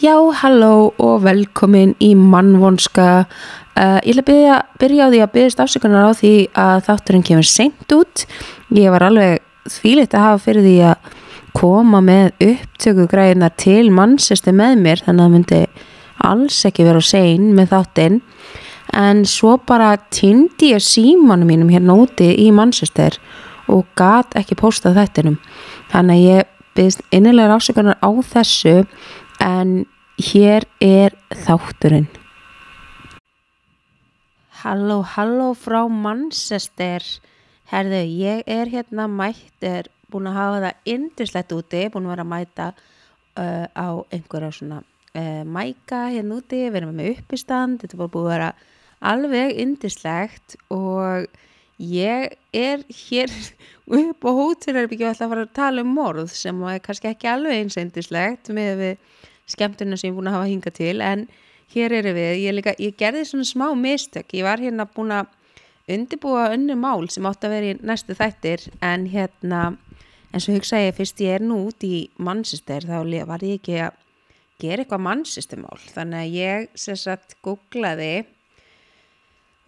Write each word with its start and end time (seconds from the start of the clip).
Já, 0.00 0.16
halló 0.32 0.94
og 0.96 1.18
velkomin 1.26 1.90
í 2.00 2.14
mannvonska. 2.16 3.26
Uh, 3.76 3.98
ég 4.00 4.14
ætla 4.14 4.22
að 4.22 4.28
byrja, 4.30 4.54
byrja 4.80 5.04
á 5.04 5.12
því 5.12 5.18
að 5.20 5.32
byrjast 5.34 5.60
afsökunar 5.60 6.06
á 6.08 6.12
því 6.16 6.30
að 6.56 6.86
þátturinn 6.86 7.24
kemur 7.28 7.48
seint 7.48 7.92
út. 7.92 8.22
Ég 8.72 8.94
var 8.94 9.04
alveg 9.10 9.42
þvílitt 9.68 10.16
að 10.16 10.24
hafa 10.24 10.40
fyrir 10.46 10.64
því 10.64 10.72
að 10.88 11.12
koma 11.60 12.00
með 12.00 12.46
upptökugræðina 12.46 13.52
til 13.60 13.92
mannsesti 13.92 14.56
með 14.56 14.80
mér 14.86 15.04
þannig 15.04 15.20
að 15.20 15.28
það 15.28 15.36
myndi 15.36 15.60
alls 16.30 16.64
ekki 16.70 16.88
vera 16.88 17.04
sein 17.04 17.52
með 17.60 17.70
þáttinn. 17.74 18.18
En 19.04 19.22
svo 19.28 19.58
bara 19.68 19.92
týndi 20.08 20.72
ég 20.72 20.80
símanum 20.80 21.52
mínum 21.52 21.76
hérna 21.76 22.00
úti 22.00 22.32
í 22.40 22.48
mannsestir 22.56 23.20
og 23.68 23.84
gat 24.00 24.32
ekki 24.40 24.56
postað 24.64 25.02
þættinum. 25.02 25.36
Þannig 25.92 26.16
að 26.16 26.28
ég 26.32 26.52
byrjast 26.72 27.08
innilegar 27.12 27.58
afsökunar 27.58 28.00
á 28.00 28.08
þessu 28.32 28.78
en 29.40 29.82
hér 30.20 30.66
er 30.80 31.14
þátturinn. 31.44 32.08
Halló, 34.60 35.00
halló 35.16 35.52
frá 35.56 35.86
Manchester. 35.88 37.04
Herðu, 37.70 38.00
ég 38.20 38.42
er 38.50 38.68
hérna 38.68 39.06
mætt, 39.08 39.56
er 39.64 39.88
búin 40.10 40.28
að 40.28 40.36
hafa 40.36 40.62
það 40.64 40.94
yndislegt 40.94 41.54
úti, 41.54 41.84
búin 41.92 42.08
að 42.08 42.14
vera 42.14 42.26
að 42.26 42.32
mæta 42.32 42.66
uh, 42.74 43.66
á 43.72 43.88
einhverja 44.10 44.50
svona 44.56 44.80
uh, 44.82 45.44
mæka 45.46 46.08
hérna 46.10 46.40
úti, 46.40 46.64
við 46.66 46.80
erum 46.82 46.98
með 46.98 47.12
uppistand, 47.14 47.84
þetta 47.84 48.00
búin 48.02 48.26
að 48.26 48.32
vera 48.34 48.50
alveg 49.12 49.54
yndislegt 49.62 50.58
og 50.74 51.30
ég 51.80 52.34
er 52.52 52.84
hér 53.06 53.32
upp 54.00 54.28
á 54.28 54.30
hótelherbyggju 54.42 55.06
að 55.06 55.14
ætla 55.14 55.28
að 55.28 55.34
fara 55.34 55.46
að 55.46 55.56
tala 55.56 55.86
um 55.86 55.94
morð 55.96 56.34
sem 56.34 56.66
er 56.68 56.82
kannski 56.84 57.14
ekki 57.14 57.30
alveg 57.30 57.62
eins 57.62 57.78
yndislegt 57.80 58.52
með 58.52 58.74
við 58.82 59.08
skemmtuna 59.52 59.98
sem 59.98 60.10
ég 60.10 60.14
er 60.14 60.18
búin 60.18 60.30
að 60.30 60.38
hafa 60.38 60.50
hinga 60.50 60.72
til 60.76 60.96
en 61.04 61.26
hér 61.74 61.94
eru 62.00 62.14
við, 62.16 62.32
ég, 62.44 62.56
líka, 62.56 62.74
ég 62.82 62.96
gerði 62.98 63.26
svona 63.28 63.46
smá 63.46 63.68
mistök, 63.78 64.34
ég 64.34 64.46
var 64.46 64.62
hérna 64.62 64.88
búin 64.90 65.14
að 65.14 65.30
undirbúa 65.90 66.50
önnu 66.54 66.76
mál 66.78 67.08
sem 67.10 67.26
átt 67.26 67.46
að 67.46 67.54
vera 67.56 67.70
í 67.70 67.78
næstu 67.86 68.16
þættir 68.18 68.66
en 68.84 69.06
hérna, 69.10 69.62
en 70.30 70.42
svo 70.42 70.54
hugsa 70.56 70.82
ég 70.82 70.96
fyrst 70.98 71.22
ég 71.22 71.38
er 71.38 71.46
nú 71.46 71.64
út 71.68 71.86
í 71.86 72.08
mannsistur 72.18 72.86
þá 72.86 72.98
var 73.26 73.46
ég 73.46 73.60
ekki 73.60 73.78
að 73.86 73.96
gera 74.60 74.84
eitthvað 74.84 75.06
mannsistumál, 75.06 75.80
þannig 75.94 76.20
að 76.20 76.36
ég 76.36 76.68
sem 76.78 76.98
sagt 76.98 77.38
googlaði 77.44 78.26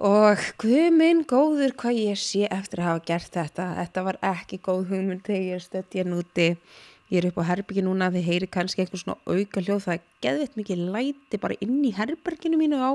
og 0.03 0.41
hvað 0.59 0.89
minn 0.97 1.23
góður 1.29 1.75
hvað 1.79 2.01
ég 2.01 2.21
sé 2.21 2.49
eftir 2.51 2.83
að 2.83 2.89
hafa 2.89 3.05
gert 3.07 3.37
þetta. 3.37 3.67
Þetta 3.79 4.05
var 4.09 4.19
ekki 4.33 4.59
góð 4.65 4.89
hugmynd 4.91 5.23
þegar 5.27 5.45
ég 5.47 5.63
stötti 5.63 6.01
hérna 6.01 6.19
úti 6.19 6.49
ég 7.13 7.21
er 7.21 7.29
upp 7.29 7.43
á 7.45 7.51
herbyggi 7.51 7.85
núna 7.85 8.09
þið 8.15 8.29
heyri 8.29 8.49
kannski 8.49 8.83
eitthvað 8.83 9.03
svona 9.03 9.19
auka 9.29 9.61
hljóð 9.61 9.85
það 9.85 10.07
geðveitt 10.25 10.57
mikið 10.57 10.85
læti 10.95 11.41
bara 11.43 11.59
inn 11.65 11.83
í 11.85 11.93
herberginu 11.97 12.61
mínu 12.61 12.81
á 12.81 12.91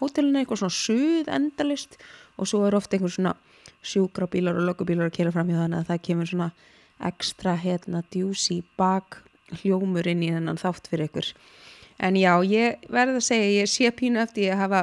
hótelinu 0.00 0.42
eitthvað 0.42 0.62
svona 0.62 0.76
suð 0.76 1.32
endalist 1.32 1.96
og 2.36 2.50
svo 2.50 2.62
er 2.68 2.76
ofta 2.76 2.98
einhver 2.98 3.14
svona 3.14 3.34
sjúkrabílar 3.82 4.60
og 4.60 4.68
lögubílar 4.68 5.08
að 5.08 5.16
kera 5.16 5.34
fram 5.34 5.50
í 5.50 5.56
þannig 5.56 5.80
að 5.80 5.90
það 5.90 6.04
kemur 6.08 6.30
svona 6.30 6.50
ekstra 7.02 7.56
hérna 7.58 8.04
djúsi 8.12 8.60
bak 8.78 9.22
hljómur 9.62 10.06
inn 10.08 10.22
í 10.22 10.30
þennan 10.32 10.60
þátt 10.60 10.88
fyrir 10.92 11.08
ykkur. 11.08 11.32
En 12.02 12.16
já, 12.16 12.32
ég 12.46 12.84
verði 12.92 13.18
að 13.18 13.26
segja 13.26 13.50
ég 13.56 13.70
sé 13.70 13.90
pínu 13.94 14.22
eftir 14.22 14.52
að 14.54 14.62
hafa 14.62 14.82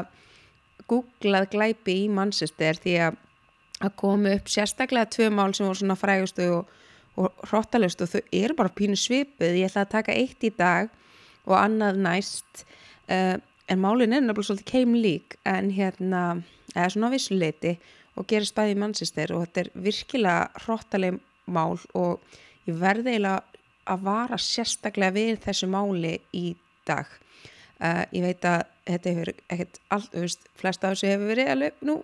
googlað 0.89 1.49
glæpi 1.53 1.95
í 2.03 2.11
Manchester 2.11 2.78
því 2.81 2.95
að 3.07 3.17
að 3.79 3.95
komi 3.99 4.33
upp 4.35 4.49
sérstaklega 4.51 5.09
tvö 5.13 5.29
mál 5.31 5.53
sem 5.55 5.67
voru 5.67 5.79
svona 5.79 5.97
frægustu 5.99 6.47
og 6.57 6.78
og 7.19 7.46
hróttalust 7.50 8.02
og 8.03 8.12
þau 8.13 8.22
eru 8.35 8.56
bara 8.57 8.74
pínu 8.75 8.97
svipið 9.00 9.59
ég 9.59 9.69
ætla 9.69 9.85
að 9.85 9.94
taka 9.96 10.16
eitt 10.16 10.44
í 10.46 10.52
dag 10.56 10.90
og 11.50 11.56
annað 11.59 12.02
næst. 12.06 12.66
Uh, 13.09 13.38
en 13.69 13.81
málin 13.81 14.13
er 14.13 14.24
náttúrulega 14.24 14.50
svolítið 14.50 14.72
keimlík 14.72 15.38
en 15.50 15.69
hérna, 15.74 16.24
eða 16.75 16.90
svona 16.94 17.12
vissuleiti 17.13 17.75
og 18.18 18.28
gerir 18.29 18.50
spæði 18.50 18.75
í 18.75 18.79
mannsistir 18.81 19.34
og 19.35 19.46
þetta 19.46 19.63
er 19.63 19.72
virkilega 19.85 20.63
hróttaleg 20.66 21.19
mál 21.50 21.78
og 21.97 22.24
ég 22.69 22.78
verði 22.79 23.16
eiginlega 23.16 23.44
að 23.90 24.06
vara 24.06 24.38
sérstaklega 24.41 25.16
við 25.16 25.40
þessu 25.46 25.69
máli 25.69 26.18
í 26.35 26.53
dag. 26.88 27.09
Uh, 27.79 28.03
ég 28.13 28.25
veit 28.25 28.46
að 28.46 28.62
þetta 28.90 29.13
hefur 29.13 29.34
ekkert 29.34 29.81
allt, 29.94 30.13
þú 30.13 30.24
veist, 30.25 30.47
flest 30.59 30.84
af 30.84 30.96
þessu 30.96 31.12
hefur 31.13 31.31
verið 31.31 31.52
alveg, 31.53 31.84
nú, 31.88 31.97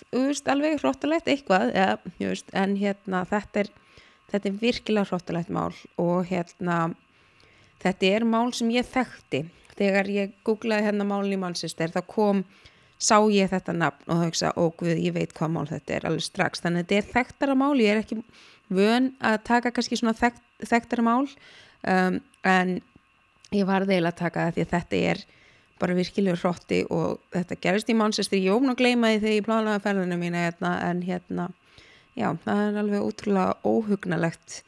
þú 0.00 0.22
veist, 0.28 0.48
alveg 0.50 0.80
hróttalegt 0.80 1.30
eitthvað, 1.30 1.72
eða, 1.72 2.14
þú 2.18 2.30
veist, 2.32 2.54
en 2.56 2.76
hérna 2.80 3.22
þetta 3.30 3.62
er 3.62 3.72
þetta 4.32 4.50
er 4.50 4.60
virkilega 4.60 5.10
hróttalegt 5.10 5.52
mál 5.52 5.74
og 6.00 6.26
hérna 6.30 6.78
þetta 7.82 8.12
er 8.16 8.26
mál 8.26 8.48
sem 8.56 8.70
ég 8.74 8.88
þekkti. 8.88 9.44
Þegar 9.76 10.08
ég 10.08 10.32
googlaði 10.46 10.88
hérna 10.88 11.06
málun 11.08 11.34
í 11.36 11.40
Manchester 11.40 11.92
þá 11.92 12.00
kom, 12.08 12.42
sá 12.96 13.18
ég 13.28 13.50
þetta 13.52 13.74
nafn 13.76 14.08
og 14.08 14.20
þá 14.20 14.24
hugsa, 14.24 14.52
ó 14.56 14.64
guð, 14.72 14.96
ég 14.96 15.14
veit 15.16 15.34
hvað 15.36 15.52
mál 15.52 15.66
þetta 15.68 15.96
er 15.98 16.06
alveg 16.08 16.24
strax, 16.24 16.62
þannig 16.64 16.86
að 16.86 16.86
þetta 16.86 17.00
er 17.00 17.10
þekktara 17.12 17.56
mál 17.60 17.74
ég 17.76 17.92
er 17.92 18.00
ekki 18.00 18.20
vön 18.72 19.10
að 19.20 19.42
taka 19.46 19.72
kannski 19.76 19.98
svona 20.00 20.16
þekkt, 20.16 20.40
þekktara 20.64 21.04
mál 21.04 21.26
um, 21.26 22.16
en 22.48 22.72
ég 23.52 23.68
var 23.68 23.84
þeil 23.86 24.06
að 24.08 24.16
taka 24.22 24.46
það 24.46 24.56
því 24.56 24.64
að 24.64 24.72
þetta 24.72 25.02
er 25.12 25.22
bara 25.76 25.98
virkilega 25.98 26.40
hrótti 26.40 26.80
og 26.88 27.20
þetta 27.36 27.60
gerist 27.60 27.92
í 27.92 27.98
Manchester, 27.98 28.40
ég 28.40 28.56
ófn 28.56 28.72
að 28.72 28.80
gleyma 28.80 29.12
því 29.12 29.20
þegar 29.20 29.36
ég 29.36 29.46
planaði 29.46 29.84
ferðinu 29.84 30.18
mína 30.22 30.46
hérna, 30.46 30.72
en 30.88 31.04
hérna 31.04 31.50
já, 32.16 32.30
það 32.44 32.62
er 32.64 32.80
alveg 32.80 33.06
útrúlega 33.06 33.56
óhugnalegt 33.66 34.62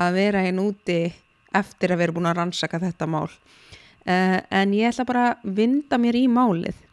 að 0.00 0.18
vera 0.20 0.44
einn 0.46 0.60
úti 0.62 1.00
eftir 1.56 1.94
að 1.94 2.02
vera 2.04 2.14
búin 2.16 2.30
að 2.30 2.38
rannsaka 2.38 2.80
þetta 2.82 3.08
mál 3.10 3.26
uh, 3.26 4.38
en 4.60 4.74
ég 4.76 4.92
ætla 4.92 5.08
bara 5.08 5.26
að 5.32 5.52
vinda 5.58 5.98
mér 5.98 6.20
í 6.20 6.26
málið 6.30 6.86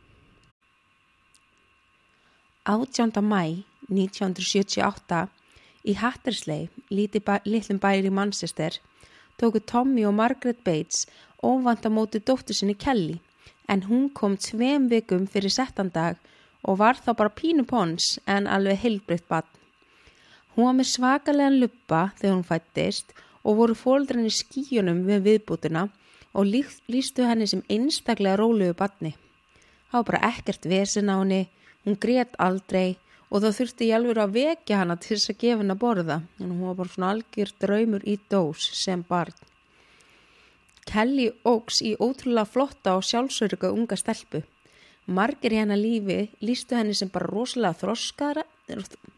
18. 2.67 3.13
mæ 3.23 3.63
1978 3.87 5.27
í 5.87 5.93
Hattersley 5.95 6.67
litlum 6.91 7.79
bæri 7.83 8.09
í 8.09 8.13
Manchester 8.13 8.79
tóku 9.39 9.61
Tommy 9.63 10.03
og 10.07 10.17
Margaret 10.17 10.63
Bates 10.65 11.05
óvand 11.43 11.85
að 11.85 11.95
móti 11.95 12.23
dóttur 12.23 12.57
sinni 12.57 12.75
Kelly 12.75 13.19
en 13.71 13.85
hún 13.87 14.09
kom 14.15 14.35
tveim 14.39 14.87
vikum 14.91 15.27
fyrir 15.27 15.53
settandag 15.53 16.17
og 16.63 16.79
var 16.81 16.99
þá 16.99 17.13
bara 17.13 17.35
pínu 17.37 17.67
pons 17.69 18.17
en 18.25 18.49
alveg 18.51 18.81
heilbreytt 18.83 19.27
bann 19.29 19.47
Hún 20.57 20.65
var 20.65 20.73
með 20.73 20.87
svakalega 20.89 21.53
luppa 21.53 21.99
þegar 22.17 22.33
hún 22.33 22.47
fættist 22.49 23.11
og 23.45 23.59
voru 23.59 23.75
fóldrann 23.77 24.25
í 24.25 24.33
skíunum 24.33 25.03
við 25.05 25.19
viðbútuna 25.27 25.83
og 26.33 26.47
lístu 26.49 27.27
henni 27.29 27.45
sem 27.45 27.61
einstaklega 27.69 28.39
róluðu 28.41 28.73
batni. 28.79 29.11
Það 29.91 29.99
var 29.99 30.07
bara 30.07 30.31
ekkert 30.31 30.65
vesen 30.65 31.11
á 31.13 31.21
henni, 31.21 31.43
hún 31.85 31.99
grétt 32.01 32.33
aldrei 32.41 32.97
og 33.29 33.43
þá 33.43 33.51
þurfti 33.59 33.89
ég 33.91 33.99
alveg 33.99 34.21
að 34.23 34.33
vekja 34.39 34.79
hana 34.81 34.95
til 34.97 35.13
þess 35.13 35.31
að 35.33 35.39
gefa 35.43 35.61
henni 35.61 35.75
að 35.75 35.83
borða. 35.83 36.17
En 36.41 36.49
hún 36.49 36.65
var 36.65 36.79
bara 36.79 36.93
svona 36.95 37.11
algjör 37.13 37.53
draumur 37.61 38.07
í 38.07 38.15
dós 38.31 38.69
sem 38.81 39.03
barn. 39.05 39.37
Kelly 40.87 41.27
ógs 41.45 41.83
í 41.83 41.93
ótrúlega 41.99 42.47
flotta 42.49 42.95
og 42.97 43.05
sjálfsörga 43.05 43.69
unga 43.75 43.99
stelpu. 43.99 44.41
Margir 45.05 45.53
í 45.53 45.61
hennar 45.61 45.77
lífi 45.79 46.31
lístu 46.41 46.79
henni 46.79 46.95
sem 46.97 47.11
bara 47.13 47.29
rosalega 47.29 47.77
þroskaða, 47.83 48.43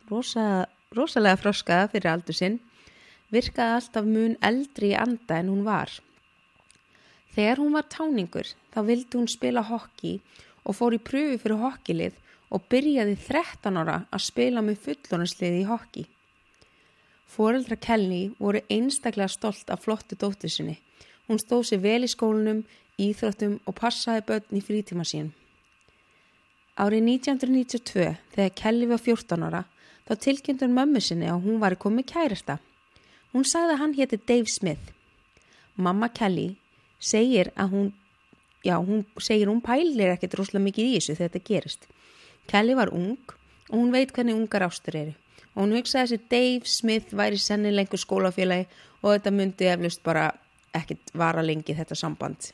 rosalega 0.10 0.68
rosalega 0.96 1.38
froskaða 1.38 1.90
fyrir 1.92 2.10
aldur 2.10 2.38
sinn, 2.38 2.60
virkaði 3.30 3.76
alltaf 3.78 4.08
mun 4.10 4.38
eldri 4.42 4.94
í 4.94 4.98
anda 4.98 5.38
en 5.38 5.52
hún 5.52 5.66
var. 5.68 5.92
Þegar 7.36 7.62
hún 7.62 7.76
var 7.78 7.86
táningur 7.94 8.50
þá 8.74 8.80
vildi 8.88 9.20
hún 9.20 9.30
spila 9.30 9.62
hokki 9.68 10.16
og 10.66 10.78
fór 10.80 10.98
í 10.98 11.02
pröfu 11.12 11.38
fyrir 11.44 11.62
hokkilið 11.62 12.18
og 12.50 12.66
byrjaði 12.74 13.16
13 13.22 13.78
ára 13.78 14.00
að 14.10 14.26
spila 14.26 14.66
með 14.66 14.82
fullónasliði 14.88 15.62
í 15.62 15.70
hokki. 15.70 16.06
Fóreldra 17.30 17.78
Kelly 17.78 18.24
voru 18.40 18.64
einstaklega 18.74 19.30
stolt 19.30 19.70
af 19.70 19.86
flottu 19.86 20.18
dóttur 20.18 20.50
sinni. 20.50 20.80
Hún 21.30 21.38
stóð 21.38 21.68
sér 21.70 21.84
vel 21.84 22.02
í 22.08 22.10
skólunum, 22.10 22.64
íþróttum 22.98 23.60
og 23.70 23.78
passaði 23.78 24.26
börn 24.26 24.58
í 24.58 24.66
frítíma 24.66 25.06
sín. 25.06 25.30
Árið 26.82 27.06
1992 27.14 28.16
þegar 28.34 28.56
Kelly 28.58 28.90
var 28.90 29.06
14 29.06 29.46
ára 29.46 29.68
þá 30.10 30.18
tilkynntur 30.26 30.72
mömmu 30.74 31.02
sinni 31.06 31.30
að 31.30 31.46
hún 31.46 31.62
var 31.62 31.78
komið 31.78 32.10
kærasta. 32.10 32.58
Hún 33.30 33.46
sagði 33.46 33.76
að 33.76 33.82
hann 33.84 33.94
hétti 33.94 34.18
Dave 34.26 34.50
Smith. 34.50 34.92
Mamma 35.78 36.10
Kelly 36.10 36.56
segir 37.00 37.52
að 37.56 37.76
hún, 37.76 37.88
já 38.66 38.76
hún 38.82 39.06
segir 39.22 39.52
hún 39.52 39.62
pælir 39.62 40.16
ekkert 40.16 40.40
rosalega 40.40 40.66
mikið 40.66 40.90
í 40.90 40.96
þessu 40.98 41.16
þegar 41.20 41.30
þetta 41.30 41.50
gerist. 41.52 41.88
Kelly 42.50 42.76
var 42.76 42.90
ung 42.90 43.22
og 43.70 43.76
hún 43.78 43.94
veit 43.94 44.12
hvernig 44.16 44.36
ungar 44.36 44.66
ástur 44.66 44.98
eru. 44.98 45.16
Og 45.54 45.64
hún 45.64 45.78
hugsaði 45.78 46.18
þessi 46.18 46.30
Dave 46.34 46.74
Smith 46.74 47.16
væri 47.16 47.38
sennilengur 47.38 48.02
skólafélagi 48.02 48.66
og 49.04 49.14
þetta 49.14 49.36
myndi 49.36 49.70
eflust 49.70 50.02
bara 50.04 50.32
ekkert 50.74 51.14
vara 51.14 51.46
lengi 51.46 51.78
þetta 51.78 51.98
samband. 51.98 52.50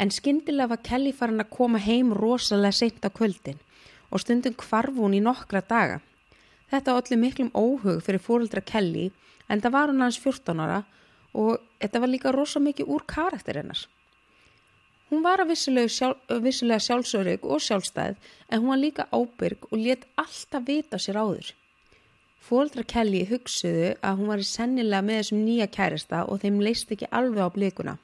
En 0.00 0.08
skyndilega 0.08 0.72
var 0.72 0.80
Kelly 0.86 1.12
farin 1.12 1.42
að 1.42 1.52
koma 1.52 1.80
heim 1.84 2.14
rosalega 2.16 2.72
seint 2.72 3.04
á 3.04 3.12
kvöldin 3.12 3.60
og 4.10 4.22
stundum 4.22 4.56
kvarf 4.56 4.96
hún 4.96 5.18
í 5.18 5.20
nokkra 5.20 5.60
daga. 5.60 6.00
Þetta 6.70 6.96
allir 6.96 7.18
miklum 7.18 7.50
óhug 7.54 8.02
fyrir 8.06 8.22
fóröldra 8.22 8.62
Kelly 8.62 9.10
en 9.50 9.62
það 9.62 9.74
var 9.76 9.90
hann 9.90 10.04
hans 10.04 10.18
14 10.22 10.60
ára 10.62 10.82
og 11.34 11.58
þetta 11.82 12.02
var 12.02 12.12
líka 12.12 12.34
rosa 12.34 12.62
mikið 12.62 12.90
úr 12.94 13.06
karakter 13.06 13.58
hennar. 13.60 13.80
Hún 15.10 15.24
var 15.26 15.42
að 15.42 15.50
vissulega, 15.50 15.90
sjálf, 15.90 16.18
vissulega 16.42 16.84
sjálfsörygg 16.84 17.46
og 17.46 17.62
sjálfstæð 17.64 18.18
en 18.48 18.60
hún 18.60 18.70
var 18.70 18.78
líka 18.78 19.08
ábyrg 19.10 19.66
og 19.70 19.80
let 19.82 20.06
alltaf 20.22 20.66
vita 20.68 21.00
sér 21.02 21.18
áður. 21.18 21.48
Fóldra 22.40 22.84
Kelly 22.86 23.24
hugsuðu 23.26 23.96
að 24.06 24.20
hún 24.20 24.30
var 24.30 24.42
í 24.42 24.46
sennilega 24.46 25.02
með 25.06 25.18
þessum 25.20 25.40
nýja 25.44 25.66
kærasta 25.74 26.22
og 26.30 26.40
þeim 26.44 26.62
leist 26.62 26.94
ekki 26.94 27.10
alveg 27.10 27.42
á 27.42 27.50
blikuna. 27.56 27.96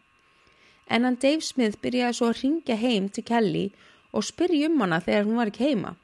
En 0.91 1.07
hann 1.07 1.19
Dave 1.23 1.47
Smith 1.47 1.79
byrjaði 1.83 2.19
svo 2.19 2.33
að 2.33 2.43
ringja 2.43 2.77
heim 2.83 3.07
til 3.09 3.25
Kelly 3.31 3.65
og 4.13 4.27
spyrja 4.27 4.69
um 4.71 4.83
hana 4.83 5.01
þegar 5.07 5.31
hún 5.31 5.41
var 5.41 5.53
ekki 5.53 5.71
heima. 5.71 5.95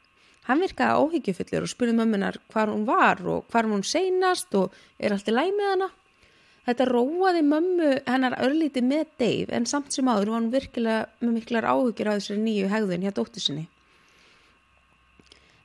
Hann 0.49 0.63
virkaði 0.63 0.99
áhyggjufullur 0.99 1.67
og 1.67 1.71
spurði 1.71 1.95
mömmunar 1.99 2.39
hvar 2.51 2.71
hún 2.73 2.87
var 2.89 3.21
og 3.23 3.45
hvar 3.53 3.69
hún 3.71 3.85
seinast 3.87 4.55
og 4.59 4.73
er 4.99 5.15
allt 5.15 5.29
í 5.31 5.35
læg 5.35 5.53
með 5.55 5.69
hana. 5.73 5.89
Þetta 6.67 6.87
róaði 6.87 7.43
mömmu 7.47 7.91
hennar 8.07 8.39
örlíti 8.43 8.83
með 8.87 9.07
Dave 9.19 9.55
en 9.57 9.67
samt 9.67 9.95
sem 9.95 10.07
áður 10.07 10.33
var 10.33 10.41
hún 10.41 10.51
virkilega 10.53 11.07
með 11.21 11.37
miklar 11.39 11.67
áhyggjur 11.67 12.11
á 12.11 12.15
þessari 12.15 12.43
nýju 12.43 12.71
hegðun 12.71 13.07
hjá 13.07 13.15
dóttu 13.17 13.43
sinni. 13.43 13.69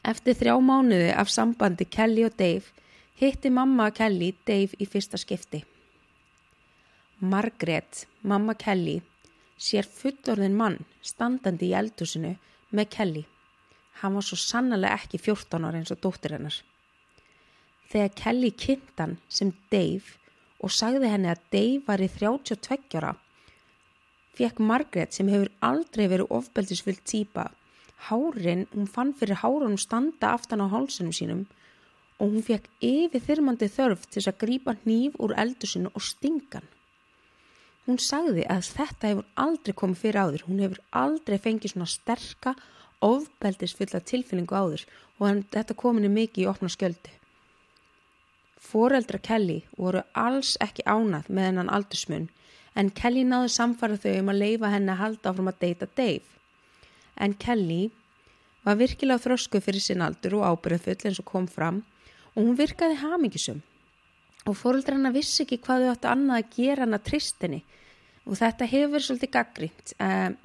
Eftir 0.07 0.37
þrjá 0.39 0.55
mánuði 0.63 1.09
af 1.13 1.29
sambandi 1.33 1.85
Kelly 1.85 2.25
og 2.25 2.37
Dave 2.39 2.73
hitti 3.21 3.49
mamma 3.53 3.89
Kelly 3.91 4.33
Dave 4.45 4.77
í 4.77 4.89
fyrsta 4.89 5.17
skipti. 5.21 5.63
Margaret, 7.19 8.05
mamma 8.21 8.53
Kelly, 8.53 8.99
sér 9.57 9.89
fullorðin 9.89 10.57
mann 10.57 10.77
standandi 11.01 11.71
í 11.71 11.77
eldusinu 11.77 12.35
með 12.69 12.93
Kelly. 12.93 13.25
Hann 14.01 14.17
var 14.17 14.25
svo 14.25 14.37
sannlega 14.37 14.95
ekki 14.97 15.19
14 15.21 15.65
ára 15.67 15.79
eins 15.79 15.93
og 15.93 16.01
dóttir 16.03 16.35
hennar. 16.37 16.57
Þegar 17.91 18.15
Kelly 18.19 18.51
kynnt 18.51 18.99
hann 18.99 19.17
sem 19.29 19.53
Dave 19.71 20.17
og 20.61 20.73
sagði 20.73 21.11
henni 21.13 21.31
að 21.31 21.45
Dave 21.53 21.85
var 21.87 22.03
í 22.03 22.09
32 22.11 22.99
ára, 22.99 23.13
fekk 24.37 24.59
Margaret 24.61 25.15
sem 25.15 25.29
hefur 25.31 25.49
aldrei 25.65 26.05
verið 26.11 26.33
ofbeldisfull 26.37 26.99
týpa 27.05 27.47
Hárin, 28.07 28.67
hún 28.73 28.87
fann 28.87 29.13
fyrir 29.17 29.41
hárunum 29.41 29.77
standa 29.81 30.29
aftan 30.35 30.61
á 30.61 30.69
hálsunum 30.69 31.15
sínum 31.15 31.45
og 32.21 32.29
hún 32.33 32.45
fekk 32.45 32.69
yfir 32.81 33.23
þyrmandi 33.25 33.69
þörf 33.73 34.05
til 34.13 34.23
að 34.23 34.37
grípa 34.43 34.75
hníf 34.83 35.17
úr 35.21 35.33
eldusinu 35.37 35.89
og 35.93 36.05
stingan. 36.05 36.65
Hún 37.87 37.99
sagði 38.03 38.45
að 38.45 38.69
þetta 38.77 39.11
hefur 39.11 39.27
aldrei 39.43 39.73
komið 39.81 40.01
fyrir 40.03 40.21
áður, 40.21 40.45
hún 40.47 40.61
hefur 40.63 40.81
aldrei 40.91 41.37
fengið 41.41 41.73
svona 41.73 41.89
sterka, 41.89 42.53
ofbeldisfulla 43.05 44.01
tilfinningu 44.01 44.55
áður 44.55 44.85
og 45.17 45.27
hann, 45.27 45.43
þetta 45.53 45.77
kominni 45.77 46.09
mikið 46.13 46.43
í 46.43 46.49
opna 46.49 46.69
skjöldu. 46.71 47.13
Fóreldra 48.67 49.19
Kelly 49.23 49.61
voru 49.77 50.01
alls 50.17 50.55
ekki 50.63 50.83
ánað 50.85 51.29
með 51.29 51.49
hennan 51.49 51.71
aldursmun 51.71 52.27
en 52.77 52.89
Kelly 52.93 53.23
náði 53.25 53.53
samfara 53.53 53.97
þau 54.01 54.17
um 54.21 54.33
að 54.33 54.41
leifa 54.41 54.73
henni 54.73 54.93
að 54.93 55.01
halda 55.03 55.31
áfram 55.31 55.51
að 55.51 55.61
deyta 55.63 55.87
Dave. 55.97 56.25
En 57.17 57.33
Kelly 57.33 57.87
var 58.65 58.77
virkilega 58.81 59.23
þrösku 59.23 59.61
fyrir 59.63 59.81
sinn 59.81 60.03
aldur 60.03 60.39
og 60.41 60.45
ábyrðfull 60.51 61.07
eins 61.07 61.21
og 61.21 61.29
kom 61.29 61.47
fram 61.49 61.81
og 62.33 62.43
hún 62.43 62.57
virkaði 62.59 62.99
hamingisum 63.01 63.63
og 64.47 64.57
fóröldra 64.59 64.97
hennar 64.97 65.15
vissi 65.15 65.43
ekki 65.43 65.61
hvað 65.63 65.85
þau 65.85 65.93
ætti 65.93 66.11
annað 66.11 66.41
að 66.41 66.51
gera 66.57 66.85
hann 66.85 66.97
að 66.97 67.07
tristinni 67.09 67.61
og 68.27 68.37
þetta 68.39 68.67
hefur 68.67 69.03
svolítið 69.03 69.33
gaggrínt 69.33 69.93
um, 70.03 70.35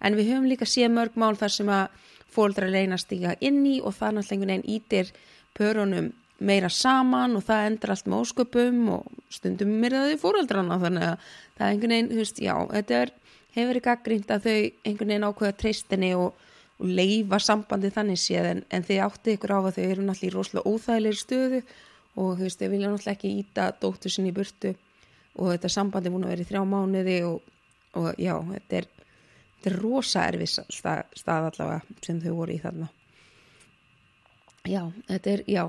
en 0.00 0.16
við 0.18 0.32
höfum 0.32 0.48
líka 0.50 0.68
síðan 0.68 0.96
mörg 0.96 1.18
mál 1.18 1.34
þar 1.38 1.54
sem 1.54 1.68
að 1.72 2.06
fóröldra 2.32 2.70
reyna 2.70 2.98
að 2.98 3.04
stíka 3.04 3.36
inn 3.40 3.60
í 3.66 3.78
og 3.80 3.96
það 3.96 4.18
náttúrulega 4.18 4.34
einhvern 4.34 4.52
veginn 4.54 4.74
ítir 4.76 5.12
pörunum 5.58 6.10
meira 6.38 6.70
saman 6.70 7.34
og 7.38 7.46
það 7.46 7.64
endur 7.68 7.92
allt 7.94 8.06
með 8.06 8.20
ósköpum 8.22 8.82
og 8.94 9.22
stundum 9.34 9.72
myrðaði 9.82 10.18
fóröldrana 10.22 10.78
þannig 10.82 11.06
að 11.08 11.30
það 11.56 11.64
er 11.64 11.72
einhvern 11.72 11.94
veginn, 11.94 12.10
þú 12.12 12.20
veist, 12.22 12.42
já, 12.42 12.54
þetta 12.74 13.00
er 13.00 13.14
hefur 13.56 13.70
verið 13.72 13.86
gaggrínt 13.88 14.30
að 14.30 14.46
þau 14.46 14.58
einhvern 14.58 15.12
veginn 15.12 15.26
ákveða 15.26 15.56
treystinni 15.62 16.12
og, 16.18 16.44
og 16.78 16.92
leifa 17.00 17.40
sambandi 17.42 17.90
þannig 17.94 18.22
séð 18.22 18.50
en, 18.52 18.62
en 18.70 18.86
þið 18.86 19.02
átti 19.08 19.34
ykkur 19.34 19.54
á 19.56 19.58
að 19.58 19.70
þau 19.78 19.84
eru 19.88 20.06
náttúrulega 20.06 20.30
í 20.30 20.34
rosalega 20.36 20.74
óþægilegir 20.74 21.20
stöðu 21.22 21.62
og 22.18 22.30
þú 22.38 22.44
veist, 22.44 22.62
þau 22.62 22.70
vilja 22.74 22.92
náttúrulega 22.92 23.16
ekki 23.16 23.34
íta 23.42 23.70
dóttur 23.82 24.14
sinni 24.14 24.30
í 24.30 24.36
burtu 24.36 24.74
og 25.38 25.52
þetta 25.52 25.72
sambandi 25.72 26.12
vera 26.14 26.42
í 26.42 26.46
þrjá 26.46 26.62
mánuði 26.66 27.18
og, 27.26 27.42
og 27.98 28.08
já, 28.18 28.34
þetta 28.52 28.80
er, 28.80 28.88
þetta 29.58 29.70
er 29.72 29.82
rosa 29.82 30.24
erfis 30.30 30.58
stað, 30.70 31.04
stað 31.18 31.50
allavega 31.50 32.00
sem 32.06 32.22
þau 32.22 32.32
voru 32.38 32.54
í 32.54 32.62
þarna. 32.62 32.88
Já, 34.68 34.82
þetta 35.08 35.30
er, 35.32 35.44
já, 35.48 35.64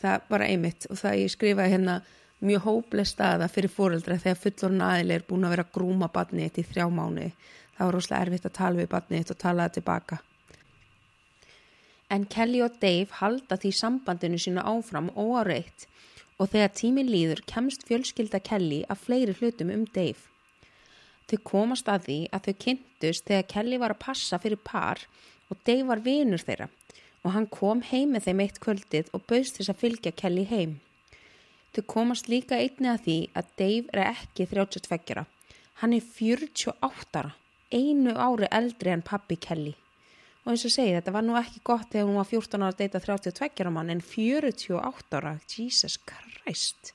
það 0.00 0.28
bara 0.30 0.46
einmitt 0.50 0.86
og 0.90 1.00
það 1.00 1.18
ég 1.22 1.32
skrifaði 1.32 1.74
hérna 1.74 1.96
mjög 2.44 2.64
hópleg 2.66 3.08
staða 3.08 3.48
fyrir 3.52 3.72
fóreldra 3.72 4.18
þegar 4.20 4.40
fullorinn 4.42 4.86
aðil 4.86 5.14
er 5.14 5.26
búin 5.28 5.46
að 5.46 5.56
vera 5.56 5.68
grúma 5.72 6.08
badnið 6.12 6.48
eitt 6.48 6.60
í 6.60 6.66
þrjá 6.68 6.86
mánu. 6.92 7.30
Það 7.76 7.84
var 7.86 7.96
rosalega 7.96 8.26
erfitt 8.26 8.48
að 8.48 8.56
tala 8.58 8.80
við 8.80 8.90
badnið 8.92 9.20
eitt 9.20 9.32
og 9.32 9.40
tala 9.40 9.66
það 9.66 9.76
tilbaka. 9.78 10.18
En 12.12 12.24
Kelly 12.30 12.62
og 12.62 12.76
Dave 12.80 13.18
halda 13.18 13.58
því 13.58 13.72
sambandinu 13.74 14.38
sína 14.38 14.62
áfram 14.68 15.10
óáreitt 15.18 15.88
og 16.38 16.52
þegar 16.52 16.74
tímin 16.76 17.10
líður 17.10 17.42
kemst 17.48 17.86
fjölskylda 17.88 18.40
Kelly 18.44 18.84
að 18.88 19.02
fleiri 19.06 19.34
hlutum 19.40 19.72
um 19.74 19.86
Dave. 19.94 20.35
Þau 21.26 21.38
komast 21.42 21.88
að 21.90 22.04
því 22.06 22.18
að 22.30 22.46
þau 22.46 22.56
kynntust 22.64 23.26
þegar 23.26 23.48
Kelly 23.50 23.78
var 23.82 23.94
að 23.94 24.02
passa 24.04 24.38
fyrir 24.38 24.60
par 24.62 25.02
og 25.50 25.62
Dave 25.66 25.86
var 25.88 26.02
vinur 26.04 26.42
þeirra 26.42 26.68
og 27.26 27.32
hann 27.34 27.48
kom 27.50 27.80
heim 27.82 28.12
með 28.14 28.28
þeim 28.28 28.42
eitt 28.44 28.60
kvöldið 28.62 29.08
og 29.16 29.24
bauðst 29.26 29.58
þess 29.58 29.72
að 29.72 29.80
fylgja 29.80 30.12
Kelly 30.14 30.44
heim. 30.46 30.76
Þau 31.74 31.82
komast 31.90 32.30
líka 32.30 32.60
einni 32.62 32.92
að 32.92 33.02
því 33.06 33.16
að 33.36 33.48
Dave 33.60 33.90
er 33.92 34.02
ekki 34.04 34.46
32 34.52 35.16
ára. 35.16 35.26
Hann 35.82 35.96
er 35.96 36.04
48 36.06 37.18
ára, 37.20 37.34
einu 37.74 38.14
ári 38.14 38.48
eldri 38.54 38.94
en 38.94 39.02
pappi 39.04 39.36
Kelly. 39.36 39.74
Og 40.46 40.52
eins 40.54 40.64
og 40.68 40.72
segi 40.72 40.94
þetta 40.94 41.16
var 41.16 41.26
nú 41.26 41.34
ekki 41.40 41.64
gott 41.66 41.90
þegar 41.90 42.06
hún 42.06 42.20
var 42.20 42.30
14 42.30 42.62
ára 42.62 42.70
að 42.70 42.78
deyta 42.84 43.02
32 43.02 43.64
ára 43.64 43.74
mann 43.74 43.90
en 43.90 44.04
48 44.14 45.18
ára, 45.18 45.34
Jesus 45.50 45.98
Christ. 46.06 46.94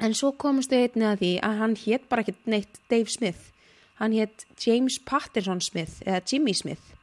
En 0.00 0.14
svo 0.16 0.32
komast 0.32 0.72
þau 0.72 0.80
einni 0.80 1.06
að 1.08 1.20
því 1.20 1.32
að 1.44 1.58
hann 1.60 1.76
hétt 1.84 2.08
bara 2.08 2.24
ekki 2.24 2.34
neitt 2.48 2.80
Dave 2.88 3.12
Smith. 3.12 3.52
Hann 4.00 4.16
hétt 4.16 4.46
James 4.64 4.98
Patterson 5.04 5.60
Smith 5.60 6.00
eða 6.06 6.22
Jimmy 6.26 6.54
Smith. 6.56 6.94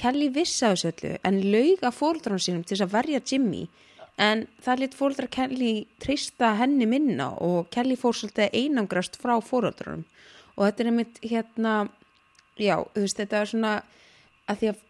Kelly 0.00 0.30
vissi 0.34 0.66
á 0.66 0.74
þessu 0.74 0.90
öllu 0.90 1.16
en 1.22 1.42
laug 1.52 1.84
að 1.84 1.98
fórldrán 1.98 2.42
sínum 2.42 2.64
til 2.64 2.74
þess 2.74 2.86
að 2.86 2.94
verja 2.96 3.20
Jimmy 3.30 3.66
en 4.24 4.46
það 4.62 4.80
lit 4.80 4.96
fóruldra 4.98 5.28
Kelly 5.30 5.74
trista 6.02 6.54
henni 6.58 6.86
minna 6.86 7.32
og 7.42 7.68
Kelly 7.74 7.96
fór 7.98 8.16
svolítið 8.16 8.54
einangrast 8.54 9.18
frá 9.20 9.36
fóruldrarum 9.42 10.04
og 10.54 10.66
þetta 10.66 10.82
er 10.82 10.90
einmitt 10.90 11.20
hérna 11.22 11.74
já, 12.58 12.76
þú 12.94 13.04
veist, 13.04 13.18
þetta 13.18 13.40
er 13.40 13.50
svona 13.50 13.72
að 14.50 14.60
því 14.60 14.70
að 14.70 14.82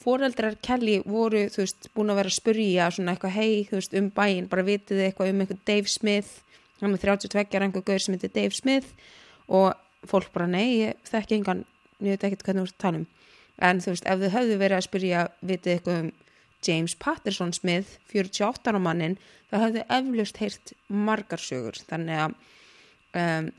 fóreldrar 0.00 0.56
Kelly 0.64 1.00
voru, 1.04 1.44
þú 1.52 1.64
veist, 1.64 1.90
búin 1.94 2.12
að 2.12 2.20
vera 2.22 2.32
að 2.32 2.38
spurja 2.38 2.88
svona 2.94 3.14
eitthvað, 3.14 3.36
hei, 3.36 3.66
þú 3.68 3.78
veist, 3.78 3.96
um 4.00 4.08
bæin 4.16 4.48
bara 4.50 4.64
vitið 4.66 5.02
eitthvað 5.04 5.32
um 5.32 5.42
eitthvað 5.44 5.64
Dave 5.68 5.92
Smith 5.92 6.40
hann 6.80 6.96
er 6.96 7.02
32 7.02 7.56
ára, 7.56 7.66
einhver 7.66 7.84
gaur 7.84 8.00
sem 8.00 8.16
heitir 8.16 8.32
Dave 8.32 8.56
Smith 8.56 8.94
og 9.48 9.74
fólk 10.08 10.30
bara, 10.32 10.48
nei, 10.48 10.68
ég 10.80 11.08
þekki 11.08 11.40
engan, 11.40 11.64
ég 12.00 12.16
veit 12.16 12.24
ekkert 12.24 12.46
hvernig 12.46 12.64
þú 12.64 12.70
ert 12.70 12.78
að 12.78 12.84
tala 12.86 13.02
um. 13.02 13.06
En 13.60 13.82
þú 13.84 13.92
veist, 13.92 14.06
ef 14.08 14.22
þau 14.22 14.34
höfðu 14.38 14.58
verið 14.62 14.78
að 14.78 14.86
spurja 14.86 15.24
vitið 15.44 15.74
eitthvað 15.74 15.98
um 16.00 16.10
James 16.64 16.94
Patterson 17.00 17.52
Smith 17.56 17.98
48 18.12 18.72
ára 18.72 18.80
mannin 18.80 19.18
það 19.50 19.64
hafði 19.64 19.84
eflust 19.96 20.40
heyrt 20.40 20.72
margar 20.88 21.42
sögur. 21.42 21.80
Þannig 21.88 22.20
að 22.24 22.36
um, 23.20 23.50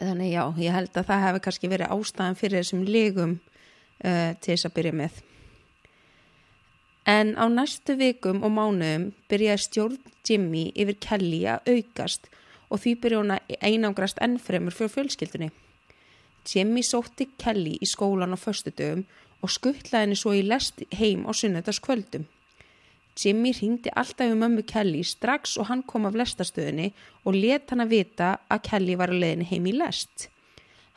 þannig 0.00 0.32
já, 0.32 0.42
ég 0.60 0.76
held 0.76 0.98
að 0.98 1.10
það 1.10 1.24
hefði 1.28 1.44
kannski 1.46 1.72
verið 1.72 1.94
ástæðan 1.96 2.40
fyrir 2.40 2.60
þessum 2.60 2.84
legum 2.88 3.36
uh, 3.38 4.32
til 4.40 4.54
þess 4.54 4.68
að 4.68 4.76
byrja 4.78 4.98
með 5.00 5.22
en 7.06 7.34
á 7.36 7.44
næstu 7.48 7.98
vikum 8.00 8.42
og 8.42 8.54
mánuðum 8.56 9.10
byrjaði 9.28 9.66
stjórn 9.66 9.98
Jimmy 10.24 10.70
yfir 10.74 10.96
Kelly 11.00 11.44
að 11.48 11.68
aukast 11.74 12.30
og 12.70 12.80
því 12.80 12.96
byrjaði 13.02 13.22
hún 13.22 13.36
að 13.36 13.60
einangrast 13.60 14.22
ennfremur 14.24 14.74
fyrir 14.74 14.96
fjölskyldunni 14.96 15.50
Jimmy 16.44 16.82
sótti 16.84 17.26
Kelly 17.40 17.78
í 17.80 17.86
skólan 17.88 18.36
á 18.36 18.38
förstu 18.38 18.70
dögum 18.70 19.04
og 19.40 19.52
skuttlaði 19.52 20.04
henni 20.04 20.18
svo 20.18 20.34
í 20.36 20.42
lest 20.44 20.82
heim 20.92 21.24
á 21.24 21.32
sunnetaskvöldum. 21.32 22.26
Jimmy 23.16 23.52
ringdi 23.54 23.92
alltaf 23.94 24.32
um 24.32 24.40
mömmu 24.42 24.64
Kelly 24.66 25.02
strax 25.04 25.56
og 25.56 25.68
hann 25.70 25.82
kom 25.82 26.06
af 26.06 26.16
lestastöðinni 26.18 26.92
og 27.24 27.36
let 27.36 27.70
hann 27.70 27.84
að 27.84 27.92
vita 27.96 28.30
að 28.50 28.64
Kelly 28.68 28.96
var 29.00 29.12
að 29.12 29.22
leiðinni 29.22 29.50
heim 29.52 29.68
í 29.70 29.76
lest. 29.76 30.28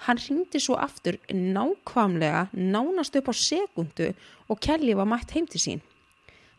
Hann 0.06 0.20
ringdi 0.22 0.60
svo 0.60 0.76
aftur 0.76 1.18
nákvamlega 1.32 2.48
nánast 2.54 3.16
upp 3.16 3.32
á 3.32 3.34
sekundu 3.34 4.12
og 4.50 4.60
Kelly 4.60 4.96
var 4.98 5.08
mætt 5.08 5.32
heim 5.32 5.48
til 5.48 5.62
sín. 5.62 5.82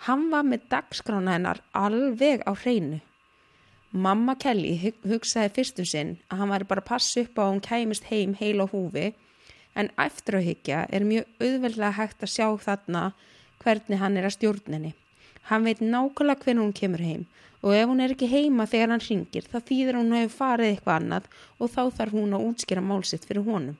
Hann 0.06 0.28
var 0.30 0.44
með 0.46 0.68
dagskrána 0.70 1.34
hennar 1.34 1.60
alveg 1.74 2.44
á 2.46 2.54
hreinu. 2.54 3.00
Mamma 3.90 4.34
Kelly 4.36 4.92
hugsaði 5.08 5.50
fyrstum 5.56 5.88
sinn 5.88 6.10
að 6.28 6.42
hann 6.42 6.52
væri 6.52 6.68
bara 6.70 6.84
að 6.84 6.90
passa 6.90 7.22
upp 7.24 7.40
á 7.40 7.42
að 7.42 7.50
hún 7.50 7.64
kæmist 7.64 8.08
heim 8.10 8.34
heil 8.36 8.60
á 8.62 8.66
húfi 8.68 9.06
en 9.74 9.90
eftir 10.04 10.38
að 10.38 10.46
higgja 10.50 10.84
er 10.92 11.06
mjög 11.08 11.26
auðveldlega 11.40 11.96
hægt 11.96 12.22
að 12.22 12.34
sjá 12.34 12.46
þarna 12.66 13.02
hvernig 13.64 14.02
hann 14.02 14.16
er 14.20 14.28
að 14.28 14.36
stjórninni. 14.36 14.92
Hann 15.48 15.64
veit 15.64 15.80
nákvæmlega 15.80 16.44
hvernig 16.44 16.62
hún 16.66 16.76
kemur 16.80 17.04
heim 17.08 17.26
og 17.62 17.74
ef 17.74 17.88
hún 17.90 18.02
er 18.04 18.14
ekki 18.14 18.28
heima 18.30 18.66
þegar 18.70 18.94
hann 18.94 19.04
ringir 19.08 19.46
þá 19.50 19.58
þýðir 19.70 19.98
hún 19.98 20.16
hefur 20.18 20.36
farið 20.36 20.72
eitthvað 20.72 20.98
annað 21.00 21.30
og 21.58 21.72
þá 21.74 21.82
þarf 21.98 22.18
hún 22.18 22.36
að 22.36 22.44
útskýra 22.50 22.84
málsitt 22.84 23.24
fyrir 23.26 23.46
honum. 23.48 23.78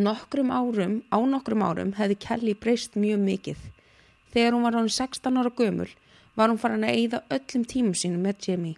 Nokkrum 0.00 0.50
árum, 0.54 1.02
á 1.12 1.18
nokkrum 1.20 1.62
árum 1.66 1.92
hefði 1.98 2.16
Kelly 2.24 2.54
breyst 2.56 2.96
mjög 2.96 3.20
mikið. 3.26 3.60
Þegar 4.30 4.54
hún 4.54 4.66
var 4.66 4.78
án 4.78 4.88
16 4.88 5.40
ára 5.40 5.50
gömul 5.50 5.88
var 6.38 6.50
hún 6.50 6.60
farin 6.62 6.86
að 6.86 6.98
eyða 7.00 7.22
öllum 7.36 7.64
tímum 7.66 7.96
sínum 7.98 8.22
með 8.24 8.46
Jimmy. 8.46 8.76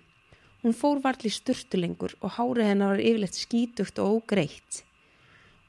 Hún 0.63 0.77
fór 0.79 1.03
varli 1.03 1.31
styrtulengur 1.31 2.15
og 2.21 2.37
hárið 2.39 2.71
hennar 2.71 2.95
var 2.95 3.03
yfirleitt 3.03 3.37
skítugt 3.37 3.99
og 3.99 4.23
ógreitt. 4.23 4.85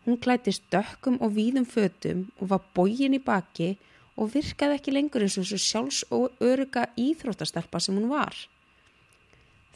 Hún 0.06 0.20
klættist 0.22 0.64
dökkum 0.72 1.20
og 1.24 1.34
víðum 1.36 1.66
fötum 1.66 2.28
og 2.40 2.50
var 2.52 2.64
bógin 2.76 3.18
í 3.18 3.22
baki 3.24 3.74
og 4.16 4.34
virkaði 4.36 4.78
ekki 4.78 4.94
lengur 4.94 5.26
eins 5.26 5.38
og 5.40 5.48
þessu 5.48 5.60
sjálfs 5.64 6.02
og 6.14 6.44
öruga 6.44 6.86
íþróttastelpa 7.00 7.82
sem 7.82 7.98
hún 7.98 8.12
var. 8.12 8.36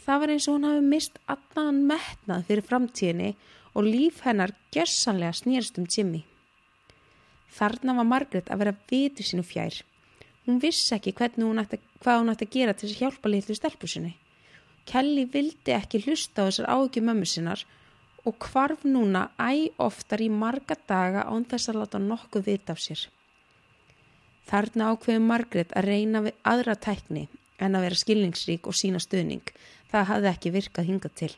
Það 0.05 0.21
var 0.21 0.33
eins 0.33 0.47
og 0.47 0.57
hún 0.57 0.67
hafi 0.69 0.85
mist 0.85 1.19
allan 1.27 1.83
metnað 1.89 2.45
fyrir 2.47 2.67
framtíðinni 2.69 3.33
og 3.73 3.87
líf 3.87 4.21
hennar 4.23 4.53
gersanlega 4.71 5.33
snýrst 5.35 5.81
um 5.81 5.87
Jimmy. 5.89 6.23
Þarna 7.57 7.97
var 7.97 8.07
Margaret 8.07 8.51
að 8.51 8.61
vera 8.63 8.77
vitur 8.91 9.25
sínu 9.25 9.43
fjær. 9.47 9.81
Hún 10.47 10.61
vissi 10.63 10.95
ekki 10.95 11.11
hún 11.19 11.59
ætti, 11.59 11.81
hvað 11.99 12.19
hún 12.21 12.31
ætti 12.31 12.45
að 12.47 12.53
gera 12.55 12.73
til 12.73 12.89
að 12.89 12.99
hjálpa 13.01 13.29
litlu 13.29 13.55
stelpu 13.55 13.87
sinni. 13.87 14.15
Kelly 14.87 15.25
vildi 15.27 15.73
ekki 15.75 15.99
hlusta 16.05 16.41
á 16.41 16.47
þessar 16.47 16.69
ágjum 16.71 17.09
mömmu 17.09 17.27
sinnar 17.27 17.65
og 18.23 18.39
kvarf 18.39 18.85
núna 18.87 19.27
æg 19.39 19.75
oftar 19.77 20.23
í 20.23 20.29
marga 20.31 20.75
daga 20.87 21.27
án 21.27 21.43
þess 21.43 21.69
að 21.69 21.79
láta 21.81 21.99
nokkuð 21.99 22.47
vita 22.47 22.71
af 22.71 22.79
sér. 22.79 23.01
Þarna 24.47 24.93
ákveði 24.93 25.19
Margret 25.19 25.73
að 25.75 25.89
reyna 25.91 26.21
við 26.23 26.35
aðra 26.47 26.75
tækni 26.79 27.25
en 27.59 27.75
að 27.75 27.83
vera 27.87 27.99
skilningsrík 27.99 28.67
og 28.69 28.77
sína 28.79 29.01
stuðning. 29.03 29.43
Það 29.91 30.09
hafði 30.11 30.29
ekki 30.31 30.53
virkað 30.55 30.87
hingað 30.87 31.15
til. 31.21 31.33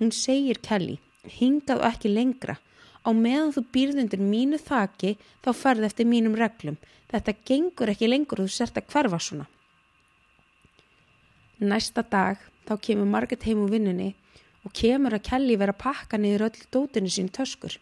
Hún 0.00 0.10
segir 0.10 0.58
Kelly, 0.58 0.96
hingað 1.22 1.82
og 1.82 1.88
ekki 1.92 2.10
lengra. 2.10 2.56
Á 3.04 3.10
meðan 3.12 3.52
þú 3.52 3.62
býrðundir 3.74 4.22
mínu 4.24 4.58
þaki 4.58 5.16
þá 5.44 5.50
ferði 5.52 5.88
eftir 5.90 6.08
mínum 6.08 6.36
reglum. 6.40 6.78
Þetta 7.12 7.36
gengur 7.44 7.92
ekki 7.92 8.08
lengur 8.08 8.40
og 8.40 8.48
þú 8.48 8.56
sért 8.56 8.80
að 8.80 8.88
hverfa 8.92 9.20
svona. 9.20 9.46
Næsta 11.60 12.02
dag 12.02 12.40
þá 12.66 12.74
kemur 12.80 13.08
Margret 13.08 13.44
heim 13.44 13.62
úr 13.64 13.74
vinnunni 13.76 14.14
og 14.64 14.72
kemur 14.72 15.14
að 15.14 15.26
Kelly 15.28 15.58
vera 15.60 15.74
að 15.76 15.82
pakka 15.84 16.18
niður 16.18 16.48
öll 16.48 16.64
dótinu 16.72 17.12
sín 17.12 17.28
töskur. 17.28 17.76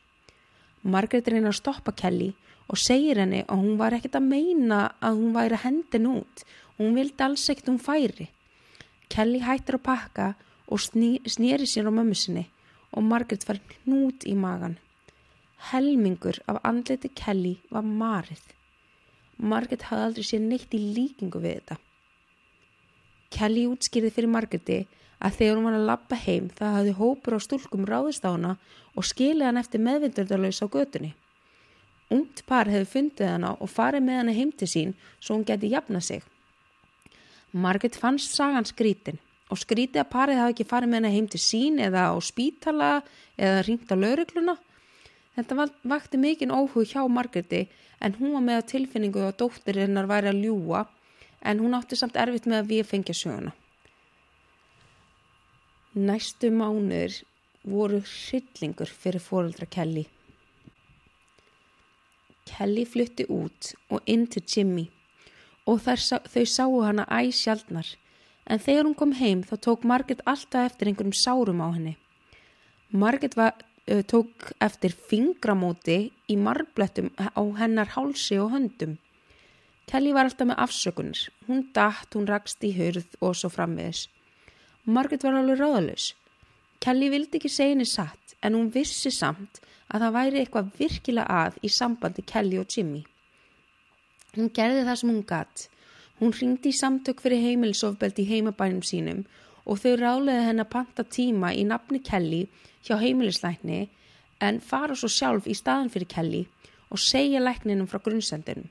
Margret 0.83 1.29
reynar 1.31 1.55
að 1.55 1.61
stoppa 1.61 1.95
Kelly 1.95 2.33
og 2.67 2.81
segir 2.83 3.21
henni 3.23 3.45
að 3.47 3.63
hún 3.63 3.79
var 3.79 3.95
ekkert 3.95 4.19
að 4.19 4.29
meina 4.29 4.83
að 4.99 5.21
hún 5.21 5.35
væri 5.37 5.61
hendin 5.63 6.11
út. 6.11 6.45
Hún 6.79 6.97
vildi 6.99 7.23
alls 7.23 7.49
ekkert 7.53 7.71
hún 7.71 7.83
færi. 7.83 8.29
Kelly 9.13 9.43
hættir 9.45 9.79
að 9.79 9.87
pakka 9.87 10.33
og 10.67 10.83
snýri 10.83 11.69
sér 11.69 11.91
á 11.91 11.93
mömmu 11.93 12.17
sinni 12.19 12.49
og 12.93 13.07
Margaret 13.07 13.47
var 13.49 13.61
hnút 13.85 14.27
í 14.29 14.35
magan. 14.37 14.77
Helmingur 15.71 16.41
af 16.51 16.59
andleti 16.67 17.09
Kelly 17.15 17.55
var 17.71 17.87
marið. 17.87 18.43
Margaret 19.39 19.87
hafði 19.89 20.07
aldrei 20.09 20.27
sér 20.27 20.43
neitt 20.43 20.75
í 20.75 20.81
líkingu 20.97 21.41
við 21.43 21.61
þetta. 21.61 21.77
Kelly 23.33 23.65
útskýrði 23.71 24.11
fyrir 24.13 24.33
Margareti 24.33 24.81
að 25.23 25.37
þegar 25.39 25.57
hún 25.57 25.69
var 25.69 25.79
að 25.79 25.89
lappa 25.89 26.19
heim 26.19 26.49
það 26.59 26.77
hafði 26.77 26.95
hópur 26.99 27.37
á 27.39 27.41
stúlkum 27.47 27.87
ráðist 27.89 28.27
á 28.27 28.35
hana 28.35 28.57
og 28.99 29.07
skilið 29.07 29.49
hann 29.49 29.61
eftir 29.61 29.85
meðvindardalauðs 29.87 30.63
á 30.63 30.67
götunni. 30.67 31.13
Ungt 32.13 32.43
par 32.49 32.69
hefði 32.69 32.91
fundið 32.93 33.31
hana 33.31 33.55
og 33.57 33.71
farið 33.73 34.05
með 34.07 34.21
hana 34.21 34.37
heim 34.37 34.51
til 34.53 34.69
sín 34.69 34.97
svo 35.19 35.39
hún 35.39 35.47
geti 35.49 35.71
jafna 35.73 36.03
sig. 36.03 36.21
Margit 37.53 37.97
fannst 37.97 38.35
sagan 38.37 38.69
skrítin 38.69 39.21
og 39.53 39.61
skrítið 39.61 40.03
að 40.03 40.13
parið 40.13 40.43
hafi 40.43 40.57
ekki 40.57 40.69
farið 40.69 40.93
með 40.93 41.01
hana 41.01 41.15
heim 41.15 41.31
til 41.33 41.41
sín 41.41 41.81
eða 41.87 42.11
á 42.13 42.17
spítala 42.21 42.93
eða 43.39 43.65
ringt 43.69 43.93
á 43.93 43.97
laurugluna. 43.97 44.59
Þetta 45.37 45.69
vakti 45.89 46.21
mikinn 46.21 46.53
óhug 46.53 46.85
hjá 46.91 47.03
Margreti 47.09 47.65
en 48.05 48.17
hún 48.19 48.35
var 48.37 48.45
með 48.45 48.67
tilfinningu 48.75 49.23
að 49.25 49.39
dóttirinnar 49.41 50.11
væri 50.11 50.33
að 50.33 50.43
ljúa 50.45 50.85
en 51.43 51.63
hún 51.63 51.77
átti 51.79 51.97
samt 51.99 52.19
erfitt 52.21 52.47
með 52.47 52.61
að 52.61 52.73
við 52.73 52.89
fengja 52.91 53.17
söguna. 53.17 53.53
Næstu 55.95 56.51
mánuður 56.53 57.23
voru 57.69 58.03
hryllingur 58.03 58.91
fyrir 58.91 59.23
fóröldra 59.23 59.69
Kelly. 59.71 60.05
Kelly 62.49 62.85
flutti 62.89 63.27
út 63.31 63.73
og 63.89 64.03
inn 64.07 64.27
til 64.27 64.43
Jimmy 64.43 64.87
og 65.67 65.83
þar, 65.85 66.01
þau 66.27 66.45
sáu 66.49 66.81
hana 66.83 67.07
æg 67.07 67.33
sjaldnar 67.39 67.89
en 68.51 68.63
þegar 68.63 68.89
hún 68.89 68.97
kom 68.99 69.13
heim 69.17 69.43
þá 69.47 69.55
tók 69.67 69.85
Margit 69.87 70.23
alltaf 70.27 70.73
eftir 70.73 70.91
einhverjum 70.91 71.15
sárum 71.15 71.63
á 71.63 71.69
henni. 71.71 71.95
Margit 72.91 73.37
var, 73.39 73.55
tók 73.87 74.53
eftir 74.63 74.95
fingramóti 74.95 76.13
í 76.31 76.37
marblettum 76.37 77.11
á 77.19 77.43
hennar 77.59 77.91
hálsi 77.97 78.39
og 78.39 78.53
höndum. 78.55 78.99
Kelly 79.91 80.13
var 80.15 80.29
alltaf 80.29 80.47
með 80.49 80.61
afsökunir. 80.63 81.23
Hún 81.49 81.67
dætt, 81.75 82.15
hún 82.15 82.29
rakst 82.31 82.63
í 82.65 82.71
hörð 82.77 83.19
og 83.21 83.35
svo 83.37 83.51
frammiðis. 83.51 84.07
Margit 84.87 85.25
var 85.27 85.35
alveg 85.39 85.59
ráðalus. 85.59 86.13
Kelly 86.81 87.11
vildi 87.11 87.39
ekki 87.39 87.51
segja 87.51 87.75
henni 87.75 87.87
satt 87.87 88.37
en 88.43 88.57
hún 88.57 88.71
vissi 88.75 89.11
samt 89.11 89.61
að 89.93 90.07
það 90.07 90.17
væri 90.17 90.41
eitthvað 90.41 90.73
virkilega 90.79 91.43
að 91.43 91.59
í 91.63 91.71
sambandi 91.71 92.25
Kelly 92.27 92.59
og 92.63 92.71
Jimmy. 92.71 93.03
Hún 94.37 94.51
gerði 94.57 94.87
það 94.87 94.99
sem 94.99 95.13
hún 95.13 95.27
gatt. 95.29 95.69
Hún 96.19 96.35
ringdi 96.39 96.71
í 96.71 96.79
samtök 96.79 97.21
fyrir 97.21 97.43
heimilisofbeldi 97.43 98.25
í 98.25 98.31
heimabænum 98.31 98.83
sínum 98.87 99.25
og 99.65 99.79
þau 99.83 99.95
ráleði 100.01 100.47
henn 100.49 100.63
að 100.63 100.73
panta 100.73 101.05
tíma 101.05 101.53
í 101.55 101.65
nafni 101.69 102.03
Kelly 102.03 102.47
hjá 102.87 102.97
heimilislækni 103.01 103.87
en 104.43 104.61
fara 104.61 104.97
svo 104.99 105.11
sjálf 105.11 105.47
í 105.47 105.55
staðan 105.55 105.93
fyrir 105.93 106.11
Kelly 106.11 106.43
og 106.93 107.01
segja 107.01 107.41
lækninum 107.41 107.89
frá 107.89 108.03
grunnsendinum. 108.03 108.67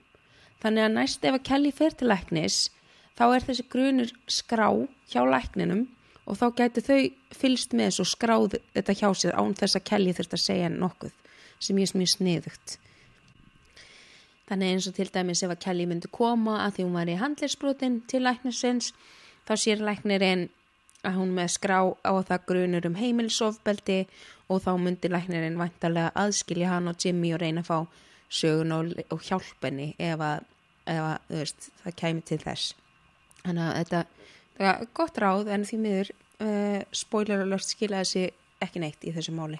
Þannig 0.62 0.86
að 0.86 0.96
næst 0.98 1.26
ef 1.26 1.38
að 1.38 1.48
Kelly 1.48 1.72
fer 1.74 1.96
til 1.98 2.12
læknis 2.12 2.60
þá 3.18 3.26
er 3.30 3.48
þessi 3.48 3.66
grunur 3.72 4.12
skrá 4.30 4.68
hjá 5.14 5.24
lækninum 5.26 5.88
og 6.28 6.38
þá 6.38 6.46
gæti 6.60 6.84
þau 6.86 7.00
fylst 7.34 7.74
með 7.74 7.90
þessu 7.90 8.06
skráð 8.12 8.60
þetta 8.76 8.98
hjá 9.00 9.10
sér 9.18 9.40
án 9.40 9.56
þess 9.58 9.80
að 9.80 9.88
Kelly 9.90 10.14
þurft 10.18 10.38
að 10.38 10.46
segja 10.46 10.70
nokkuð 10.76 11.18
sem 11.62 11.80
ég 11.82 11.90
er 11.90 12.00
mjög 12.02 12.14
sniðugt. 12.16 12.78
Þannig 14.52 14.74
eins 14.76 14.88
og 14.90 14.96
til 14.98 15.10
dæmis 15.14 15.42
ef 15.46 15.54
að 15.54 15.62
Kelly 15.64 15.88
myndi 15.88 16.10
koma 16.12 16.58
að 16.66 16.78
því 16.78 16.86
hún 16.88 16.98
var 17.00 17.10
í 17.10 17.20
handlersbrotin 17.22 18.02
til 18.12 18.24
læknisins 18.26 18.92
þá 19.48 19.54
sér 19.56 19.84
læknirinn 19.86 20.50
að 21.08 21.18
hún 21.18 21.34
með 21.38 21.52
skrá 21.56 21.80
á 21.82 22.14
það 22.28 22.46
grunur 22.52 22.88
um 22.90 23.00
heimilsofbeldi 23.00 24.00
og 24.52 24.62
þá 24.66 24.72
myndi 24.78 25.10
læknirinn 25.10 25.60
vantarlega 25.60 26.14
aðskilja 26.16 26.76
hann 26.76 26.92
og 26.92 27.00
Jimmy 27.02 27.34
og 27.34 27.42
reyna 27.42 27.64
að 27.64 27.72
fá 27.72 27.78
sögun 28.32 28.76
og, 28.76 28.94
og 29.12 29.24
hjálpenni 29.28 29.92
ef 30.00 30.22
að, 30.24 30.46
ef 30.86 31.04
að 31.08 31.34
veist, 31.34 31.72
það 31.84 31.98
kæmi 32.04 32.26
til 32.30 32.40
þess. 32.44 32.76
Þannig 33.42 33.66
að 33.66 33.78
þetta 33.82 34.04
það 34.62 34.70
er 34.72 34.90
gott 34.98 35.20
ráð 35.22 35.52
en 35.54 35.66
því 35.68 35.80
miður 35.82 36.12
uh, 36.14 36.82
spoiler 36.96 37.46
alert 37.46 37.68
skiljaði 37.68 38.06
þessi 38.06 38.66
ekki 38.66 38.84
neitt 38.84 39.08
í 39.08 39.14
þessu 39.16 39.34
máli 39.36 39.60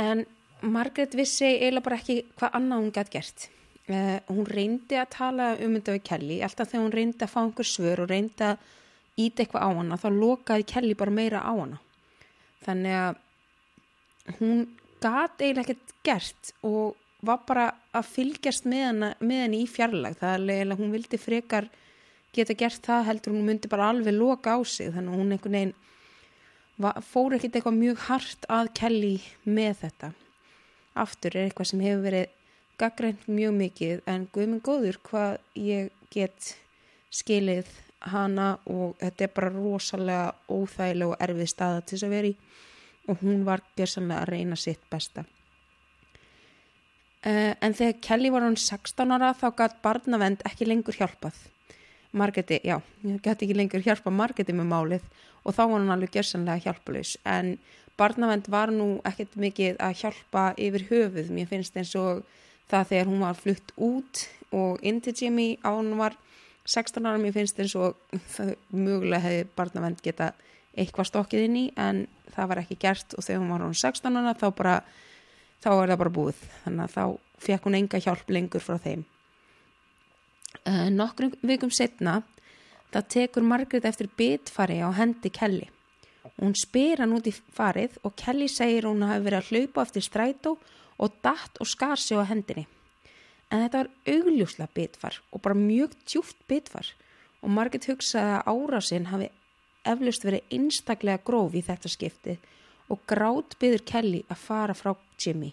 en 0.00 0.24
Margaret 0.64 1.14
vissi 1.18 1.46
eiginlega 1.50 1.84
bara 1.84 1.98
ekki 2.00 2.20
hvað 2.38 2.56
annað 2.58 2.82
hún 2.82 2.94
gæti 2.94 3.16
gert 3.16 3.48
uh, 3.90 4.18
hún 4.30 4.48
reyndi 4.48 5.00
að 5.00 5.12
tala 5.16 5.50
um 5.58 5.76
þetta 5.78 5.96
við 5.98 6.06
Kelly 6.08 6.40
alltaf 6.46 6.72
þegar 6.72 6.86
hún 6.86 6.96
reyndi 6.96 7.26
að 7.26 7.34
fá 7.34 7.40
einhver 7.42 7.70
svör 7.70 8.04
og 8.04 8.10
reyndi 8.10 8.48
að 8.48 8.72
íta 9.20 9.44
eitthvað 9.44 9.66
á 9.66 9.70
hana 9.78 9.98
þá 10.00 10.08
lokaði 10.14 10.66
Kelly 10.72 10.96
bara 10.98 11.14
meira 11.14 11.42
á 11.44 11.52
hana. 11.52 11.78
Þannig 12.64 12.98
að 12.98 14.36
hún 14.40 14.66
gæti 15.04 15.46
eiginlega 15.46 15.64
ekkert 15.64 15.94
gert 16.04 16.52
og 16.64 16.96
var 17.24 17.40
bara 17.48 17.70
að 17.96 18.10
fylgjast 18.10 18.66
með 18.68 18.84
henni, 18.88 19.10
með 19.20 19.42
henni 19.44 19.62
í 19.64 19.70
fjarlag 19.70 20.16
það 20.20 20.34
er 20.34 20.44
eiginlega 20.54 20.80
hún 20.80 20.92
vildi 20.92 21.20
frekar 21.20 21.68
geta 22.34 22.56
gert 22.58 22.84
það 22.84 23.06
heldur 23.08 23.34
hún 23.36 23.46
myndi 23.46 23.70
bara 23.70 23.90
alveg 23.92 24.16
loka 24.16 24.56
á 24.56 24.60
sig. 24.66 24.90
Þannig 24.92 25.12
að 25.12 25.20
hún 25.20 25.34
einhvern 25.36 25.58
veginn 25.58 25.74
fór 27.06 27.36
ekkert 27.36 27.58
eitthvað 27.60 27.78
mjög 27.78 28.00
hart 28.08 28.48
að 28.50 28.72
kelli 28.80 29.14
með 29.46 29.84
þetta. 29.84 30.10
Aftur 31.04 31.36
er 31.36 31.48
eitthvað 31.48 31.70
sem 31.70 31.84
hefur 31.84 32.04
verið 32.08 32.32
gaggrænt 32.80 33.28
mjög 33.30 33.54
mikið 33.60 34.02
en 34.10 34.26
guðminn 34.34 34.64
góður 34.64 34.98
hvað 35.06 35.36
ég 35.54 35.92
get 36.10 36.54
skilið 37.14 37.70
hana 38.12 38.48
og 38.70 38.96
þetta 39.00 39.24
er 39.26 39.32
bara 39.36 39.52
rosalega 39.54 40.34
óþægilega 40.48 41.12
og 41.12 41.24
erfið 41.26 41.50
staða 41.50 41.80
til 41.82 41.96
þess 41.96 42.06
að 42.08 42.14
veri 42.14 42.34
og 43.08 43.22
hún 43.22 43.44
var 43.46 43.62
gerðsamlega 43.76 44.24
að 44.24 44.30
reyna 44.32 44.56
sitt 44.56 44.84
besta. 44.90 45.24
Uh, 47.24 47.56
en 47.64 47.72
þegar 47.76 48.00
Kelly 48.04 48.30
var 48.32 48.44
hann 48.44 48.56
16 48.60 49.14
ára 49.16 49.32
þá 49.36 49.46
gætt 49.56 49.78
barnavend 49.84 50.44
ekki 50.44 50.68
lengur 50.68 50.96
hjálpað. 50.96 51.36
Margeti, 52.14 52.60
já, 52.62 52.76
geti 53.02 53.48
ekki 53.48 53.56
lengur 53.56 53.82
hjálpa 53.82 54.12
Margeti 54.14 54.54
með 54.54 54.68
málið 54.70 55.06
og 55.42 55.56
þá 55.56 55.62
var 55.64 55.80
hann 55.80 55.94
alveg 55.96 56.12
gerðsanlega 56.14 56.62
hjálpulegs 56.68 57.16
en 57.26 57.56
barnavend 57.98 58.46
var 58.52 58.70
nú 58.70 59.00
ekkert 59.08 59.34
mikið 59.40 59.80
að 59.82 59.96
hjálpa 60.02 60.44
yfir 60.60 60.86
höfuð, 60.90 61.32
mér 61.34 61.48
finnst 61.50 61.76
eins 61.80 61.94
og 61.98 62.22
það 62.70 62.90
þegar 62.92 63.10
hún 63.10 63.24
var 63.24 63.40
flutt 63.40 63.74
út 63.76 64.22
og 64.54 64.84
indi 64.86 65.14
Jimmy 65.16 65.48
á 65.66 65.74
hún 65.74 65.96
var 65.98 66.14
16 66.64 67.04
ára, 67.04 67.20
mér 67.20 67.34
finnst 67.34 67.58
eins 67.60 67.74
og 67.76 67.98
það 68.32 68.54
mögulega 68.72 69.20
hefði 69.26 69.48
barnavend 69.56 70.00
geta 70.04 70.30
eitthvað 70.74 71.10
stokkið 71.10 71.46
inn 71.46 71.56
í 71.60 71.64
en 71.76 72.04
það 72.34 72.50
var 72.50 72.60
ekki 72.62 72.78
gert. 72.80 73.16
Og 73.18 73.26
þegar 73.26 73.42
hún 73.42 73.52
var 73.52 73.64
hún 73.66 73.76
16 73.76 74.20
ára 74.20 74.36
þá 74.40 74.46
bara, 74.56 74.76
þá 75.60 75.68
var 75.74 75.92
það 75.92 76.00
bara 76.02 76.14
búið. 76.18 76.44
Þannig 76.64 76.86
að 76.86 76.94
þá 76.94 77.04
fekk 77.44 77.68
hún 77.68 77.78
enga 77.80 78.00
hjálp 78.06 78.32
lengur 78.32 78.64
frá 78.64 78.78
þeim. 78.80 79.04
Uh, 80.64 80.88
nokkrum 80.94 81.34
vikum 81.44 81.72
setna 81.74 82.22
það 82.94 83.08
tekur 83.12 83.44
Margaret 83.44 83.88
eftir 83.88 84.08
bitfari 84.16 84.78
á 84.80 84.88
hendi 84.96 85.32
Kelly. 85.34 85.66
Hún 86.38 86.54
spyr 86.56 87.02
hann 87.02 87.12
út 87.16 87.26
í 87.28 87.34
farið 87.34 87.98
og 88.06 88.14
Kelly 88.16 88.48
segir 88.48 88.88
hún 88.88 89.04
hafi 89.04 89.26
verið 89.26 89.42
að 89.42 89.50
hlaupa 89.50 89.84
eftir 89.84 90.06
strætó 90.06 90.54
og 90.96 91.18
datt 91.22 91.60
og 91.60 91.68
skar 91.68 92.00
sig 92.00 92.16
á 92.16 92.24
hendinni 92.24 92.64
en 93.54 93.62
þetta 93.62 93.84
var 93.84 93.90
augljóslega 94.10 94.74
bitfar 94.74 95.20
og 95.30 95.42
bara 95.44 95.54
mjög 95.58 95.94
djúft 96.02 96.40
bitfar 96.50 96.90
og 97.44 97.52
Margit 97.54 97.86
hugsaði 97.86 98.40
að 98.40 98.48
árásinn 98.50 99.10
hafi 99.12 99.30
eflust 99.86 100.24
verið 100.26 100.56
einstaklega 100.56 101.22
gróf 101.28 101.54
í 101.54 101.62
þetta 101.62 101.92
skipti 101.92 102.34
og 102.92 103.04
grátt 103.08 103.54
byður 103.60 103.84
Kelly 103.88 104.22
að 104.28 104.42
fara 104.42 104.76
frá 104.76 104.92
Jimmy. 105.20 105.52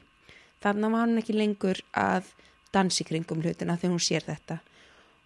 Þannig 0.62 0.94
var 0.94 1.06
hann 1.06 1.22
ekki 1.22 1.36
lengur 1.36 1.80
að 1.98 2.32
dansi 2.74 3.06
kringum 3.08 3.42
hlutina 3.44 3.78
þegar 3.78 3.96
hún 3.96 4.04
sér 4.04 4.26
þetta. 4.28 4.58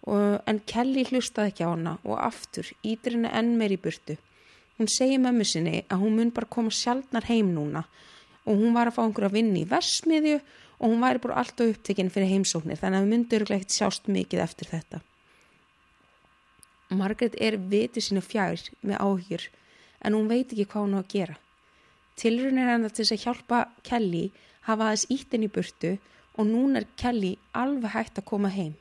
Og, 0.06 0.36
en 0.46 0.60
Kelly 0.68 1.06
hlustaði 1.08 1.52
ekki 1.52 1.66
á 1.66 1.70
hana 1.72 1.96
og 2.04 2.20
aftur 2.22 2.68
ítir 2.86 3.16
henni 3.16 3.32
enn 3.32 3.56
meir 3.58 3.74
í 3.74 3.80
burtu. 3.80 4.18
Hún 4.76 4.90
segi 4.92 5.18
mömmu 5.22 5.46
sinni 5.46 5.82
að 5.88 6.04
hún 6.04 6.18
mun 6.18 6.34
bara 6.36 6.50
koma 6.50 6.74
sjálfnar 6.74 7.26
heim 7.30 7.54
núna 7.54 7.86
og 8.46 8.60
hún 8.60 8.74
var 8.76 8.90
að 8.90 8.98
fá 8.98 9.02
einhverja 9.06 9.34
vinn 9.34 9.54
í 9.58 9.64
versmiðju 9.66 10.36
og 10.38 10.44
hún 10.80 11.02
væri 11.02 11.22
bara 11.22 11.40
alltaf 11.42 11.72
upptekinn 11.72 12.10
fyrir 12.12 12.32
heimsóknir 12.34 12.80
þannig 12.80 12.98
að 12.98 13.06
við 13.06 13.12
myndum 13.14 13.46
ekkert 13.56 13.76
sjást 13.76 14.10
mikið 14.12 14.42
eftir 14.44 14.70
þetta. 14.72 15.00
Margaret 16.90 17.34
er 17.42 17.56
vitið 17.58 18.04
sínu 18.06 18.22
fjær 18.22 18.62
með 18.82 19.00
áhygjur 19.02 19.48
en 20.06 20.14
hún 20.14 20.28
veit 20.30 20.52
ekki 20.52 20.68
hvað 20.70 20.84
hún 20.84 20.98
á 20.98 21.00
að 21.00 21.12
gera. 21.14 21.38
Tilrunir 22.16 22.70
hennar 22.70 22.92
til 22.94 23.04
þess 23.04 23.16
að 23.16 23.24
hjálpa 23.24 23.62
Kelly 23.82 24.24
hafa 24.68 24.90
aðeins 24.90 25.06
íttinn 25.10 25.46
í 25.46 25.52
burtu 25.52 25.96
og 26.36 26.46
núna 26.46 26.82
er 26.82 26.88
Kelly 27.00 27.34
alveg 27.56 27.96
hægt 27.96 28.20
að 28.20 28.28
koma 28.30 28.52
heim 28.52 28.76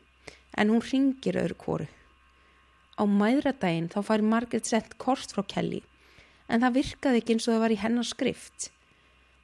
en 0.55 0.71
hún 0.71 0.83
ringir 0.83 1.39
öðru 1.41 1.57
kóru. 1.59 1.87
Á 2.95 3.03
mæðradaginn 3.03 3.89
þá 3.91 3.99
fær 4.07 4.23
Margaret 4.23 4.69
sett 4.69 4.97
kort 5.01 5.33
frá 5.33 5.43
Kelly 5.43 5.81
en 6.47 6.61
það 6.61 6.77
virkaði 6.79 7.21
ekki 7.21 7.35
eins 7.35 7.47
og 7.47 7.55
það 7.55 7.63
var 7.65 7.73
í 7.73 7.81
hennar 7.81 8.07
skrift. 8.07 8.69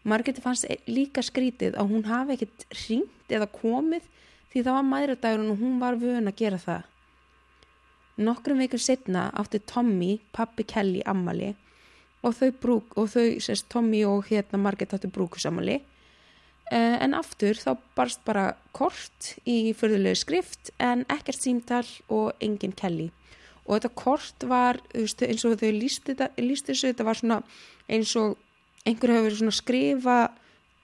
Margeti 0.04 0.42
fannst 0.42 0.66
líka 0.90 1.22
skrítið 1.22 1.76
að 1.78 1.92
hún 1.94 2.08
hafi 2.10 2.36
ekkert 2.36 2.66
ringt 2.88 3.34
eða 3.34 3.48
komið 3.54 4.08
því 4.52 4.64
það 4.64 4.78
var 4.78 4.88
mæðradagurinn 4.88 5.54
og 5.54 5.62
hún 5.62 5.78
var 5.82 6.00
vön 6.02 6.32
að 6.32 6.40
gera 6.42 6.60
það. 6.62 6.88
Nokkrum 8.22 8.62
veikur 8.62 8.82
setna 8.82 9.30
átti 9.38 9.62
Tommy, 9.70 10.18
pappi 10.34 10.66
Kelly, 10.68 11.04
ammali 11.06 11.54
og 12.22 12.36
þau 12.38 12.50
brúk, 12.62 12.98
og 12.98 13.08
þau, 13.14 13.40
sérst, 13.42 13.70
Tommy 13.72 14.04
og 14.06 14.28
hérna 14.30 14.60
Margeti 14.62 14.98
átti 14.98 15.10
brúkusamali 15.10 15.80
eh, 15.80 16.98
en 17.02 17.16
aftur 17.18 17.58
þá 17.58 17.78
barst 17.98 18.22
bara 18.26 18.52
kort 18.78 19.34
í 19.46 19.72
förðulegu 19.78 20.20
skrift 20.20 20.74
en 20.82 21.06
ekkert 21.10 21.42
símtal 21.42 21.86
og 22.10 22.36
engin 22.44 22.76
Kelly 22.78 23.10
og 23.66 23.78
þetta 23.78 23.92
kort 23.96 24.46
var 24.50 24.80
eins 24.94 25.46
og 25.46 25.60
þau 25.62 25.72
lísti 25.72 26.16
þessu, 26.18 26.92
þetta 26.92 27.08
var 27.08 27.20
svona 27.20 27.42
eins 27.90 28.14
og 28.20 28.38
einhver 28.88 29.14
hefur 29.14 29.28
verið 29.28 29.40
svona 29.42 29.54
að 29.54 29.60
skrifa 29.60 30.18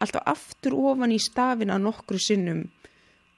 alltaf 0.03 0.29
aftur 0.29 0.75
ofan 0.77 1.13
í 1.15 1.19
stafina 1.21 1.79
nokkru 1.81 2.19
sinnum 2.21 2.65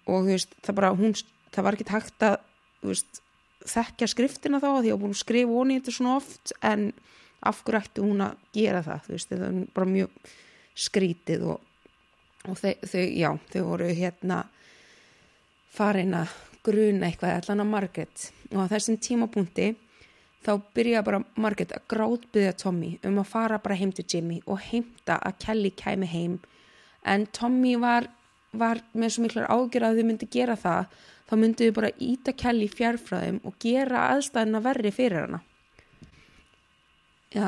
og 0.09 0.25
þú 0.25 0.33
veist, 0.33 0.55
það 0.65 0.79
bara, 0.79 0.91
hún, 0.97 1.15
það 1.53 1.65
var 1.67 1.77
ekki 1.77 1.89
hægt 1.93 2.25
að, 2.25 2.37
veist, 2.83 3.21
þekkja 3.69 4.09
skriftina 4.09 4.61
þá 4.63 4.69
því 4.81 4.93
að 4.93 5.05
hún 5.05 5.15
skrif 5.17 5.55
onni 5.61 5.79
þetta 5.79 5.95
svona 5.95 6.17
oft 6.19 6.53
en 6.65 6.91
af 7.45 7.63
hverju 7.63 7.79
ætti 7.79 8.03
hún 8.03 8.23
að 8.25 8.37
gera 8.55 8.83
það, 8.83 9.03
þú 9.05 9.15
veist, 9.15 9.31
það 9.31 9.45
er 9.47 9.59
bara 9.75 9.91
mjög 9.93 10.31
skrítið 10.79 11.45
og, 11.53 11.67
og 12.47 12.59
þau, 12.59 12.73
þau, 12.91 13.03
já, 13.03 13.29
þau 13.53 13.61
voru 13.67 13.91
hérna 13.95 14.39
farin 15.75 16.17
að 16.17 16.35
gruna 16.65 17.07
eitthvað 17.07 17.37
allan 17.37 17.63
að 17.63 17.71
Margaret 17.71 18.25
og 18.49 18.65
á 18.65 18.71
þessum 18.73 18.97
tímapunkti 18.99 19.69
þá 20.45 20.51
byrja 20.75 21.03
bara 21.05 21.21
Margaret 21.35 21.73
að 21.75 21.85
gráðbyðja 21.91 22.55
Tommy 22.61 22.93
um 23.07 23.19
að 23.19 23.31
fara 23.33 23.59
bara 23.63 23.77
heim 23.79 23.91
til 23.95 24.05
Jimmy 24.07 24.39
og 24.45 24.61
heimta 24.69 25.19
að 25.19 25.39
Kelly 25.43 25.71
kæmi 25.75 26.07
heim. 26.09 26.39
En 27.03 27.27
Tommy 27.35 27.75
var, 27.79 28.07
var 28.51 28.81
með 28.93 29.15
svo 29.15 29.25
miklar 29.25 29.49
ágjör 29.51 29.89
að 29.89 29.99
þau 29.99 30.07
myndi 30.07 30.29
gera 30.31 30.55
það 30.59 30.95
þá 31.29 31.35
myndi 31.37 31.67
þau 31.67 31.77
bara 31.77 31.91
íta 32.01 32.33
Kelly 32.33 32.69
fjárfræðum 32.71 33.43
og 33.45 33.59
gera 33.61 34.07
aðstæðina 34.15 34.63
verri 34.65 34.91
fyrir 34.95 35.25
hana. 35.27 35.43
Já, 37.29 37.45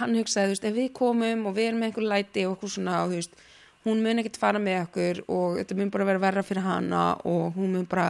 hann 0.00 0.14
hugsaði, 0.16 0.46
þú 0.46 0.52
veist, 0.54 0.64
ef 0.64 0.76
við 0.78 0.92
komum 0.96 1.44
og 1.50 1.56
við 1.58 1.66
erum 1.68 1.82
með 1.82 1.90
einhver 1.90 2.06
læti 2.08 2.46
og 2.48 2.54
eitthvað 2.54 2.72
svona 2.72 2.94
og 3.02 3.10
þú 3.10 3.18
veist, 3.18 3.42
hún 3.84 4.00
mun 4.04 4.22
ekkert 4.22 4.38
fara 4.40 4.62
með 4.62 4.78
okkur 4.86 5.20
og 5.28 5.58
þetta 5.58 5.76
mun 5.76 5.92
bara 5.92 6.06
vera 6.08 6.22
verra 6.22 6.44
fyrir 6.46 6.64
hana 6.64 7.02
og 7.28 7.58
hún 7.58 7.74
mun 7.76 7.84
bara 7.90 8.06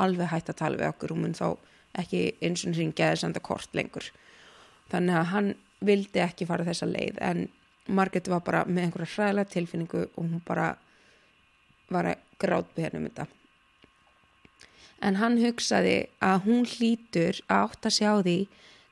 alveg 0.00 0.30
hægt 0.30 0.52
að 0.52 0.60
tala 0.62 0.78
við 0.78 0.92
okkur, 0.92 1.16
hún 1.16 1.26
mun 1.26 1.34
þá 1.34 1.48
ekki 1.98 2.22
eins 2.42 2.64
og 2.66 2.76
hringja 2.76 3.10
eða 3.10 3.22
senda 3.24 3.42
kort 3.42 3.74
lengur. 3.74 4.06
Þannig 4.90 5.16
að 5.16 5.30
hann 5.32 5.50
vildi 5.86 6.22
ekki 6.22 6.46
fara 6.48 6.66
þessa 6.66 6.88
leið 6.90 7.18
en 7.24 7.48
Marget 7.90 8.28
var 8.30 8.42
bara 8.46 8.62
með 8.68 8.86
einhverja 8.86 9.14
hræðilega 9.14 9.52
tilfinningu 9.54 10.02
og 10.06 10.22
hún 10.22 10.42
bara 10.46 10.74
var 11.90 12.12
að 12.12 12.24
gráðbyggja 12.42 12.90
henni 12.90 13.00
um 13.00 13.08
þetta. 13.08 13.26
En 15.00 15.16
hann 15.16 15.38
hugsaði 15.40 15.96
að 16.22 16.44
hún 16.46 16.66
hlýtur 16.68 17.40
að 17.48 17.64
átta 17.64 17.90
sig 17.90 18.06
á 18.06 18.14
því 18.20 18.36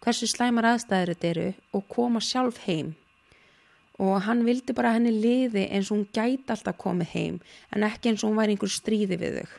hversu 0.03 0.29
slæmar 0.31 0.71
aðstæður 0.73 1.13
þetta 1.13 1.31
eru 1.33 1.47
og 1.77 1.87
koma 1.93 2.23
sjálf 2.25 2.63
heim. 2.65 2.95
Og 3.99 4.23
hann 4.25 4.45
vildi 4.47 4.75
bara 4.75 4.95
henni 4.97 5.13
liði 5.13 5.67
eins 5.69 5.91
og 5.91 5.99
hún 5.99 6.11
gæti 6.15 6.55
alltaf 6.55 6.79
komið 6.81 7.15
heim 7.15 7.41
en 7.75 7.87
ekki 7.87 8.11
eins 8.11 8.25
og 8.25 8.33
hún 8.33 8.41
væri 8.41 8.57
einhver 8.57 8.73
stríði 8.73 9.19
við 9.21 9.41
þau 9.43 9.57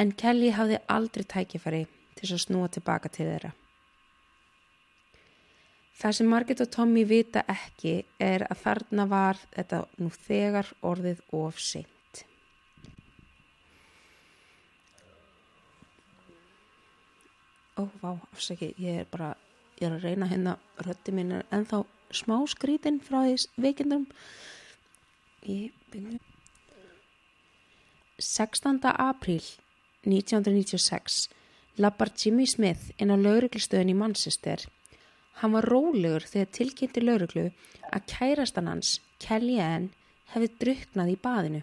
en 0.00 0.12
Kelly 0.16 0.50
hafði 0.56 0.78
aldrei 0.88 1.26
tækifæri 1.28 1.84
til 2.16 2.30
að 2.32 2.44
snúa 2.44 2.68
tilbaka 2.72 3.10
til 3.12 3.28
þeirra. 3.28 3.52
Það 6.00 6.16
sem 6.16 6.30
Margit 6.32 6.62
og 6.64 6.70
Tommy 6.72 7.02
vita 7.04 7.42
ekki 7.52 7.98
er 8.24 8.46
að 8.48 8.62
þarna 8.62 9.04
var 9.10 9.40
þetta 9.52 9.82
nú 10.00 10.08
þegar 10.14 10.70
orðið 10.80 11.20
of 11.36 11.60
seint. 11.60 12.22
Ó, 17.76 17.84
vá, 18.00 18.16
afsaki, 18.32 18.72
ég 18.80 19.02
er 19.04 19.12
bara, 19.12 19.34
ég 19.76 19.88
er 19.90 19.98
að 19.98 20.08
reyna 20.08 20.28
hérna, 20.28 20.56
rötti 20.84 21.12
mín 21.16 21.36
er 21.36 21.46
ennþá 21.52 21.84
smá 22.16 22.38
skrítinn 22.48 23.00
frá 23.04 23.20
því 23.26 23.36
veikindum. 23.60 24.08
Ég 25.44 25.76
byrju. 25.92 26.16
16. 28.20 28.80
apríl 28.92 29.44
1996 30.06 31.28
lappar 31.76 32.10
Jimmy 32.16 32.46
Smith 32.46 32.92
inn 32.96 33.12
á 33.12 33.16
lauruglustöðin 33.20 33.92
í 33.92 33.96
Manchester. 33.96 34.62
Hann 35.40 35.52
var 35.52 35.68
rólegur 35.68 36.24
þegar 36.24 36.54
tilkynnti 36.56 37.02
lauruglu 37.04 37.46
að 37.92 38.06
kærastan 38.08 38.70
hans, 38.70 38.98
Kelly 39.20 39.58
Ann, 39.60 39.90
hefði 40.32 40.50
druknað 40.62 41.12
í 41.12 41.18
baðinu. 41.20 41.62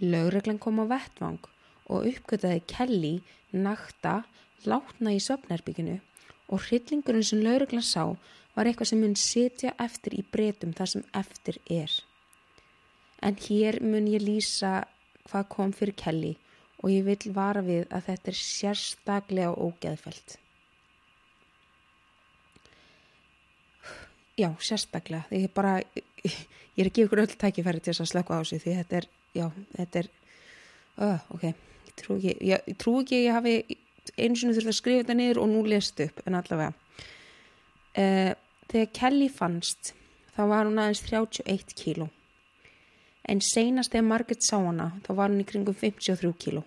Lauruglan 0.00 0.60
kom 0.62 0.80
á 0.80 0.84
vettvang 0.94 1.44
og 1.92 2.08
uppgötaði 2.08 2.64
Kelly 2.70 3.14
nakta 3.52 4.22
látna 4.64 5.12
í 5.16 5.20
söpnerbygginu 5.22 5.98
og 6.48 6.64
hryllingurinn 6.66 7.26
sem 7.26 7.44
lauruglan 7.44 7.84
sá 7.84 8.04
var 8.56 8.66
eitthvað 8.66 8.92
sem 8.92 9.00
mun 9.04 9.16
setja 9.18 9.76
eftir 9.78 10.16
í 10.16 10.24
breytum 10.24 10.72
þar 10.76 10.92
sem 10.94 11.04
eftir 11.20 11.60
er. 11.68 11.92
En 13.20 13.36
hér 13.36 13.82
mun 13.84 14.08
ég 14.08 14.24
lýsa 14.24 14.86
hvað 15.28 15.50
kom 15.52 15.74
fyrir 15.76 15.96
Kelly 15.98 16.36
og 16.78 16.92
ég 16.92 17.06
vil 17.06 17.32
vara 17.34 17.62
við 17.64 17.88
að 17.90 18.06
þetta 18.10 18.30
er 18.30 18.38
sérstaklega 18.38 19.54
ógeðfælt. 19.54 20.36
Já, 24.38 24.52
sérstaklega. 24.62 25.24
Ég 25.34 25.48
er 25.48 25.54
bara, 25.54 25.78
ég 26.22 26.78
er 26.78 26.90
ekki 26.90 27.08
ykkur 27.08 27.24
öll 27.24 27.34
tækifæri 27.34 27.82
til 27.82 27.90
þess 27.90 28.04
að 28.04 28.10
slökka 28.12 28.38
á 28.38 28.42
sig 28.46 28.62
því 28.62 28.74
þetta 28.78 29.00
er, 29.00 29.08
já, 29.34 29.46
þetta 29.74 30.02
er, 30.02 30.10
uh, 31.02 31.24
ok, 31.34 31.46
ég 31.48 31.96
trú 31.98 32.18
ekki, 32.20 32.34
ég, 32.46 32.68
ég 32.70 32.78
trú 32.78 32.94
ekki 33.02 33.24
ég 33.24 33.34
hafi 33.34 33.56
eins 34.14 34.44
og 34.44 34.50
nú 34.50 34.54
þurft 34.54 34.70
að 34.70 34.78
skrifa 34.78 35.02
þetta 35.02 35.18
niður 35.18 35.42
og 35.42 35.50
nú 35.50 35.64
lest 35.66 36.04
upp, 36.04 36.22
en 36.26 36.38
allavega. 36.38 36.70
Uh, 37.98 38.30
þegar 38.70 38.94
Kelly 39.00 39.32
fannst, 39.32 39.92
þá 40.36 40.42
var 40.52 40.70
hún 40.70 40.78
aðeins 40.78 41.02
31 41.10 41.74
kíló 41.74 42.06
en 43.28 43.42
seinast 43.44 43.92
þegar 43.92 44.08
Margit 44.08 44.44
sá 44.44 44.56
hana 44.56 44.92
þá 45.04 45.10
var 45.20 45.32
hún 45.32 45.42
í 45.42 45.46
kringum 45.48 45.76
53 45.76 46.32
kíló. 46.40 46.64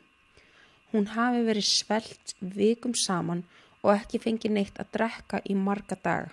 Hún 0.92 1.08
hafi 1.16 1.42
verið 1.48 1.68
svelt 1.68 2.36
vikum 2.40 2.94
saman 2.98 3.46
og 3.82 3.96
ekki 3.96 4.22
fengið 4.22 4.56
neitt 4.58 4.80
að 4.82 4.92
drekka 4.98 5.42
í 5.50 5.56
marga 5.58 5.98
daga. 5.98 6.30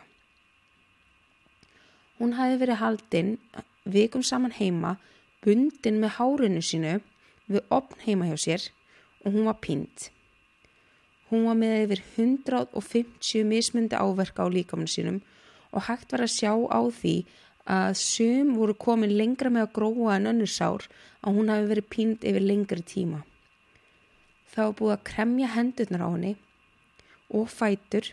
Hún 2.18 2.34
hafi 2.34 2.58
verið 2.58 2.80
haldinn 2.82 3.36
vikum 3.88 4.24
saman 4.26 4.52
heima, 4.56 4.96
bundin 5.44 6.00
með 6.02 6.16
hárinu 6.18 6.62
sínu, 6.64 6.98
við 7.46 7.64
opn 7.72 8.02
heima 8.04 8.26
hjá 8.28 8.36
sér 8.42 8.68
og 9.24 9.32
hún 9.32 9.46
var 9.46 9.60
pínt. 9.62 10.10
Hún 11.30 11.46
var 11.46 11.56
með 11.60 11.84
yfir 11.84 12.02
150 12.16 13.44
mismundi 13.46 13.96
áverka 13.96 14.44
á 14.44 14.48
líkamann 14.50 14.90
sínum 14.90 15.20
og 15.70 15.84
hægt 15.86 16.12
var 16.12 16.24
að 16.24 16.34
sjá 16.34 16.52
á 16.52 16.80
því 16.88 17.14
að 17.68 17.94
sum 18.00 18.54
voru 18.57 18.74
komin 18.74 19.16
lengra 19.16 19.50
með 19.52 19.66
að 19.66 19.74
gróa 19.78 20.16
en 20.16 20.31
önnur 20.33 20.50
sár 20.50 20.87
að 21.20 21.37
hún 21.37 21.50
hafi 21.52 21.66
verið 21.72 21.90
pínt 21.94 22.24
yfir 22.24 22.44
lengri 22.44 22.85
tíma. 22.92 23.24
Það 24.48 24.64
var 24.64 24.76
búið 24.78 24.94
að 24.94 25.04
kremja 25.11 25.48
hendurnar 25.52 26.04
á 26.04 26.09
henni 26.09 26.35
og 27.28 27.50
fætur. 27.52 28.12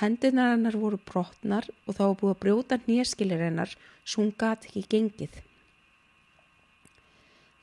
Hendurnar 0.00 0.56
hennar 0.56 0.78
voru 0.78 0.98
brotnar 1.10 1.68
og 1.86 1.94
það 1.94 2.08
var 2.08 2.18
búið 2.22 2.34
að 2.34 2.42
brjóta 2.42 2.80
nýjaskilir 2.86 3.44
hennar 3.46 3.76
svo 4.04 4.24
hún 4.24 4.34
gati 4.38 4.70
ekki 4.72 4.84
gengið. 4.94 5.38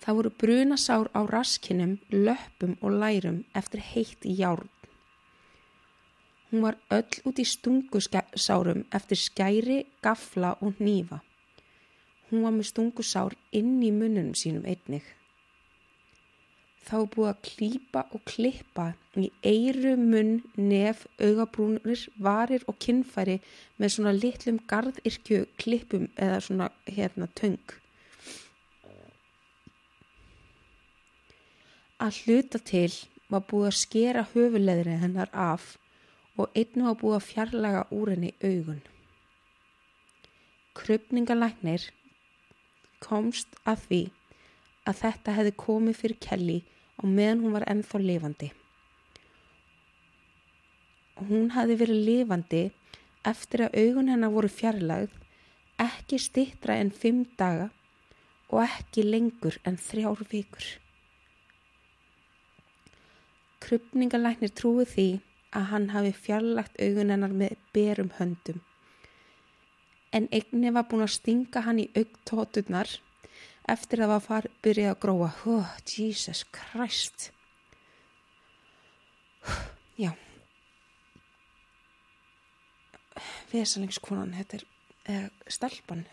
Það 0.05 0.17
voru 0.19 0.31
brunasár 0.41 1.08
á 1.17 1.21
raskinum, 1.25 1.97
löpum 2.13 2.75
og 2.81 2.93
lærum 3.01 3.43
eftir 3.58 3.81
heitt 3.81 4.23
járn. 4.23 4.69
Hún 6.49 6.62
var 6.62 6.77
öll 6.93 7.21
út 7.25 7.39
í 7.41 7.45
stungusárum 7.47 8.86
eftir 8.93 9.19
skæri, 9.19 9.79
gafla 10.05 10.55
og 10.62 10.77
nýfa. 10.79 11.19
Hún 12.29 12.45
var 12.45 12.53
með 12.53 12.69
stungusár 12.71 13.34
inn 13.51 13.77
í 13.84 13.91
mununum 13.93 14.34
sínum 14.38 14.65
einnig. 14.65 15.05
Þá 16.86 16.97
búið 17.13 17.29
að 17.31 17.39
klýpa 17.47 18.01
og 18.13 18.21
klippa 18.29 18.86
í 19.17 19.31
eiru, 19.41 19.95
munn, 19.97 20.43
nef, 20.53 21.08
augabrúnir, 21.17 22.03
varir 22.21 22.65
og 22.69 22.77
kinnfæri 22.77 23.39
með 23.81 23.93
svona 23.95 24.13
litlum 24.13 24.60
gardirkju 24.69 25.47
klippum 25.58 26.12
eða 26.13 26.43
svona 26.45 26.67
hérna 26.86 27.25
töng. 27.39 27.73
Að 31.97 32.21
hluta 32.25 32.62
til 32.62 32.91
var 33.34 33.47
búið 33.49 33.71
að 33.71 33.79
skera 33.79 34.27
höfuleðri 34.36 34.99
hennar 35.01 35.34
af 35.34 35.73
og 36.36 36.52
einu 36.56 36.91
á 36.91 36.93
búið 37.00 37.17
að 37.17 37.28
fjarlaga 37.30 37.86
úr 37.95 38.12
henni 38.13 38.34
augun. 38.43 38.82
Krupningalæknir 40.76 41.89
komst 43.04 43.56
að 43.63 43.84
því 43.88 44.02
að 44.86 45.02
þetta 45.02 45.36
hefði 45.38 45.54
komið 45.65 46.00
fyrir 46.02 46.21
Kelly 46.26 46.58
á 47.00 47.04
meðan 47.08 47.43
hún 47.43 47.56
var 47.56 47.67
ennþá 47.71 48.02
lifandi. 48.04 48.50
Hún 51.15 51.54
hefði 51.56 51.78
verið 51.80 52.08
lifandi 52.10 52.63
eftir 53.26 53.65
að 53.65 53.78
augun 53.82 54.12
hennar 54.12 54.34
voru 54.36 54.52
fjarlagð 54.52 55.15
ekki 55.82 56.19
stittra 56.21 56.76
en 56.80 56.91
fimm 56.91 57.24
daga 57.39 57.69
og 58.52 58.62
ekki 58.65 59.06
lengur 59.08 59.58
en 59.65 59.80
þrjár 59.82 60.21
vikur. 60.32 60.65
Krupningalæknir 63.63 64.52
trúið 64.54 64.91
því 64.91 65.08
að 65.55 65.69
hann 65.71 65.89
hafi 65.93 66.11
fjarlagt 66.25 66.79
augun 66.81 67.13
hennar 67.13 67.33
með 67.33 67.55
berum 67.75 68.11
höndum. 68.19 68.61
En 70.15 70.27
eigni 70.35 70.71
var 70.71 70.87
búin 70.89 71.03
að 71.05 71.15
stinga 71.17 71.65
hann 71.65 71.81
í 71.83 71.89
augtóturnar 71.95 72.91
eftir 73.71 74.03
að 74.03 74.13
það 74.13 74.27
var 74.29 74.47
byrjað 74.63 74.93
að 74.93 75.01
gróa. 75.03 75.31
Oh, 75.49 75.71
Jesus 75.89 76.43
Christ. 76.55 77.31
Já. 79.99 80.11
Vesalingskonan, 83.51 84.35
þetta 84.35 84.57
er 84.57 84.65
eh, 85.11 85.27
stelpan. 85.47 86.03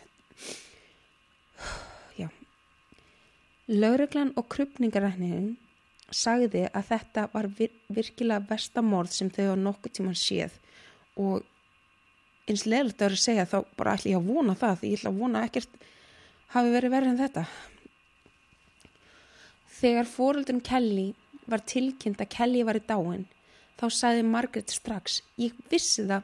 Já. 2.19 2.29
Laureglan 3.67 4.33
og 4.39 4.47
krupningaræknin 4.53 5.53
sagði 6.11 6.67
að 6.69 6.87
þetta 6.89 7.25
var 7.33 7.47
vir 7.57 7.73
virkilega 7.93 8.45
vestamorð 8.49 9.15
sem 9.15 9.31
þau 9.33 9.53
á 9.53 9.63
nokkuð 9.63 9.95
tíman 9.97 10.19
séð. 10.19 10.55
Og 11.15 11.43
eins 12.49 12.65
leðilegt 12.67 13.01
að 13.01 13.07
vera 13.07 13.19
að 13.19 13.25
segja 13.25 13.49
þá 13.49 13.57
bara 13.77 13.95
ætla 13.97 14.11
ég 14.11 14.19
að 14.19 14.31
vona 14.33 14.55
það. 14.59 14.79
Því 14.79 14.91
ég 14.91 14.99
ætla 14.99 15.13
að 15.13 15.21
vona 15.23 15.43
ekkert 15.47 15.85
hafi 16.53 16.73
verið 16.73 16.95
verið 16.97 17.13
en 17.13 17.21
þetta. 17.23 17.45
Þegar 19.79 20.09
fóröldun 20.09 20.63
Kelly 20.63 21.07
var 21.49 21.63
tilkynnt 21.67 22.21
að 22.23 22.31
Kelly 22.37 22.63
var 22.67 22.79
í 22.79 22.83
dáin 22.87 23.25
þá 23.79 23.85
sagði 23.91 24.25
Margaret 24.27 24.71
strax 24.71 25.21
ég 25.41 25.55
vissi 25.71 26.05
það, 26.07 26.23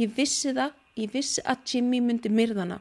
ég 0.00 0.14
vissi 0.16 0.54
það, 0.56 0.74
ég 1.00 1.12
vissi 1.14 1.44
að 1.48 1.62
Jimmy 1.72 2.00
myndi 2.04 2.32
myrðana 2.32 2.80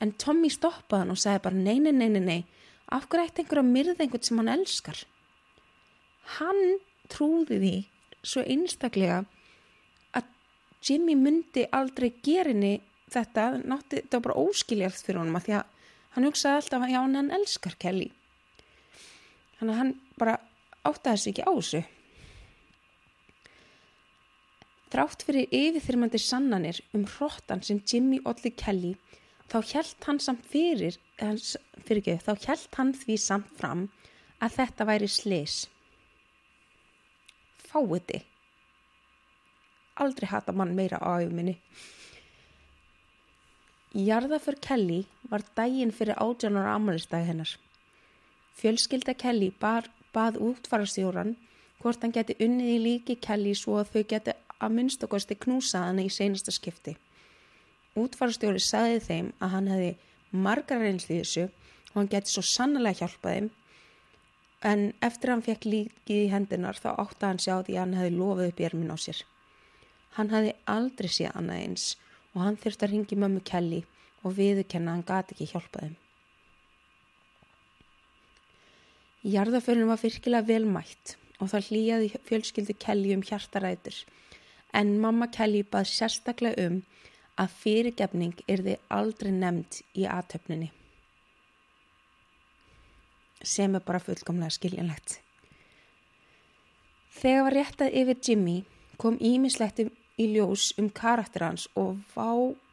en 0.00 0.14
Tommy 0.20 0.50
stoppaði 0.52 1.04
hann 1.04 1.14
og 1.14 1.20
sagði 1.20 1.44
bara 1.46 1.62
nei, 1.64 1.78
nei, 1.82 1.92
nei, 1.92 2.08
nei, 2.08 2.20
nei, 2.24 2.40
af 2.88 3.08
hverju 3.08 3.30
ætti 3.30 3.44
einhver 3.44 3.62
að 3.62 3.72
myrða 3.74 3.96
einhvern 4.04 4.26
sem 4.26 4.40
hann 4.40 4.52
elskar? 4.54 5.00
Hann 6.38 6.78
trúði 7.10 7.58
því 7.60 7.74
svo 8.22 8.44
einstaklega 8.44 9.22
að 10.16 10.30
Jimmy 10.86 11.16
myndi 11.18 11.66
aldrei 11.72 12.10
gerinni 12.24 12.78
þetta, 13.10 13.52
nátti, 13.58 14.02
þetta 14.02 14.18
var 14.18 14.26
bara 14.28 14.42
óskiljast 14.44 15.06
fyrir 15.06 15.22
honum 15.22 15.38
að 15.40 15.48
því 15.48 15.56
að 15.58 15.78
hann 16.16 16.26
hugsaði 16.26 16.60
alltaf 16.60 16.84
að 16.84 16.92
já 16.94 17.00
hann 17.00 17.32
elskar 17.38 17.78
Kelly. 17.80 18.10
Þannig 19.58 19.74
að 19.74 19.80
hann 19.80 19.94
bara 20.20 20.36
áttaði 20.88 21.22
sig 21.22 21.34
ekki 21.34 21.46
á 21.46 21.52
þessu. 21.52 21.82
Drátt 24.90 25.22
fyrir 25.22 25.52
yfirþyrmandi 25.54 26.18
sannanir 26.18 26.80
um 26.96 27.04
hróttan 27.06 27.62
sem 27.62 27.78
Jimmy 27.86 28.18
Olli 28.26 28.50
Kelly 28.50 28.96
þá 29.50 29.60
hjælt 29.66 30.06
hann 30.06 30.18
samt 30.22 30.46
fyrir, 30.50 30.96
fyrir 31.18 32.00
ekki, 32.00 32.16
þá 32.22 32.32
hjælt 32.46 32.78
hann 32.78 32.90
því 32.98 33.18
samt 33.22 33.52
fram 33.58 33.84
að 34.42 34.56
þetta 34.58 34.86
væri 34.88 35.10
slis 35.10 35.60
fáiði. 37.70 38.22
Aldrei 40.00 40.28
hata 40.30 40.52
mann 40.52 40.76
meira 40.76 41.00
á 41.00 41.20
auðminni. 41.20 41.56
Jarðaför 43.90 44.56
Kelly 44.62 45.04
var 45.30 45.42
dægin 45.56 45.90
fyrir 45.90 46.18
átjánar 46.22 46.68
amalistæði 46.76 47.26
hennar. 47.26 47.52
Fjölskylda 48.60 49.16
Kelly 49.18 49.50
bar, 49.60 49.88
bað 50.14 50.38
útfarastjóran 50.38 51.34
hvort 51.80 52.02
hann 52.04 52.14
geti 52.14 52.36
unnið 52.44 52.70
í 52.74 52.78
líki 52.84 53.16
Kelly 53.18 53.54
svo 53.58 53.80
að 53.80 53.94
þau 53.94 54.04
geti 54.12 54.34
að 54.60 54.74
minnstakosti 54.76 55.36
knúsa 55.42 55.86
hann 55.86 56.02
í 56.02 56.08
seinasta 56.12 56.54
skipti. 56.54 56.96
Útfarastjóri 57.98 58.62
sagði 58.62 59.00
þeim 59.06 59.32
að 59.40 59.54
hann 59.54 59.70
hefði 59.72 59.90
margar 60.30 60.84
reynsli 60.84 61.20
þessu 61.20 61.46
og 61.48 61.96
hann 61.98 62.10
geti 62.12 62.30
svo 62.34 62.44
sannlega 62.46 63.00
hjálpað 63.02 63.36
þeim 63.36 63.48
en 64.60 64.90
eftir 65.00 65.30
að 65.30 65.34
hann 65.34 65.44
fekk 65.46 65.66
líkið 65.66 66.22
í 66.26 66.30
hendunar 66.32 66.76
þá 66.76 66.90
átti 66.92 67.26
hann 67.26 67.40
sjá 67.40 67.54
því 67.64 67.76
að 67.76 67.80
hann 67.80 67.96
hefði 67.96 68.16
lofið 68.16 68.50
upp 68.50 68.60
érmin 68.68 68.92
á 68.92 68.96
sér. 69.00 69.22
Hann 70.16 70.32
hefði 70.34 70.52
aldrei 70.74 71.08
séð 71.08 71.38
annað 71.38 71.62
eins 71.64 71.86
og 72.34 72.44
hann 72.44 72.58
þurfti 72.60 72.86
að 72.86 72.92
ringi 72.94 73.18
mömmu 73.22 73.42
Kelly 73.50 73.80
og 74.20 74.36
viðukenna 74.36 74.96
hann 74.96 75.06
gati 75.08 75.36
ekki 75.36 75.48
hjálpaðum. 75.54 75.96
Jarðaförnum 79.30 79.92
var 79.92 80.00
virkilega 80.00 80.48
velmætt 80.48 81.14
og 81.40 81.52
það 81.52 81.70
hlýjaði 81.70 82.10
fjölskyldi 82.28 82.76
Kelly 82.80 83.14
um 83.16 83.24
hjartarætur 83.24 83.96
en 84.76 84.98
mamma 85.00 85.28
Kelly 85.32 85.62
bað 85.64 85.88
sérstaklega 85.92 86.68
um 86.68 86.82
að 87.40 87.56
fyrirgefning 87.62 88.44
er 88.48 88.64
þið 88.66 88.92
aldrei 88.92 89.32
nefnd 89.32 89.80
í 89.96 90.04
aðtöfninni 90.08 90.70
sem 93.42 93.74
er 93.74 93.84
bara 93.84 94.00
fullkomlega 94.02 94.52
skiljanlegt. 94.54 95.18
Þegar 97.20 97.46
var 97.46 97.56
réttað 97.56 97.96
yfir 98.00 98.20
Jimmy 98.24 98.58
kom 99.00 99.16
ímislegt 99.20 99.80
í 99.80 100.26
ljós 100.34 100.70
um 100.80 100.90
karakter 100.92 101.44
hans 101.46 101.66
og 101.78 101.98
vá 102.14 102.30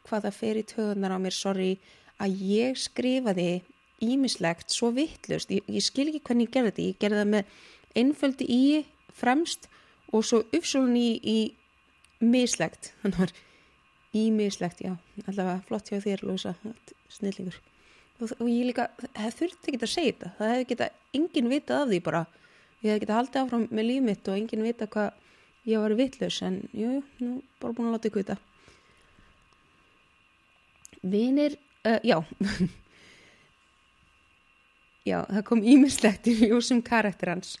hvaða 0.08 0.32
fer 0.32 0.60
í 0.60 0.64
töðunar 0.68 1.16
á 1.16 1.18
mér, 1.20 1.34
sorry, 1.36 1.76
að 2.20 2.40
ég 2.48 2.78
skrifaði 2.80 3.62
ímislegt 4.04 4.72
svo 4.72 4.92
vittlust. 4.94 5.50
Ég, 5.52 5.64
ég 5.68 5.84
skil 5.84 6.08
ekki 6.08 6.22
hvernig 6.28 6.48
ég 6.48 6.54
gerði 6.54 6.70
þetta. 6.70 6.86
Ég 6.88 7.00
gerði 7.02 7.20
það 7.20 7.32
með 7.34 7.56
einföldi 8.02 8.48
í 8.48 8.62
fremst 9.18 9.68
og 10.12 10.24
svo 10.24 10.42
uppsólun 10.54 10.96
í, 10.96 11.08
í 11.18 11.38
mislegt. 12.24 12.92
Þannig 13.02 13.24
var 13.24 13.34
ímislegt, 14.16 14.84
já, 14.84 14.94
allavega 15.26 15.58
flott 15.68 15.90
hjá 15.92 16.00
þér, 16.04 16.24
Lósa, 16.24 16.54
snillingur 17.12 17.58
og, 18.18 18.34
og 18.38 18.48
ég 18.50 18.68
líka, 18.70 18.88
það 19.14 19.38
þurfti 19.38 19.72
ekki 19.72 19.80
að 19.82 19.94
segja 19.94 20.12
þetta. 20.12 20.34
Það 20.38 20.52
hefði 20.52 20.68
geta 20.72 20.90
enginn 21.18 21.52
vitað 21.52 21.84
af 21.84 21.88
því 21.92 22.02
bara. 22.08 22.26
Ég 22.82 22.90
hefði 22.90 23.04
geta 23.04 23.18
haldið 23.18 23.40
áfram 23.42 23.66
með 23.70 23.88
líf 23.88 24.04
mitt 24.06 24.28
og 24.28 24.38
enginn 24.38 24.66
vita 24.66 24.90
hvað 24.90 25.24
ég 25.68 25.82
var 25.82 25.96
vittlaus 25.98 26.42
en 26.46 26.60
jú, 26.72 26.92
jú, 26.98 27.02
nú 27.20 27.32
bara 27.60 27.74
búin 27.76 27.90
að 27.90 27.98
láta 27.98 28.08
ykkur 28.08 28.24
þetta 28.24 28.38
vinir 31.02 31.58
uh, 31.86 32.00
já. 32.02 32.22
Já, 35.08 35.22
það 35.24 35.44
kom 35.48 35.62
ímislegt 35.64 36.26
í 36.28 36.34
ljósum 36.36 36.82
karakter 36.84 37.30
hans. 37.32 37.54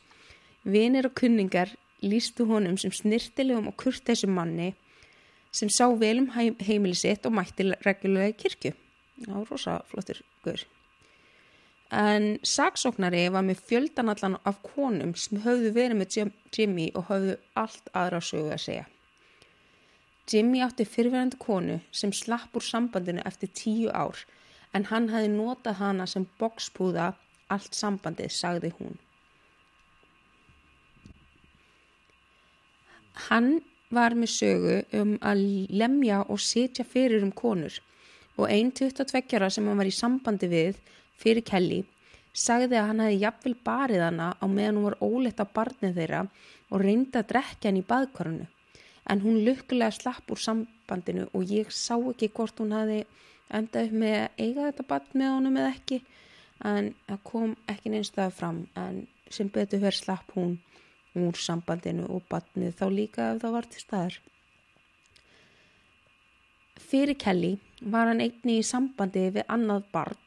Vinir 0.68 1.06
og 1.08 1.14
kunningar 1.16 1.70
lístu 2.04 2.44
honum 2.44 2.74
sem 2.76 2.92
snirtilegum 2.92 3.70
og 3.70 3.76
kurtesum 3.80 4.34
manni 4.36 4.74
sem 5.54 5.70
sá 5.72 5.86
vel 5.96 6.18
um 6.20 6.28
heimili 6.36 6.98
sitt 6.98 7.24
og 7.24 7.32
mætti 7.38 7.70
reglulega 7.86 8.34
í 8.34 8.36
kirkju 9.18 9.34
Já, 9.34 9.50
rosa 9.50 9.80
flottur 9.90 10.20
gaur. 10.44 10.60
en 11.90 12.38
saksóknari 12.44 13.28
var 13.32 13.42
með 13.42 13.60
fjöldanallan 13.68 14.36
af 14.44 14.58
konum 14.62 15.14
sem 15.16 15.38
höfðu 15.40 15.72
verið 15.72 15.96
með 15.96 16.16
Jim- 16.16 16.32
Jimmy 16.52 16.90
og 16.94 17.06
höfðu 17.08 17.36
allt 17.56 17.88
aðra 17.94 18.20
sögu 18.20 18.50
að 18.52 18.60
segja. 18.60 18.86
Jimmy 20.30 20.60
átti 20.60 20.84
fyrverandi 20.84 21.38
konu 21.40 21.80
sem 21.90 22.12
slapp 22.12 22.52
úr 22.54 22.60
sambandinu 22.62 23.22
eftir 23.24 23.48
tíu 23.48 23.88
ár 23.88 24.16
en 24.74 24.84
hann 24.84 25.08
hefði 25.08 25.28
notað 25.32 25.74
hana 25.80 26.06
sem 26.06 26.26
bokspúða 26.38 27.14
allt 27.48 27.72
sambandið, 27.74 28.28
sagði 28.30 28.72
hún. 28.78 28.98
Hann 33.28 33.62
var 33.90 34.12
með 34.12 34.28
sögu 34.28 34.76
um 35.00 35.14
að 35.24 35.40
lemja 35.70 36.20
og 36.28 36.40
sitja 36.40 36.84
fyrir 36.84 37.22
um 37.24 37.32
konur 37.32 37.80
og 38.38 38.50
einn 38.50 38.70
22 38.70 39.36
ára 39.36 39.50
sem 39.50 39.66
hann 39.66 39.80
var 39.80 39.88
í 39.90 39.94
sambandi 39.94 40.48
við 40.50 40.78
fyrir 41.18 41.44
Kelly 41.46 41.82
sagði 42.38 42.78
að 42.78 42.90
hann 42.90 43.02
hefði 43.02 43.22
jafnvel 43.24 43.54
barið 43.66 44.04
hana 44.04 44.28
á 44.38 44.46
meðan 44.46 44.78
hún 44.78 44.88
var 44.88 44.98
óleitt 45.02 45.42
á 45.42 45.46
barnið 45.58 45.98
þeirra 45.98 46.22
og 46.70 46.84
reyndi 46.84 47.18
að 47.18 47.30
drekja 47.32 47.70
hann 47.70 47.80
í 47.80 47.88
baðkorunu 47.88 48.46
en 49.08 49.24
hún 49.24 49.40
lukkulega 49.46 49.94
slapp 49.96 50.30
úr 50.30 50.42
sambandinu 50.42 51.26
og 51.32 51.50
ég 51.50 51.72
sá 51.72 51.96
ekki 51.96 52.30
hvort 52.36 52.60
hún 52.62 52.76
hefði 52.76 53.02
endað 53.58 53.88
upp 53.88 54.00
með 54.02 54.16
að 54.20 54.42
eiga 54.44 54.66
þetta 54.68 54.88
barn 54.92 55.12
með 55.14 55.34
honum 55.34 55.60
eða 55.60 55.74
ekki 55.74 56.00
en 56.68 56.90
það 57.06 57.22
kom 57.30 57.54
ekki 57.72 57.92
neinstað 57.92 58.34
fram 58.36 58.64
en 58.78 59.06
sem 59.32 59.50
betur 59.52 59.82
verið 59.82 60.02
slapp 60.02 60.34
hún 60.36 60.58
úr 61.18 61.38
sambandinu 61.40 62.06
og 62.12 62.26
barnið 62.30 62.76
þá 62.78 62.86
líka 62.92 63.30
ef 63.32 63.40
það 63.42 63.54
var 63.56 63.68
til 63.68 63.82
staðar. 63.82 64.18
Fyrir 66.88 67.18
Kelly 67.18 67.56
var 67.82 68.10
hann 68.10 68.22
einni 68.24 68.58
í 68.58 68.64
sambandi 68.66 69.28
við 69.34 69.46
annað 69.48 69.86
barn, 69.92 70.18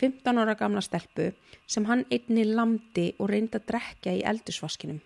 15 0.00 0.40
ára 0.40 0.56
gamla 0.58 0.82
stelpu, 0.84 1.30
sem 1.68 1.86
hann 1.88 2.06
einni 2.10 2.46
lamdi 2.48 3.10
og 3.18 3.30
reyndi 3.30 3.58
að 3.58 3.68
drekja 3.68 4.16
í 4.16 4.24
eldusvaskinum. 4.26 5.00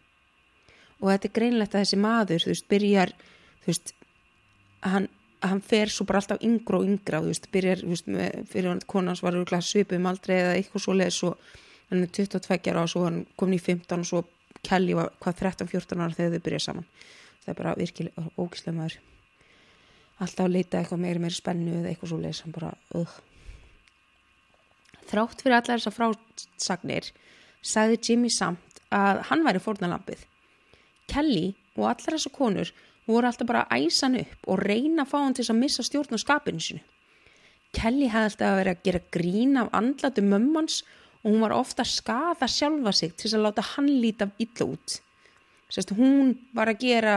Og 1.02 1.10
þetta 1.10 1.28
er 1.28 1.34
greinlegt 1.38 1.74
að 1.74 1.84
þessi 1.84 2.00
maður, 2.00 2.44
þú 2.44 2.52
veist, 2.52 2.68
byrjar, 2.70 3.12
þú 3.64 3.70
veist, 3.72 3.94
hann, 4.86 5.08
hann 5.42 5.62
fer 5.64 5.92
svo 5.92 6.06
bara 6.08 6.22
alltaf 6.22 6.44
yngra 6.46 6.78
og 6.78 6.86
yngra, 6.88 7.20
þú 7.24 7.32
veist, 7.32 7.50
byrjar, 7.52 7.82
þú 7.82 7.92
veist, 7.92 8.12
fyrir 8.52 8.70
hann 8.70 8.84
konans 8.86 9.24
var 9.24 9.40
svipum 9.60 10.06
aldrei 10.06 10.38
eða 10.38 10.54
eitthvað 10.60 10.86
svo 10.86 10.96
leið, 10.96 11.16
svo 11.18 11.34
hann 11.90 12.06
er 12.06 12.14
22 12.14 12.70
ára 12.72 12.86
og 12.86 12.92
svo 12.94 13.04
hann 13.04 13.24
komin 13.36 13.58
í 13.58 13.62
15 13.62 13.98
og 13.98 14.08
svo 14.08 14.24
Kelly 14.64 14.94
var 14.96 15.10
hvað 15.20 15.42
13-14 15.42 16.00
ára 16.00 16.16
þegar 16.16 16.38
þau 16.38 16.44
byrjað 16.46 16.64
saman. 16.64 16.86
Það 17.44 17.50
er 17.52 17.58
bara 17.58 17.74
virkilega 17.76 18.30
ógislega 18.40 18.76
maður 18.78 19.02
alltaf 20.22 20.50
leita 20.50 20.80
eitthvað 20.80 21.02
meiri 21.04 21.22
meiri 21.22 21.36
spennu 21.36 21.78
eða 21.80 21.90
eitthvað 21.90 22.12
svo 22.12 22.20
leið 22.22 22.36
sem 22.38 22.54
bara 22.54 22.72
uh. 22.98 23.16
þrátt 25.10 25.42
fyrir 25.42 25.58
allar 25.58 25.82
þessar 25.82 25.96
frásagnir 25.98 27.10
sagði 27.64 28.00
Jimmy 28.08 28.30
samt 28.30 28.82
að 28.94 29.24
hann 29.30 29.44
væri 29.46 29.62
fórnalampið 29.62 30.26
Kelly 31.10 31.46
og 31.74 31.88
allar 31.90 32.16
þessar 32.16 32.36
konur 32.36 32.74
voru 33.08 33.28
alltaf 33.28 33.48
bara 33.48 33.66
að 33.68 33.86
æsa 33.88 34.06
hann 34.06 34.20
upp 34.22 34.50
og 34.50 34.62
reyna 34.62 35.04
að 35.04 35.12
fá 35.12 35.18
hann 35.20 35.36
til 35.36 35.48
að 35.48 35.60
missa 35.60 35.84
stjórn 35.84 36.16
á 36.16 36.18
skapinu 36.22 36.62
sinu 36.62 36.84
Kelly 37.74 38.08
hefði 38.12 38.30
alltaf 38.30 38.50
að 38.52 38.60
vera 38.60 38.74
að 38.74 38.84
gera 38.86 39.06
grín 39.16 39.58
af 39.58 39.72
andlatu 39.74 40.22
mömmans 40.22 40.82
og 41.24 41.32
hún 41.32 41.42
var 41.42 41.54
ofta 41.56 41.82
að 41.82 41.94
skaða 41.94 42.48
sjálfa 42.50 42.92
sig 42.94 43.14
til 43.18 43.32
að 43.32 43.46
láta 43.46 43.64
hann 43.74 43.88
líta 43.88 44.28
illa 44.38 44.66
út. 44.68 44.98
Sest, 45.72 45.94
hún 45.96 46.34
var 46.54 46.70
að 46.70 46.84
gera 46.84 47.14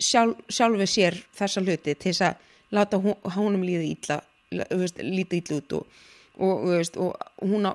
sjálf, 0.00 0.40
sjálfi 0.48 0.88
sér 0.90 1.18
þessa 1.36 1.62
hluti 1.62 1.94
til 1.94 2.12
þess 2.12 2.26
að 2.28 2.74
láta 2.74 3.00
hún, 3.02 3.16
húnum 3.36 3.64
líði 3.66 3.94
illa 3.94 4.20
veist, 4.50 5.00
líti 5.02 5.40
illa 5.42 5.58
út 5.60 5.76
og, 5.78 5.98
og, 6.38 6.64
veist, 6.70 6.98
og 6.98 7.14
hún 7.42 7.68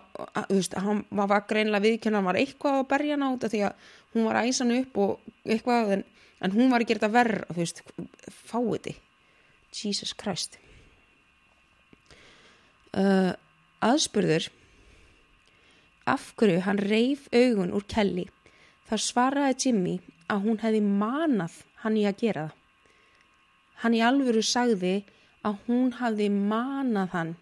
veist, 0.49 0.75
hann 0.75 1.03
var 1.09 1.45
greinlega 1.49 1.85
viðkjörn 1.85 2.19
hann 2.19 2.29
var 2.29 2.39
eitthvað 2.39 2.79
að 2.81 2.89
berja 2.93 3.19
át 3.19 3.49
því 3.51 3.65
að 3.67 3.91
hún 4.13 4.25
var 4.27 4.39
að 4.39 4.49
æsa 4.49 4.65
hann 4.65 4.79
upp 4.79 4.97
og 5.03 5.29
eitthvað 5.45 5.93
en, 5.97 6.07
en 6.41 6.55
hún 6.55 6.73
var 6.73 6.83
að 6.83 6.91
gera 6.91 7.03
þetta 7.03 7.13
verð 7.17 7.69
fáið 8.49 8.81
þið. 8.87 9.05
Jesus 9.69 10.15
Christ. 10.17 10.57
Uh, 12.89 13.35
aðspurður 13.85 14.47
af 16.09 16.31
hverju 16.39 16.63
hann 16.65 16.79
reif 16.81 17.27
augun 17.29 17.75
úr 17.77 17.85
Kelly 17.85 18.25
þar 18.89 19.03
svaraði 19.03 19.57
Jimmy 19.67 19.99
að 20.25 20.47
hún 20.47 20.57
hefði 20.63 20.81
manað 20.81 21.59
hann 21.83 21.97
í 21.99 22.05
að 22.07 22.19
gera 22.23 22.47
það. 22.47 22.55
Hann 23.79 23.95
í 23.95 24.01
alvöru 24.03 24.43
sagði 24.43 24.95
að 25.47 25.59
hún 25.67 25.93
hafði 25.95 26.27
manað 26.35 27.13
hann 27.15 27.33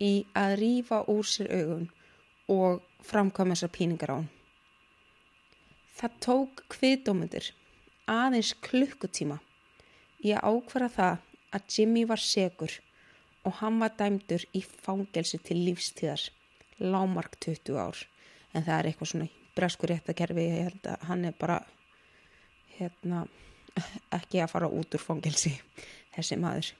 í 0.00 0.12
að 0.38 0.54
rýfa 0.62 1.02
úr 1.12 1.26
sér 1.28 1.50
augun 1.52 1.88
og 2.48 2.80
framkvæma 3.04 3.56
þessar 3.56 3.74
píningar 3.74 4.14
á 4.14 4.16
hann. 4.16 4.30
Það 5.98 6.18
tók 6.24 6.62
kviðdómyndir 6.72 7.50
aðeins 8.08 8.54
klukkutíma 8.64 9.40
í 10.24 10.32
að 10.32 10.46
ákvara 10.54 10.88
það 10.92 11.24
að 11.56 11.74
Jimmy 11.74 12.04
var 12.08 12.22
segur 12.22 12.78
og 13.46 13.58
hann 13.60 13.80
var 13.82 13.94
dæmdur 13.98 14.44
í 14.56 14.62
fangelsi 14.62 15.40
til 15.44 15.58
lífstíðar, 15.66 16.22
lámark 16.78 17.36
20 17.40 17.76
ár. 17.80 18.00
En 18.54 18.64
það 18.64 18.78
er 18.78 18.88
eitthvað 18.88 19.12
svona 19.12 19.28
breskur 19.56 19.92
réttakerfi, 19.92 20.46
ég 20.48 20.68
held 20.68 20.88
að 20.88 21.06
hann 21.10 21.24
er 21.28 21.36
bara 21.38 21.58
hérna 22.78 23.26
ekki 24.14 24.42
að 24.42 24.52
fara 24.52 24.70
út 24.70 24.94
úr 24.96 25.02
fangelsi 25.02 25.54
þessi 26.14 26.38
maður. 26.40 26.72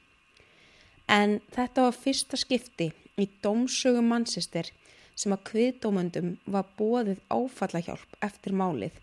En 1.08 1.38
þetta 1.54 1.86
var 1.86 1.96
fyrsta 1.96 2.38
skipti 2.40 2.90
í 3.18 3.28
dómsögum 3.42 4.10
mannsistir 4.12 4.70
sem 5.18 5.34
að 5.34 5.46
kviðdómöndum 5.50 6.34
var 6.46 6.68
bóðið 6.78 7.22
áfallahjálp 7.32 8.18
eftir 8.22 8.54
málið 8.54 9.00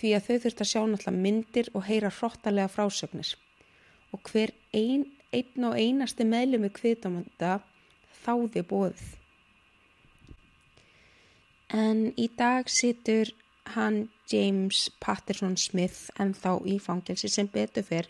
því 0.00 0.12
að 0.16 0.26
þau 0.26 0.36
þurft 0.42 0.64
að 0.64 0.70
sjá 0.72 0.80
náttúrulega 0.80 1.22
myndir 1.24 1.70
og 1.74 1.86
heyra 1.86 2.10
hróttalega 2.16 2.72
frásögnir. 2.72 3.32
Og 4.10 4.20
hver 4.26 4.52
ein, 4.74 5.06
einn 5.30 5.66
og 5.68 5.78
einasti 5.78 6.26
meðlum 6.26 6.66
með 6.66 6.76
kviðdómönda 6.80 7.56
þáði 8.24 8.64
bóðið 8.66 9.08
en 11.70 12.10
í 12.18 12.26
dag 12.36 12.68
situr 12.70 13.30
hann 13.76 14.08
James 14.30 14.88
Patterson 15.02 15.56
Smith 15.58 16.10
en 16.18 16.34
þá 16.34 16.60
í 16.66 16.78
fangelsi 16.82 17.28
sem 17.28 17.50
betur 17.50 17.86
fyrr 17.86 18.08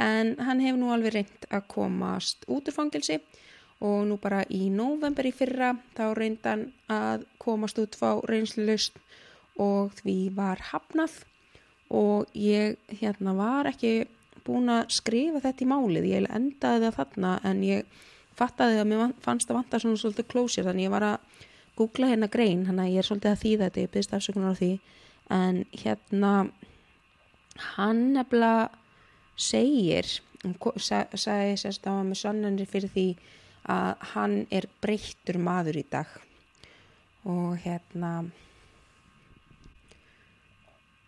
en 0.00 0.34
hann 0.42 0.62
hefur 0.62 0.80
nú 0.80 0.90
alveg 0.90 1.14
reynd 1.14 1.48
að 1.50 1.68
komast 1.70 2.46
út 2.50 2.68
úr 2.68 2.74
fangelsi 2.74 3.20
og 3.84 4.06
nú 4.08 4.18
bara 4.22 4.42
í 4.50 4.68
november 4.72 5.26
í 5.26 5.32
fyrra 5.34 5.74
þá 5.96 6.04
reynd 6.18 6.46
hann 6.46 6.66
að 6.90 7.26
komast 7.42 7.78
út 7.82 7.96
fá 7.98 8.18
reynslust 8.30 8.98
og 9.60 9.94
því 10.00 10.18
var 10.34 10.62
hafnað. 10.72 11.22
Og 11.94 12.30
ég 12.34 12.78
hérna 13.00 13.34
var 13.36 13.68
ekki 13.70 14.06
búin 14.44 14.70
að 14.72 14.90
skrifa 14.96 15.42
þetta 15.44 15.64
í 15.64 15.68
málið, 15.68 16.08
ég 16.10 16.28
endaði 16.32 16.88
það 16.88 16.96
þarna 16.98 17.34
en 17.46 17.62
ég 17.64 18.00
fattaði 18.34 18.80
að 18.80 18.88
mér 18.90 19.12
fannst 19.22 19.50
að 19.50 19.60
vanta 19.60 19.80
svona 19.80 20.00
svolítið 20.00 20.30
klósir 20.32 20.66
þannig 20.66 20.88
ég 20.88 20.94
var 20.94 21.06
að 21.06 21.44
googla 21.78 22.10
hérna 22.10 22.30
grein, 22.30 22.64
hann 22.66 22.80
að 22.82 22.90
ég 22.94 23.02
er 23.02 23.08
svolítið 23.08 23.30
að 23.30 23.42
þýða 23.44 23.68
þetta, 23.68 23.84
ég 23.84 23.92
byrst 23.94 24.16
afsökunar 24.16 24.56
á 24.56 24.58
því 24.58 24.72
en 25.32 25.64
hérna 25.72 26.34
hann 27.76 28.12
nefnilega 28.12 28.70
segir 29.36 30.08
sagði 30.44 31.56
sérst 31.56 31.86
að 31.86 31.98
hann 31.98 32.10
með 32.12 32.20
sannanir 32.20 32.68
fyrir 32.68 32.92
því 32.92 33.08
að 33.72 34.08
hann 34.12 34.34
er 34.52 34.66
breyttur 34.82 35.38
maður 35.40 35.80
í 35.80 35.84
dag. 35.90 36.08
Og 37.24 37.56
hérna 37.62 38.10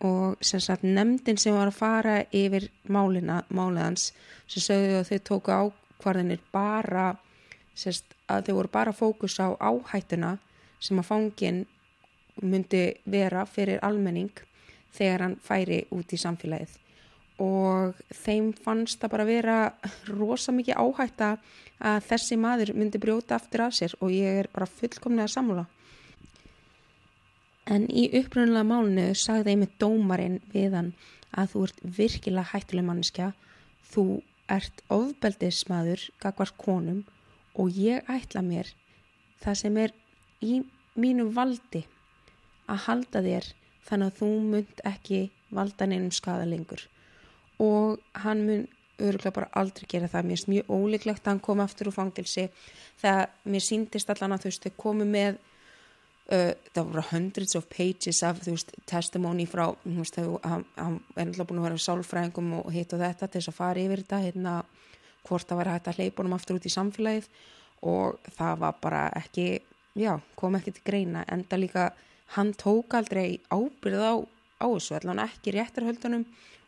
og 0.05 0.37
sem 0.45 0.61
sagt 0.61 0.85
nefndin 0.85 1.39
sem 1.41 1.55
var 1.55 1.71
að 1.71 1.77
fara 1.77 2.17
yfir 2.33 2.67
málina, 2.89 3.43
máliðans 3.49 4.11
sem 4.49 4.61
sögðu 4.61 4.99
að 4.99 5.09
þau 5.09 5.21
tóku 5.29 5.53
ákvarðinir 5.53 6.43
bara 6.53 7.07
sérst, 7.77 8.05
að 8.29 8.49
þau 8.49 8.53
voru 8.59 8.73
bara 8.73 8.93
fókus 8.93 9.39
á 9.41 9.53
áhættuna 9.57 10.37
sem 10.79 10.99
að 11.01 11.09
fangin 11.09 11.65
myndi 12.41 12.83
vera 13.05 13.45
fyrir 13.45 13.79
almenning 13.85 14.43
þegar 14.95 15.25
hann 15.25 15.39
færi 15.43 15.85
út 15.93 16.13
í 16.13 16.19
samfélagið 16.21 16.77
og 17.43 17.97
þeim 18.17 18.49
fannst 18.65 19.01
það 19.01 19.11
bara 19.13 19.25
vera 19.27 19.57
rosa 20.09 20.53
mikið 20.55 20.79
áhætta 20.81 21.33
að 21.77 22.05
þessi 22.09 22.37
maður 22.41 22.73
myndi 22.77 23.01
brjóta 23.01 23.37
aftur 23.37 23.67
af 23.67 23.75
sér 23.77 23.93
og 24.01 24.13
ég 24.13 24.41
er 24.41 24.49
bara 24.53 24.65
fullkomlega 24.65 25.29
samúla. 25.29 25.67
En 27.67 27.85
í 27.91 28.07
upprunnulega 28.17 28.65
málunu 28.65 29.11
sagði 29.13 29.53
einmitt 29.53 29.75
dómarinn 29.77 30.39
við 30.53 30.73
hann 30.79 30.93
að 31.37 31.51
þú 31.53 31.63
ert 31.67 31.83
virkilega 31.99 32.51
hættuleg 32.53 32.87
manneskja, 32.87 33.33
þú 33.91 34.05
ert 34.49 34.81
ofbeldismadur 34.89 36.07
gagvart 36.23 36.57
konum 36.57 37.03
og 37.53 37.75
ég 37.75 38.07
ætla 38.09 38.41
mér 38.41 38.71
það 39.43 39.59
sem 39.61 39.77
er 39.83 39.93
í 40.41 40.61
mínu 40.97 41.27
valdi 41.35 41.83
að 42.67 42.83
halda 42.87 43.23
þér 43.25 43.51
þannig 43.87 44.11
að 44.11 44.17
þú 44.21 44.31
mynd 44.53 44.81
ekki 44.91 45.21
valda 45.55 45.87
neinum 45.87 46.11
skada 46.15 46.47
lengur. 46.47 46.81
Og 47.63 47.99
hann 48.23 48.43
mun 48.47 48.65
öruglega 48.97 49.33
bara 49.35 49.51
aldrei 49.59 49.87
gera 49.89 50.09
það. 50.11 50.29
Mér 50.29 50.41
er 50.41 50.51
mjög 50.51 50.71
ólíklegt 50.73 51.25
að 51.25 51.31
hann 51.31 51.43
kom 51.45 51.61
aftur 51.63 51.91
úr 51.91 51.95
fangilsi 51.95 52.47
þegar 53.01 53.29
mér 53.45 53.63
síndist 53.63 54.09
allan 54.09 54.35
að 54.35 54.43
þú 54.43 54.51
veist 54.51 54.65
þau 54.65 54.73
komu 54.83 55.05
með 55.07 55.37
uh, 55.37 56.53
það 56.73 56.89
voru 56.89 57.03
hundreds 57.11 57.57
of 57.59 57.67
pages 57.71 58.23
af 58.25 58.41
þú 58.43 58.55
veist, 58.55 58.73
testimony 58.89 59.45
frá 59.49 59.67
þú 59.83 59.97
veist, 59.99 60.17
þau, 60.17 60.39
hann, 60.43 60.65
hann 60.79 60.97
er 61.15 61.27
alltaf 61.27 61.49
búin 61.49 61.61
að 61.61 61.69
vera 61.69 61.85
sálfræðingum 61.85 62.55
og 62.61 62.73
hitt 62.73 62.97
og 62.97 63.03
þetta 63.03 63.29
til 63.29 63.41
þess 63.41 63.53
að 63.53 63.59
fara 63.59 63.85
yfir 63.85 64.03
þetta 64.03 64.23
hérna, 64.25 64.57
hvort 65.27 65.47
það 65.47 65.61
var 65.61 65.71
hægt 65.75 65.91
að 65.91 66.01
hleypa 66.01 66.23
honum 66.23 66.37
aftur 66.37 66.57
út 66.59 66.67
í 66.67 66.73
samfélagið. 66.73 67.31
Og 67.87 68.31
það 68.33 68.61
var 68.63 68.77
bara 68.81 69.01
ekki 69.19 69.49
já, 69.97 70.15
kom 70.35 70.57
ekki 70.57 70.73
til 70.73 70.85
greina. 70.87 71.25
Enda 71.29 71.59
líka, 71.59 71.91
hann 72.35 72.53
tók 72.59 72.95
aldrei 72.97 73.39
ábyrð 73.47 74.03
á, 74.03 74.13
á 74.59 74.65
þessu, 74.67 74.97
allan 74.97 75.23
ekki 75.23 75.53
réttarhöldunum 75.55 76.25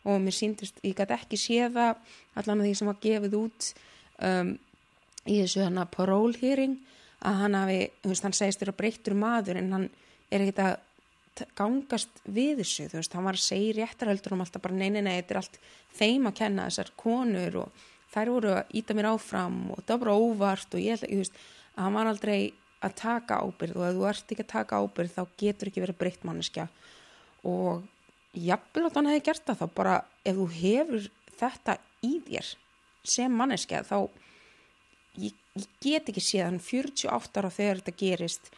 og 0.07 0.21
mér 0.23 0.35
síndist, 0.35 0.79
ég 0.85 0.95
gæti 0.95 1.15
ekki 1.15 1.39
séða 1.39 1.91
allan 2.39 2.63
því 2.63 2.75
sem 2.77 2.89
var 2.89 2.99
gefið 3.03 3.35
út 3.41 3.71
um, 4.23 4.53
í 5.27 5.41
þessu 5.41 5.65
hann 5.65 5.81
að 5.81 5.91
parólhýring 5.97 6.77
að 7.27 7.41
hann 7.43 7.57
hafi, 7.59 7.79
þú 7.99 8.13
veist, 8.13 8.27
hann 8.27 8.37
segist 8.37 8.61
þér 8.61 8.71
að 8.73 8.79
breyttur 8.79 9.17
maður 9.19 9.59
en 9.59 9.73
hann 9.75 9.89
er 10.31 10.45
ekkit 10.45 10.63
að 10.63 10.77
gangast 11.55 12.23
við 12.27 12.63
þessu, 12.63 12.87
þú 12.91 12.99
veist, 12.99 13.15
hann 13.15 13.27
var 13.27 13.37
að 13.37 13.45
segja 13.45 13.75
réttarhöldur 13.79 14.35
um 14.35 14.43
alltaf 14.43 14.63
bara 14.63 14.79
neina, 14.79 15.03
nei, 15.03 15.19
þetta 15.19 15.35
er 15.35 15.41
allt 15.41 15.59
þeim 15.99 16.29
að 16.29 16.37
kenna 16.39 16.67
þessar 16.69 16.91
konur 16.99 17.59
og 17.63 17.85
þær 18.13 18.33
voru 18.33 18.55
að 18.55 18.73
íta 18.79 18.95
mér 18.97 19.11
áfram 19.11 19.59
og 19.73 19.83
það 19.83 19.93
var 19.93 20.01
bara 20.05 20.17
óvart 20.23 20.75
og 20.75 20.83
ég 20.83 21.03
þú 21.03 21.19
veist, 21.21 21.39
hann 21.75 21.95
var 21.95 22.09
aldrei 22.11 22.39
að 22.85 22.95
taka 23.01 23.41
ábyrð 23.43 23.77
og 23.79 23.85
ef 23.87 23.95
þú 23.97 24.07
ert 24.09 24.33
ekki 24.33 24.45
að 24.45 24.51
taka 24.53 24.79
ábyrð 24.79 25.15
þá 25.15 25.23
getur 25.41 25.71
ekki 25.71 25.83
verið 25.83 25.99
breytt 25.99 26.25
manneskja. 26.27 26.67
Og 27.47 27.83
jafnvel 28.37 28.85
að 28.87 28.97
hann 28.99 29.11
hefði 29.11 29.25
gert 29.27 29.45
það 29.47 29.61
þá 29.61 29.75
bara 29.79 29.95
ef 30.23 30.39
þú 30.39 30.47
hefur 30.55 31.09
þetta 31.39 31.77
í 32.05 32.13
þér 32.27 32.51
sem 33.09 33.35
manneskja 33.35 33.83
þá 33.87 33.97
ég, 35.19 35.35
ég 35.57 35.67
get 35.83 36.11
ekki 36.11 36.23
séð 36.23 36.45
hann 36.45 36.61
48 36.63 37.41
ára 37.41 37.51
þegar 37.53 37.81
þetta 37.81 37.99
gerist 37.99 38.51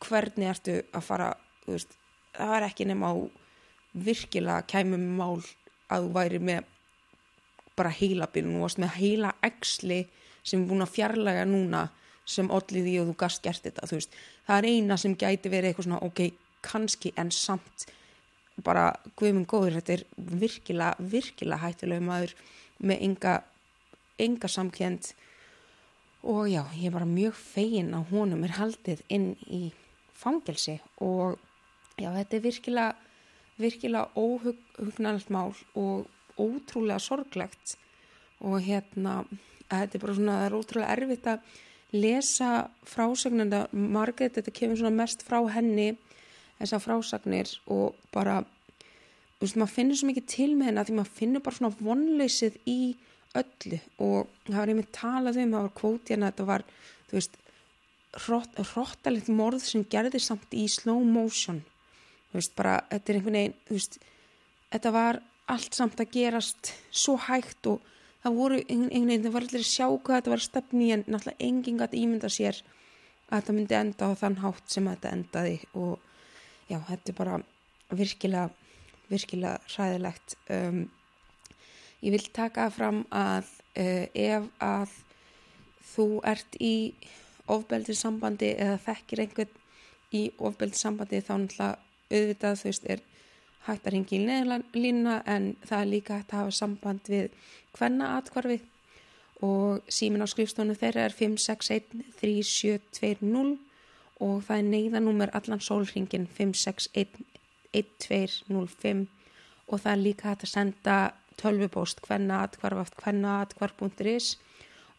hvernig 0.00 0.48
ertu 0.48 0.78
að 0.96 1.06
fara 1.06 1.30
veist, 1.66 1.92
það 2.34 2.56
er 2.56 2.68
ekki 2.70 2.88
nema 2.88 3.12
á 3.12 3.14
virkilega 4.00 4.66
kæmum 4.70 5.06
mál 5.18 5.40
að 5.90 6.06
þú 6.06 6.12
væri 6.14 6.42
með 6.50 6.68
bara 7.76 7.92
heilabinn 7.94 8.54
og 8.54 8.66
varst 8.66 8.80
með 8.80 8.96
heila 8.98 9.34
exli 9.44 10.04
sem 10.42 10.62
er 10.62 10.68
búin 10.70 10.84
að 10.84 10.94
fjarlæga 10.94 11.46
núna 11.48 11.88
sem 12.30 12.50
allir 12.54 12.84
því 12.86 12.96
og 13.02 13.10
þú 13.10 13.16
gast 13.22 13.42
gert 13.44 13.64
þetta 13.66 13.88
veist, 13.90 14.14
það 14.46 14.58
er 14.58 14.68
eina 14.70 14.98
sem 15.00 15.16
gæti 15.18 15.52
verið 15.52 15.70
eitthvað 15.70 15.88
svona 15.88 16.02
ok, 16.06 16.22
kannski 16.64 17.12
en 17.20 17.32
samt 17.34 17.86
bara 18.64 18.90
guðmum 19.16 19.46
góður 19.48 19.78
þetta 19.78 19.96
er 19.96 20.04
virkilega, 20.40 20.94
virkilega 20.98 21.62
hættilega 21.64 22.04
maður 22.04 22.34
með 22.84 23.04
enga, 23.08 23.34
enga 24.20 24.50
samkjönd 24.52 25.12
og 26.30 26.48
já, 26.52 26.62
ég 26.76 26.90
er 26.90 26.96
bara 26.96 27.08
mjög 27.08 27.36
fegin 27.40 27.94
að 27.96 28.10
honum 28.12 28.44
er 28.44 28.58
haldið 28.58 29.04
inn 29.08 29.30
í 29.48 29.70
fangelsi 30.20 30.76
og 31.00 31.38
já, 31.96 32.10
þetta 32.12 32.36
er 32.36 32.44
virkilega, 32.44 32.96
virkilega 33.60 34.10
óhugnalt 34.20 35.30
mál 35.32 35.54
og 35.74 36.08
ótrúlega 36.40 37.00
sorglegt. 37.02 37.76
Og 38.40 38.60
hérna, 38.64 39.20
þetta 39.68 39.98
er 39.98 40.04
bara 40.04 40.16
svona, 40.16 40.38
það 40.38 40.46
er 40.46 40.56
ótrúlega 40.58 40.94
erfitt 40.96 41.28
að 41.28 41.58
lesa 41.92 42.70
frásagnanda, 42.86 43.66
margir 43.72 44.30
þetta 44.34 44.54
kemur 44.54 44.78
svona 44.78 44.94
mest 45.02 45.24
frá 45.26 45.40
henni 45.50 45.92
þessar 46.60 46.82
frásagnir 46.84 47.52
og 47.72 47.96
bara, 48.14 48.40
þú 49.38 49.46
veist, 49.46 49.58
maður 49.58 49.74
finnir 49.74 49.98
svo 49.98 50.10
mikið 50.10 50.26
til 50.30 50.50
með 50.54 50.70
henni 50.70 50.82
að 50.82 50.90
því 50.90 50.98
maður 50.98 51.16
finnir 51.18 51.44
bara 51.46 51.58
svona 51.58 51.80
vonleysið 51.80 52.58
í 52.68 52.80
öllu 53.40 53.78
og 54.02 54.30
það 54.46 54.58
var 54.58 54.72
einmitt 54.72 54.92
talað 54.94 55.40
um, 55.40 55.54
það 55.54 55.66
var 55.66 55.74
kvóti 55.80 56.16
en 56.16 56.26
þetta 56.26 56.46
var, 56.48 56.66
þú 57.10 57.18
veist, 57.18 57.40
hróttalegt 58.26 59.30
morð 59.30 59.64
sem 59.64 59.84
gerði 59.90 60.20
samt 60.22 60.54
í 60.56 60.66
slow 60.70 61.02
motion, 61.06 61.62
þú 62.30 62.40
veist, 62.40 62.54
bara, 62.58 62.78
þetta 62.90 63.12
er 63.12 63.20
einhvern 63.20 63.38
veginn, 63.40 63.58
þú 63.68 63.78
veist, 63.78 64.00
þetta 64.74 64.94
var 64.94 65.20
allt 65.50 65.78
samt 65.78 66.02
að 66.02 66.12
gerast 66.14 66.74
svo 66.94 67.16
hægt 67.26 67.66
og 67.70 67.86
það 68.24 68.36
voru 68.36 68.60
einhvern 68.60 69.08
veginn, 69.08 69.24
það 69.24 69.34
var 69.36 69.46
allir 69.46 69.64
að 69.64 69.70
sjá 69.70 69.86
hvað 69.88 70.16
þetta 70.18 70.34
var 70.34 70.44
stefni 70.44 70.92
en 70.94 71.04
náttúrulega 71.06 71.48
enginn 71.48 71.80
gæti 71.80 72.04
ímynda 72.04 72.30
sér 72.32 72.62
að 73.30 73.34
þetta 73.40 73.56
myndi 73.56 73.78
enda 73.80 74.08
á 74.10 74.12
þann 74.20 74.40
hátt 74.42 74.72
sem 74.72 74.88
þetta 74.90 75.12
endaði. 75.16 75.58
Og 75.74 75.98
já, 76.70 76.78
þetta 76.88 77.12
er 77.12 77.18
bara 77.18 77.36
virkilega, 77.90 78.48
virkilega 79.10 79.76
ræðilegt 79.76 80.36
um, 80.50 80.88
Ég 82.00 82.14
vil 82.14 82.30
taka 82.32 82.70
fram 82.72 83.02
að 83.12 83.48
uh, 83.76 84.06
ef 84.16 84.46
að 84.64 84.92
þú 85.90 86.06
ert 86.24 86.56
í 86.56 86.74
ofbeldissambandi 87.50 88.54
eða 88.54 88.78
þekkir 88.86 89.24
einhvern 89.26 89.58
í 90.16 90.22
ofbeldissambandi 90.38 91.20
þá 91.26 91.34
náttúrulega 91.42 91.76
auðvitað 92.10 92.56
þú 92.60 92.70
veist 92.70 92.88
er 92.94 93.02
hægt 93.66 93.86
að 93.86 93.92
ringa 93.94 94.12
í 94.16 94.18
neðlínuna 94.24 95.16
en 95.28 95.44
það 95.66 95.80
er 95.80 95.92
líka 95.92 96.16
hægt 96.18 96.32
að 96.32 96.40
hafa 96.40 96.52
samband 96.58 97.02
við 97.10 97.26
hvenna 97.76 98.06
atkvarfi 98.18 98.58
og 99.46 99.70
símin 99.88 100.24
á 100.24 100.26
skrifstónu 100.28 100.74
þeirra 100.78 101.02
er 101.08 101.14
561-3720 101.16 103.58
og 104.20 104.42
það 104.44 104.58
er 104.58 104.70
neyðanúmer 104.74 105.30
allan 105.36 105.62
sólringin 105.64 106.26
561-1205 106.36 109.06
og 109.70 109.76
það 109.80 109.92
er 109.92 110.04
líka 110.04 110.28
hægt 110.28 110.44
að 110.44 110.54
senda 110.54 110.96
tölvupóst 111.40 111.98
hvernaatkvarf 112.04 112.90
hvernaatkvarf.is 113.00 114.26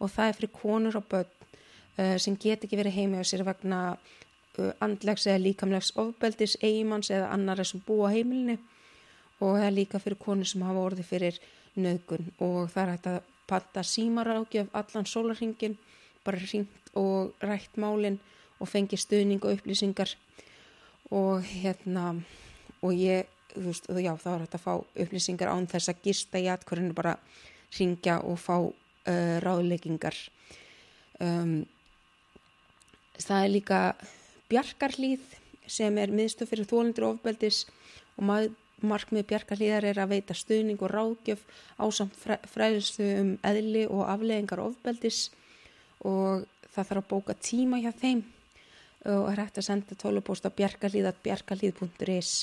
og 0.01 0.07
það 0.09 0.27
er 0.27 0.35
fyrir 0.39 0.53
konur 0.55 0.95
og 0.97 1.05
börn 1.11 1.31
uh, 1.99 2.17
sem 2.17 2.35
get 2.39 2.63
ekki 2.65 2.79
verið 2.79 2.97
heimi 2.97 3.21
á 3.21 3.23
sér 3.27 3.43
vegna 3.45 3.79
andlegs 4.79 5.27
eða 5.27 5.43
líkamlegs 5.45 5.93
ofbeldis, 5.95 6.57
eigimanns 6.61 7.11
eða 7.11 7.31
annar 7.33 7.63
sem 7.65 7.81
búa 7.85 8.11
heimilinni 8.11 8.57
og 9.41 9.57
það 9.57 9.65
er 9.67 9.75
líka 9.75 9.99
fyrir 9.99 10.19
konur 10.21 10.49
sem 10.49 10.61
hafa 10.61 10.85
orði 10.85 11.05
fyrir 11.07 11.39
nögun 11.75 12.27
og 12.39 12.69
það 12.73 12.83
er 12.83 12.91
hægt 12.91 13.07
að 13.07 13.19
patta 13.47 13.83
símarákjöf 13.83 14.69
allan 14.73 15.07
sólarringin 15.07 15.77
bara 16.25 16.37
ringt 16.37 16.91
og 16.95 17.33
rætt 17.41 17.77
málinn 17.79 18.19
og 18.59 18.69
fengi 18.69 18.97
stuðning 18.99 19.41
og 19.43 19.57
upplýsingar. 19.57 20.13
Og 21.11 21.41
hérna 21.43 22.13
og 22.81 22.93
ég 22.93 23.27
þú 23.51 23.65
veist, 23.65 23.89
já, 23.89 24.13
þá 24.15 24.29
er 24.33 24.43
þetta 24.45 24.59
að 24.59 24.65
fá 24.65 24.73
upplýsingar 25.03 25.51
án 25.51 25.67
þess 25.67 25.91
að 25.91 26.03
gista 26.05 26.39
í 26.39 26.47
atkvörinu 26.51 26.95
bara 26.95 27.17
ringja 27.77 28.19
og 28.23 28.39
fá 28.39 28.55
uh, 28.61 29.35
ráðleggingar. 29.43 30.15
Um, 31.21 31.65
það 33.19 33.43
er 33.43 33.51
líka 33.51 33.81
bjarkarlýð 34.51 35.23
sem 35.71 35.97
er 36.01 36.13
miðstöð 36.13 36.51
fyrir 36.51 36.69
þólendur 36.69 37.07
ofbeldis 37.13 37.63
og 38.17 38.51
markmið 38.81 39.27
bjarkarlýðar 39.29 39.87
er 39.91 40.01
að 40.01 40.15
veita 40.15 40.35
stuðning 40.37 40.81
og 40.81 40.91
ráðgjöf 40.91 41.43
á 41.77 41.85
samt 41.93 42.17
fræðistu 42.51 43.07
um 43.21 43.33
eðli 43.47 43.85
og 43.87 44.05
afleggingar 44.09 44.63
ofbeldis 44.63 45.29
og 46.03 46.47
það 46.71 46.87
þarf 46.87 47.03
að 47.03 47.11
bóka 47.13 47.37
tíma 47.37 47.81
hjá 47.83 47.91
þeim 48.01 48.23
og 49.11 49.29
er 49.31 49.43
hægt 49.43 49.61
að 49.61 49.67
senda 49.69 49.97
tólupósta 49.97 50.51
bjarkarlýðat 50.53 51.21
bjarkarlýð.is 51.25 52.33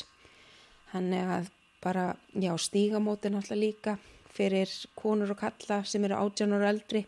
Þannig 0.88 1.32
að 1.34 1.50
bara, 1.84 2.04
já, 2.32 2.52
stígamótin 2.56 3.36
alltaf 3.38 3.58
líka 3.58 3.98
fyrir 4.32 4.70
konur 4.96 5.34
og 5.34 5.40
kalla 5.42 5.82
sem 5.84 6.04
eru 6.06 6.16
átjánar 6.16 6.64
og 6.64 6.70
eldri 6.70 7.04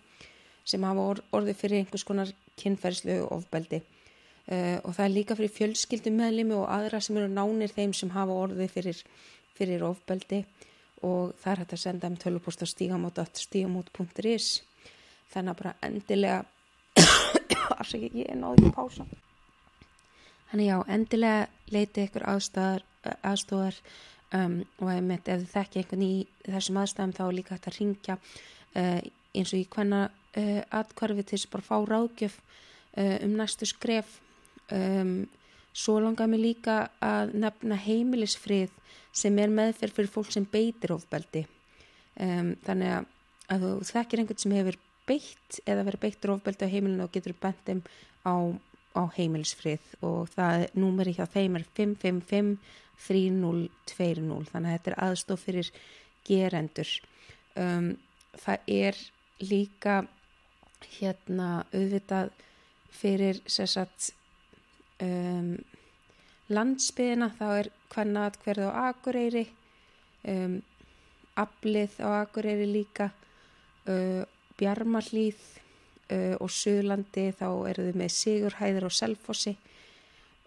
sem 0.69 0.85
hafa 0.85 1.07
orðið 1.33 1.57
fyrir 1.57 1.81
einhvers 1.81 2.05
konar 2.07 2.33
kynferðslu 2.61 3.17
og 3.25 3.39
ofbeldi. 3.39 3.81
Uh, 4.51 4.81
og 4.83 4.97
það 4.97 5.05
er 5.05 5.13
líka 5.15 5.37
fyrir 5.39 5.53
fjölskyldum 5.55 6.17
meðlimi 6.19 6.57
og 6.59 6.67
aðra 6.75 6.99
sem 6.99 7.19
eru 7.21 7.31
nánir 7.31 7.71
þeim 7.71 7.93
sem 7.95 8.11
hafa 8.11 8.35
orðið 8.35 8.73
fyrir, 8.75 9.03
fyrir 9.55 9.85
ofbeldi. 9.87 10.41
Og 11.07 11.37
það 11.39 11.53
er 11.53 11.61
hægt 11.63 11.75
að 11.77 11.83
senda 11.85 12.09
um 12.11 12.17
tölupost 12.19 12.65
á 12.65 12.67
stígamót.stígamót.is 12.67 14.49
þannig 15.31 15.53
að 15.53 15.61
bara 15.61 15.75
endilega 15.87 16.41
afsækja, 17.81 18.11
ég 18.11 18.27
er 18.27 18.41
náðu 18.41 18.65
ekki 18.65 18.73
pása. 18.75 19.07
Þannig 20.51 20.67
já, 20.67 20.79
endilega 20.97 21.45
leiti 21.71 22.07
ykkur 22.09 22.27
aðstæðar 22.33 22.83
aðstóðar 23.31 23.79
um, 24.35 24.57
og 24.83 24.91
ef 24.93 25.29
þið 25.29 25.45
þekki 25.53 25.81
einhvern 25.81 26.03
í 26.05 26.15
þessum 26.49 26.81
aðstæðum 26.83 27.15
þá 27.17 27.23
er 27.27 27.37
líka 27.39 27.55
hægt 27.55 27.69
að 27.71 27.79
ringja 27.79 28.17
uh, 28.19 28.99
eins 29.31 29.55
og 29.55 29.61
í 29.61 29.69
hvenna 29.77 30.03
uh, 30.11 30.59
atkvarfi 30.81 31.23
til 31.23 31.39
þess 31.39 31.53
bara 31.55 31.69
fá 31.69 31.77
ráðgjöf 31.87 32.41
um 32.99 33.37
næstu 33.39 33.69
skref 33.71 34.17
um, 34.75 35.15
svo 35.73 35.99
langar 36.03 36.31
mér 36.31 36.43
líka 36.43 36.77
að 37.05 37.35
nefna 37.45 37.79
heimilisfrið 37.81 38.73
sem 39.13 39.39
er 39.43 39.53
meðferð 39.53 39.97
fyrir 39.97 40.13
fólk 40.13 40.33
sem 40.35 40.47
beitir 40.47 40.95
ofbeldi. 40.95 41.47
Um, 42.21 42.55
þannig 42.67 42.95
að, 42.99 43.09
að 43.51 43.67
þú 43.67 43.73
þekkir 43.93 44.23
einhvern 44.23 44.43
sem 44.43 44.57
hefur 44.59 44.81
beitt 45.11 45.61
eða 45.67 45.87
verið 45.89 46.05
beittur 46.05 46.35
ofbeldi 46.37 46.67
á 46.67 46.73
heimilinu 46.75 47.07
og 47.07 47.15
getur 47.15 47.35
bent 47.41 47.65
þeim 47.67 47.81
á, 48.27 48.35
á 48.95 49.03
heimilisfrið. 49.17 49.97
Og 50.07 50.31
það 50.35 50.69
númeri 50.79 51.17
hjá 51.17 51.27
þeim 51.31 51.59
er 51.59 51.67
555 51.79 52.55
3020 53.01 54.51
þannig 54.51 54.71
að 54.71 54.77
þetta 54.77 54.93
er 54.93 54.99
aðstof 55.07 55.45
fyrir 55.47 55.71
gerendur. 56.29 56.91
Um, 57.57 57.95
það 58.39 58.73
er 58.77 58.99
líka 59.41 59.97
hérna 60.99 61.51
auðvitað 61.73 62.33
fyrir 62.95 63.41
sérsagt 63.49 64.13
um, 65.05 65.55
landsbyðina 66.51 67.31
þá 67.39 67.47
er 67.61 67.71
hvernig 67.93 68.27
atkverð 68.27 68.69
á 68.69 68.73
Akureyri 68.91 69.47
um, 70.29 70.61
Ablið 71.41 71.99
á 72.05 72.09
Akureyri 72.21 72.69
líka 72.69 73.11
uh, 73.89 74.23
Bjarmalíð 74.61 75.41
uh, 76.13 76.37
og 76.41 76.51
Suðlandi 76.53 77.31
þá 77.39 77.49
eru 77.71 77.91
þau 77.91 78.01
með 78.03 78.17
Sigurhæðir 78.17 78.89
og 78.89 78.97
Selfossi. 78.97 79.57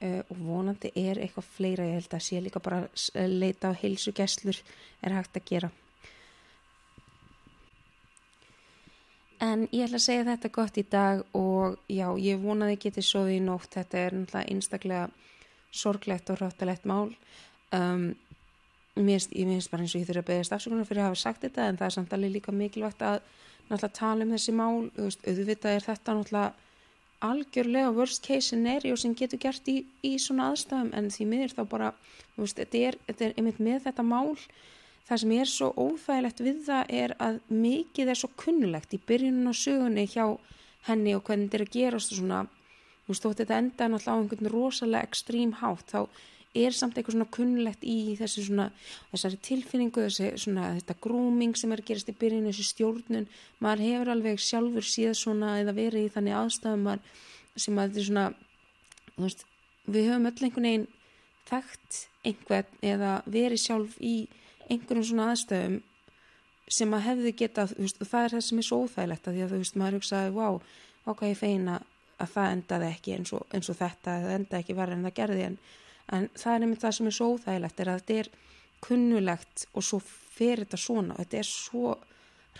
Uh, 0.03 0.19
og 0.27 0.41
vonandi 0.43 0.91
er 0.99 1.21
eitthvað 1.23 1.53
fleira 1.55 1.87
ég 1.87 2.01
held 2.01 2.17
að 2.17 2.25
sé 2.25 2.41
líka 2.43 2.61
bara 2.63 2.83
leita 3.29 3.71
á 3.71 3.79
heilsugesslur 3.79 4.59
er 5.03 5.15
hægt 5.15 5.39
að 5.39 5.49
gera 5.49 5.71
En 9.43 9.65
ég 9.75 9.83
ætla 9.83 9.99
að 9.99 10.05
segja 10.05 10.25
þetta 10.29 10.51
gott 10.55 10.77
í 10.79 10.85
dag 10.87 11.23
og 11.35 11.79
já, 11.91 12.05
ég 12.21 12.39
vonaði 12.39 12.77
getið 12.85 13.07
sóði 13.07 13.37
í 13.39 13.43
nótt, 13.43 13.73
þetta 13.75 13.99
er 13.99 14.15
náttúrulega 14.15 14.53
einstaklega 14.53 15.07
sorglegt 15.73 16.29
og 16.31 16.39
ráttalegt 16.39 16.85
mál. 16.87 17.09
Um, 17.75 18.13
mér 18.95 19.23
finnst 19.25 19.71
bara 19.71 19.83
eins 19.83 19.95
og 19.95 20.03
ég 20.03 20.07
þurfa 20.07 20.21
að 20.23 20.29
beðast 20.29 20.55
afsökunar 20.55 20.87
fyrir 20.87 21.03
að 21.03 21.09
hafa 21.09 21.21
sagt 21.23 21.43
þetta 21.43 21.65
en 21.67 21.79
það 21.79 21.87
er 21.87 21.95
samt 21.97 22.13
alveg 22.13 22.35
líka 22.35 22.53
mikilvægt 22.53 23.01
að 23.01 23.23
náttúrulega 23.69 23.97
tala 23.97 24.27
um 24.27 24.35
þessi 24.35 24.53
mál, 24.53 24.75
veist, 24.99 25.25
auðvitað 25.25 25.77
er 25.77 25.87
þetta 25.87 26.15
náttúrulega 26.19 26.53
algjörlega 27.23 27.93
worst 27.95 28.23
case 28.23 28.51
scenario 28.51 28.95
sem 28.99 29.15
getur 29.15 29.41
gert 29.41 29.67
í, 29.71 29.79
í 30.03 30.13
svona 30.19 30.51
aðstæðum 30.51 30.91
en 30.93 31.09
því 31.15 31.27
miður 31.31 31.55
þá 31.57 31.63
bara, 31.71 31.91
veist, 32.37 32.59
þetta 32.59 32.83
er, 32.89 32.99
er 33.15 33.35
einmitt 33.37 33.61
með 33.63 33.87
þetta 33.87 34.05
mál 34.05 34.35
það 35.07 35.21
sem 35.21 35.31
er 35.35 35.49
svo 35.51 35.69
óþægilegt 35.75 36.43
við 36.43 36.59
það 36.67 36.91
er 37.01 37.13
að 37.21 37.39
mikið 37.51 38.11
er 38.13 38.19
svo 38.19 38.29
kunnulegt 38.39 38.95
í 38.95 39.01
byrjunum 39.07 39.51
á 39.51 39.53
sögunni 39.57 40.05
hjá 40.07 40.25
henni 40.87 41.15
og 41.15 41.23
hvernig 41.27 41.49
þetta 41.49 41.59
er 41.59 41.65
að 41.65 41.73
gerast 41.77 42.13
og 42.13 42.19
svona, 42.19 42.43
þú 43.03 43.13
veist, 43.13 43.25
þótt 43.25 43.41
þetta 43.41 43.57
enda 43.61 43.89
náttúrulega 43.89 44.15
á 44.15 44.21
einhvern 44.21 44.53
rosalega 44.53 45.09
ekstrím 45.09 45.53
hátt, 45.59 45.91
þá 45.91 45.99
er 46.53 46.75
samt 46.75 46.97
eitthvað 46.97 47.17
svona 47.17 47.29
kunnulegt 47.33 47.85
í 47.87 47.97
þessi 48.19 48.45
svona, 48.47 48.67
þessari 49.11 49.39
tilfinningu, 49.47 50.03
þessi 50.05 50.31
svona, 50.43 50.69
þetta 50.77 50.97
grooming 51.01 51.57
sem 51.57 51.71
er 51.73 51.81
að 51.81 51.89
gerast 51.89 52.11
í 52.11 52.17
byrjunum, 52.19 52.51
þessi 52.51 52.67
stjórnun, 52.67 53.29
maður 53.63 53.85
hefur 53.87 54.11
alveg 54.13 54.43
sjálfur 54.43 54.87
síðan 54.87 55.17
svona 55.17 55.55
eða 55.63 55.75
verið 55.79 56.07
í 56.07 56.13
þannig 56.13 56.37
aðstæðum 56.37 56.91
sem 57.55 57.79
að 57.79 57.89
þetta 57.89 58.03
er 58.03 58.09
svona, 58.09 58.27
þú 59.15 59.25
veist, 59.25 59.45
við 59.87 60.09
höfum 60.11 60.29
öll 60.29 60.45
einhvern 60.47 60.69
veginn 60.69 60.87
þekkt 61.49 61.99
einhvern 62.23 62.85
eða 62.93 63.15
verið 63.27 63.63
sjálf 63.63 63.97
í 63.99 64.15
einhverjum 64.73 65.07
svona 65.09 65.31
aðstöðum 65.31 65.79
sem 66.73 66.93
að 66.95 67.05
hefði 67.07 67.33
getað, 67.43 67.73
veist, 67.79 67.99
og 68.01 68.09
það 68.09 68.25
er 68.25 68.35
það 68.35 68.45
sem 68.47 68.61
er 68.61 68.67
svo 68.67 68.79
óþægilegt 68.83 69.27
að 69.27 69.35
því 69.35 69.43
að 69.43 69.53
þú 69.53 69.59
veist, 69.63 69.79
maður 69.79 69.97
hugsaði 69.99 70.33
wow, 70.37 70.59
okkar 71.11 71.29
ég 71.29 71.39
feina 71.39 71.79
að 72.21 72.31
það 72.33 72.55
endaði 72.55 72.89
ekki 72.89 73.15
eins 73.17 73.33
og, 73.35 73.45
eins 73.53 73.69
og 73.69 73.77
þetta, 73.79 74.17
það 74.23 74.35
endaði 74.37 74.61
ekki 74.61 74.77
verið 74.77 74.97
en 74.97 75.05
það 75.07 75.15
gerði. 75.19 75.45
En, 75.49 75.57
en 76.15 76.27
það 76.39 76.55
er 76.55 76.65
einmitt 76.65 76.83
það 76.83 76.95
sem 76.97 77.09
er 77.09 77.17
svo 77.17 77.29
óþægilegt 77.33 77.83
er 77.83 77.91
að 77.91 78.01
þetta 78.01 78.19
er 78.21 78.31
kunnulegt 78.83 79.65
og 79.73 79.87
svo 79.87 79.99
fer 80.03 80.63
þetta 80.63 80.79
svona. 80.79 81.19
Þetta 81.19 81.39
er 81.39 81.49
svo 81.49 81.95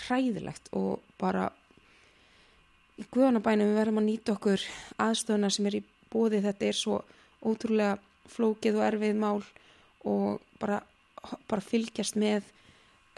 hræðilegt 0.03 0.71
og 0.77 1.03
bara 1.21 1.49
í 2.99 3.05
guðanabænum 3.13 3.71
við 3.71 3.79
verðum 3.79 4.01
að 4.01 4.09
nýta 4.09 4.35
okkur 4.35 4.63
aðstöðuna 5.01 5.51
sem 5.53 5.69
er 5.69 5.79
í 5.79 5.83
bóði 6.13 6.41
þetta 6.43 6.69
er 6.69 6.77
svo 6.77 6.99
ótrúlega 7.43 7.97
flókið 8.33 8.79
og 8.79 8.87
erfið 8.87 9.19
mál 9.19 9.39
og 10.09 10.43
bara 10.61 10.79
bara 11.49 11.63
fylgjast 11.63 12.17
með 12.19 12.49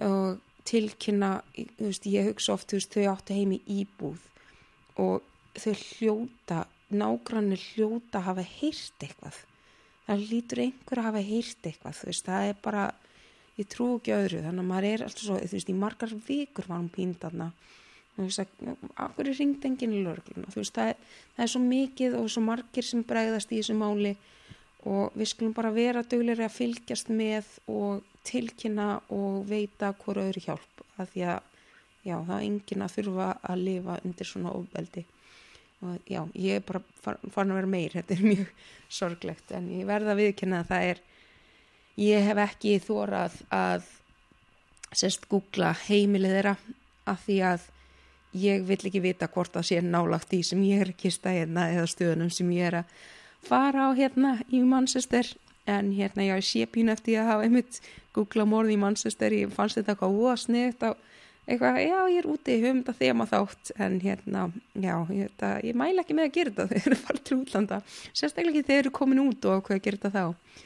og 0.05 0.41
tilkynna, 0.65 1.39
veist, 1.79 2.07
ég 2.09 2.31
hugsa 2.31 2.55
oft 2.55 2.73
veist, 2.73 2.93
þau 2.93 3.13
áttu 3.13 3.37
heimi 3.37 3.61
íbúð 3.69 4.21
og 5.01 5.25
þau 5.55 5.73
hljóta 5.73 6.65
nágrannir 6.95 7.61
hljóta 7.73 8.21
hafa 8.25 8.43
heyrt 8.45 9.03
eitthvað. 9.03 9.37
Það 10.05 10.27
lítur 10.29 10.61
einhver 10.65 11.01
að 11.01 11.07
hafa 11.09 11.23
heyrt 11.25 11.69
eitthvað 11.69 12.03
veist, 12.09 12.27
það 12.27 12.49
er 12.49 12.59
bara, 12.65 12.83
ég 13.59 13.69
trú 13.71 13.95
ekki 13.97 14.15
öðru. 14.15 14.43
Þannig 14.45 14.65
að 14.65 14.69
maður 14.71 14.89
er 14.91 15.05
alltaf 15.07 15.25
svo, 15.25 15.39
þú 15.41 15.57
veist, 15.57 15.71
í 15.71 15.79
margar 15.85 16.15
vikur 16.27 16.69
var 16.69 16.81
hún 16.81 16.93
pínd 16.93 17.25
aðna 17.25 17.51
af 18.15 19.15
hverju 19.17 19.33
ringd 19.35 19.65
enginn 19.67 19.95
í 19.97 20.03
lörgluna 20.05 20.47
það 20.53 20.91
er, 20.93 20.99
það 21.35 21.43
er 21.43 21.51
svo 21.51 21.61
mikið 21.63 22.13
og 22.15 22.29
svo 22.31 22.43
margir 22.45 22.87
sem 22.87 23.03
bregðast 23.03 23.51
í 23.51 23.59
þessu 23.59 23.75
máli 23.75 24.13
og 24.85 25.15
við 25.17 25.31
skulum 25.31 25.55
bara 25.57 25.73
vera 25.73 26.03
döglegri 26.05 26.45
að 26.45 26.55
fylgjast 26.59 27.09
með 27.09 27.49
og 27.71 28.05
tilkynna 28.25 28.89
og 29.13 29.43
veita 29.49 29.91
hverju 29.97 30.29
öðru 30.29 30.45
hjálp 30.45 30.85
að 31.01 31.11
því 31.13 31.25
að 31.33 31.51
já, 32.05 32.15
það 32.15 32.35
er 32.37 32.45
engin 32.45 32.85
að 32.85 32.95
þurfa 32.99 33.27
að 33.41 33.65
lifa 33.65 33.97
undir 34.05 34.29
svona 34.29 34.53
ofbeldi. 34.55 35.05
Og 35.85 36.09
já, 36.09 36.21
ég 36.39 36.59
er 36.59 36.63
bara 36.65 36.81
farin 37.03 37.51
að 37.53 37.59
vera 37.59 37.71
meir 37.73 37.97
þetta 37.97 38.15
er 38.15 38.23
mjög 38.23 38.63
sorglegt 38.99 39.53
en 39.57 39.69
ég 39.73 39.89
verða 39.89 40.13
að 40.13 40.21
viðkynna 40.23 40.61
að 40.63 40.71
það 40.71 40.89
er 40.93 41.03
ég 42.05 42.27
hef 42.29 42.41
ekki 42.45 42.75
þórað 42.83 43.37
að 43.53 43.89
sérst 44.95 45.27
googla 45.31 45.73
heimilið 45.85 46.37
þeirra 46.37 46.55
af 47.11 47.25
því 47.25 47.39
að 47.51 47.67
ég 48.35 48.63
vill 48.67 48.79
ekki 48.79 49.03
vita 49.03 49.27
hvort 49.31 49.53
það 49.55 49.67
sé 49.69 49.81
nálagt 49.83 50.33
í 50.35 50.41
sem 50.43 50.61
ég 50.67 50.83
er 50.83 50.91
ekki 50.93 51.11
stæðina 51.13 51.69
eða 51.73 51.87
stöðunum 51.91 52.31
sem 52.33 52.49
ég 52.55 52.69
er 52.69 52.81
að 52.81 52.95
fara 53.47 53.87
á 53.87 53.89
hérna 53.97 54.37
í 54.51 54.61
Manchester 54.65 55.31
en 55.65 55.91
hérna 55.97 56.27
ég 56.27 56.45
sé 56.45 56.65
pínu 56.69 56.93
eftir 56.93 57.21
að 57.21 57.31
hafa 57.31 57.47
einmitt 57.47 57.81
googla 58.15 58.45
morði 58.45 58.75
í 58.75 58.81
Manchester 58.81 59.33
ég 59.33 59.53
fannst 59.53 59.79
þetta 59.79 59.95
eitthvað 59.95 60.17
óasniðt 60.21 60.85
á 60.85 60.91
eitthvað, 61.45 61.79
já 61.85 61.97
ég 62.09 62.19
er 62.19 62.27
úti, 62.29 62.57
höfum 62.61 62.81
þetta 62.81 62.95
þema 62.99 63.27
þátt 63.29 63.71
en 63.85 63.97
hérna, 64.01 64.45
já 64.73 64.95
þetta, 65.09 65.49
ég 65.65 65.77
mæla 65.77 66.01
ekki 66.01 66.17
með 66.17 66.29
að 66.29 66.37
gera 66.37 66.53
þetta 66.53 66.67
þegar 66.71 66.85
þeir 66.85 66.91
eru 66.91 67.01
farið 67.01 67.25
til 67.27 67.37
útlanda 67.39 67.81
sérstaklega 67.89 68.53
ekki 68.53 68.69
þeir 68.69 68.79
eru 68.83 68.93
komin 68.99 69.21
út 69.25 69.49
og 69.49 69.65
hvað 69.67 69.77
að 69.77 69.83
gera 69.87 69.99
þetta 70.01 70.13
þá. 70.15 70.63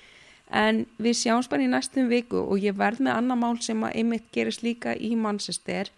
En 0.60 0.80
við 0.98 1.18
sjáum 1.20 1.44
bara 1.52 1.66
í 1.66 1.70
næstum 1.70 2.08
viku 2.10 2.40
og 2.42 2.64
ég 2.64 2.78
verð 2.78 3.04
með 3.06 3.20
annar 3.20 3.38
mál 3.38 3.60
sem 3.62 3.84
að 3.86 4.00
einmitt 4.02 4.32
gerist 4.34 4.64
líka 4.66 4.96
í 4.96 5.12
Manchester 5.20 5.92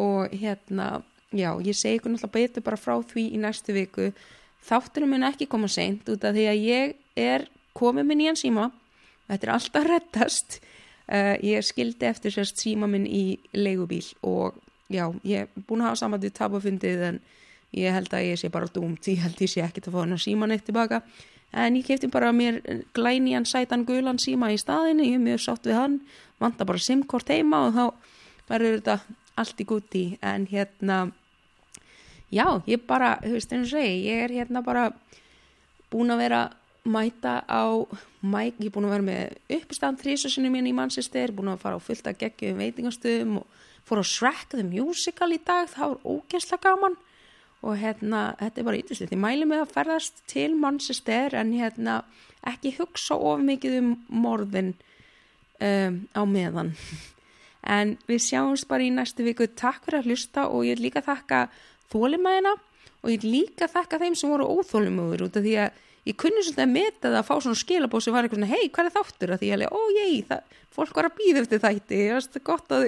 og 0.00 0.32
hérna, 0.32 1.04
já, 1.30 1.52
ég 1.62 1.76
segi 1.76 2.00
ykkur 2.00 2.14
náttúrulega 2.16 2.34
betur 2.40 2.66
bara 2.66 2.80
frá 2.80 2.96
því 3.12 3.28
í 3.36 3.42
næstu 3.42 3.76
viku 3.76 4.08
þátturum 4.64 5.14
mun 5.14 5.26
ekki 5.28 5.48
koma 5.50 5.68
seint 5.70 6.08
út 6.10 6.24
af 6.24 6.34
því 6.36 6.46
að 6.50 6.64
ég 6.66 6.96
er 7.16 7.46
komið 7.76 8.08
minn 8.08 8.22
í 8.24 8.28
hann 8.30 8.40
síma. 8.40 8.70
Þetta 9.26 9.46
er 9.46 9.52
alltaf 9.56 9.86
rettast 9.86 10.58
uh, 10.60 11.34
ég 11.42 11.64
skildi 11.66 12.08
eftir 12.08 12.34
sérst 12.34 12.62
síma 12.62 12.88
minn 12.90 13.06
í 13.06 13.38
leigubíl 13.56 14.04
og 14.26 14.58
já, 14.88 15.08
ég 15.26 15.46
er 15.46 15.64
búin 15.66 15.82
að 15.82 15.90
hafa 15.90 16.02
saman 16.04 16.22
til 16.22 16.32
tabafundið 16.34 17.06
en 17.10 17.20
ég 17.76 17.94
held 17.94 18.12
að 18.14 18.28
ég 18.30 18.40
sé 18.40 18.50
bara 18.54 18.70
dúmt 18.70 19.08
ég 19.10 19.22
held 19.24 19.34
að 19.36 19.46
ég 19.46 19.52
sé 19.52 19.64
ekkert 19.64 19.90
að 19.90 19.96
fá 19.96 20.02
hennar 20.04 20.22
síman 20.22 20.54
eitt 20.54 20.66
tilbaka. 20.68 21.02
En 21.56 21.76
ég 21.78 21.86
kefti 21.86 22.10
bara 22.12 22.32
mér 22.34 22.60
glæni 22.94 23.36
hann 23.36 23.46
sætan 23.48 23.86
gulan 23.86 24.20
síma 24.22 24.50
í 24.52 24.58
staðinu 24.60 25.06
ég 25.06 25.18
er 25.18 25.22
mjög 25.22 25.44
sátt 25.44 25.68
við 25.68 25.78
hann. 25.78 26.00
Vanda 26.42 26.66
bara 26.68 26.82
simkort 26.82 27.30
heima 27.32 27.66
og 27.68 27.76
þá 27.76 27.84
verður 28.50 28.80
þetta 28.80 28.98
allt 29.36 29.60
í 29.60 29.68
gutti 29.68 30.04
en 30.24 30.46
hérna 30.50 31.06
já, 32.32 32.46
ég 32.66 32.86
bara, 32.86 33.16
þú 33.22 33.34
veist 33.36 33.52
eins 33.52 33.68
og 33.68 33.74
segi, 33.76 34.06
ég 34.08 34.24
er 34.26 34.36
hérna 34.40 34.62
bara 34.66 34.90
búin 35.92 36.12
að 36.12 36.22
vera 36.24 36.42
mæta 36.86 37.40
á 37.46 37.64
mæk, 38.22 38.60
ég 38.60 38.68
er 38.68 38.74
búin 38.74 38.88
að 38.88 38.94
vera 38.96 39.06
með 39.06 39.56
uppistand 39.58 40.00
þrísasinu 40.02 40.50
mín 40.52 40.68
í 40.70 40.74
Manchester, 40.76 41.34
búin 41.34 41.52
að 41.52 41.62
fara 41.64 41.78
á 41.78 41.82
fullt 41.82 42.06
að 42.06 42.20
gegja 42.22 42.52
um 42.54 42.62
veitingastöðum 42.62 43.40
og 43.40 43.64
fór 43.86 44.02
á 44.02 44.04
Shrek 44.06 44.46
the 44.50 44.64
Musical 44.66 45.30
í 45.34 45.40
dag, 45.42 45.68
það 45.70 45.94
var 45.94 46.06
ógænslega 46.16 46.62
gaman. 46.66 46.96
Og 47.66 47.78
hérna, 47.80 48.22
þetta 48.38 48.60
er 48.60 48.66
bara 48.68 48.78
ítlustið, 48.78 49.12
ég 49.14 49.22
mæli 49.22 49.46
mig 49.48 49.62
að 49.62 49.74
ferðast 49.74 50.22
til 50.30 50.52
Manchester 50.58 51.34
en 51.38 51.54
hérna 51.56 52.00
ekki 52.46 52.76
hugsa 52.76 53.16
of 53.16 53.42
mikið 53.42 53.78
um 53.80 53.92
morðin 54.12 54.74
um, 55.60 56.02
á 56.14 56.22
meðan. 56.26 56.74
En 57.66 57.96
við 58.06 58.20
sjáumst 58.22 58.68
bara 58.70 58.84
í 58.86 58.92
næstu 58.94 59.24
viku, 59.26 59.48
takk 59.58 59.80
fyrir 59.82 59.98
að 59.98 60.12
hlusta 60.12 60.44
og 60.46 60.68
ég 60.68 60.76
vil 60.76 60.84
líka 60.84 61.00
þakka 61.02 61.40
þólimæðina 61.92 62.54
og 63.02 63.12
ég 63.12 63.26
líka 63.26 63.68
þakka 63.70 64.00
þeim 64.02 64.16
sem 64.18 64.32
voru 64.32 64.48
óþólimöður 64.56 65.26
út 65.28 65.38
af 65.38 65.46
því 65.46 65.56
að 65.62 65.82
ég 66.06 66.18
kunni 66.20 66.42
svolítið 66.42 66.64
að 66.64 66.74
meta 66.74 67.08
það 67.08 67.18
að 67.20 67.26
fá 67.28 67.34
svona 67.36 67.60
skilabóð 67.62 68.04
sem 68.04 68.14
var 68.14 68.26
eitthvað 68.26 68.40
svona 68.40 68.52
hei 68.52 68.68
hvað 68.70 68.88
er 68.90 68.94
þáttur? 68.96 69.32
Að 69.34 69.42
því 69.42 69.50
ég 69.50 69.64
hef 69.64 69.74
ó 69.74 69.82
ég, 69.96 70.36
fólk 70.76 70.98
var 70.98 71.08
að 71.08 71.18
býða 71.18 71.42
eftir 71.42 71.62
þætti 71.64 72.00
ég 72.02 72.16
veist 72.16 72.38
gott 72.46 72.74
að 72.76 72.86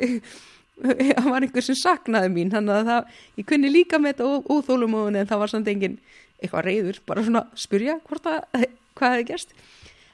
það 1.18 1.30
var 1.32 1.46
einhver 1.46 1.66
sem 1.66 1.78
saknaði 1.78 2.30
mín. 2.34 2.52
Þannig 2.52 2.76
að 2.76 2.90
það, 2.92 3.16
ég 3.40 3.48
kunni 3.50 3.72
líka 3.72 3.98
meta 4.02 4.26
óþólumöðun 4.26 5.18
en 5.18 5.30
það 5.30 5.42
var 5.42 5.52
samt 5.54 5.72
engin 5.72 5.98
eitthvað 6.38 6.68
reyður 6.68 7.00
bara 7.08 7.24
svona 7.26 7.44
spyrja 7.58 7.98
að 7.98 8.68
hvað 8.98 9.14
hefði 9.14 9.26
gerst. 9.32 9.56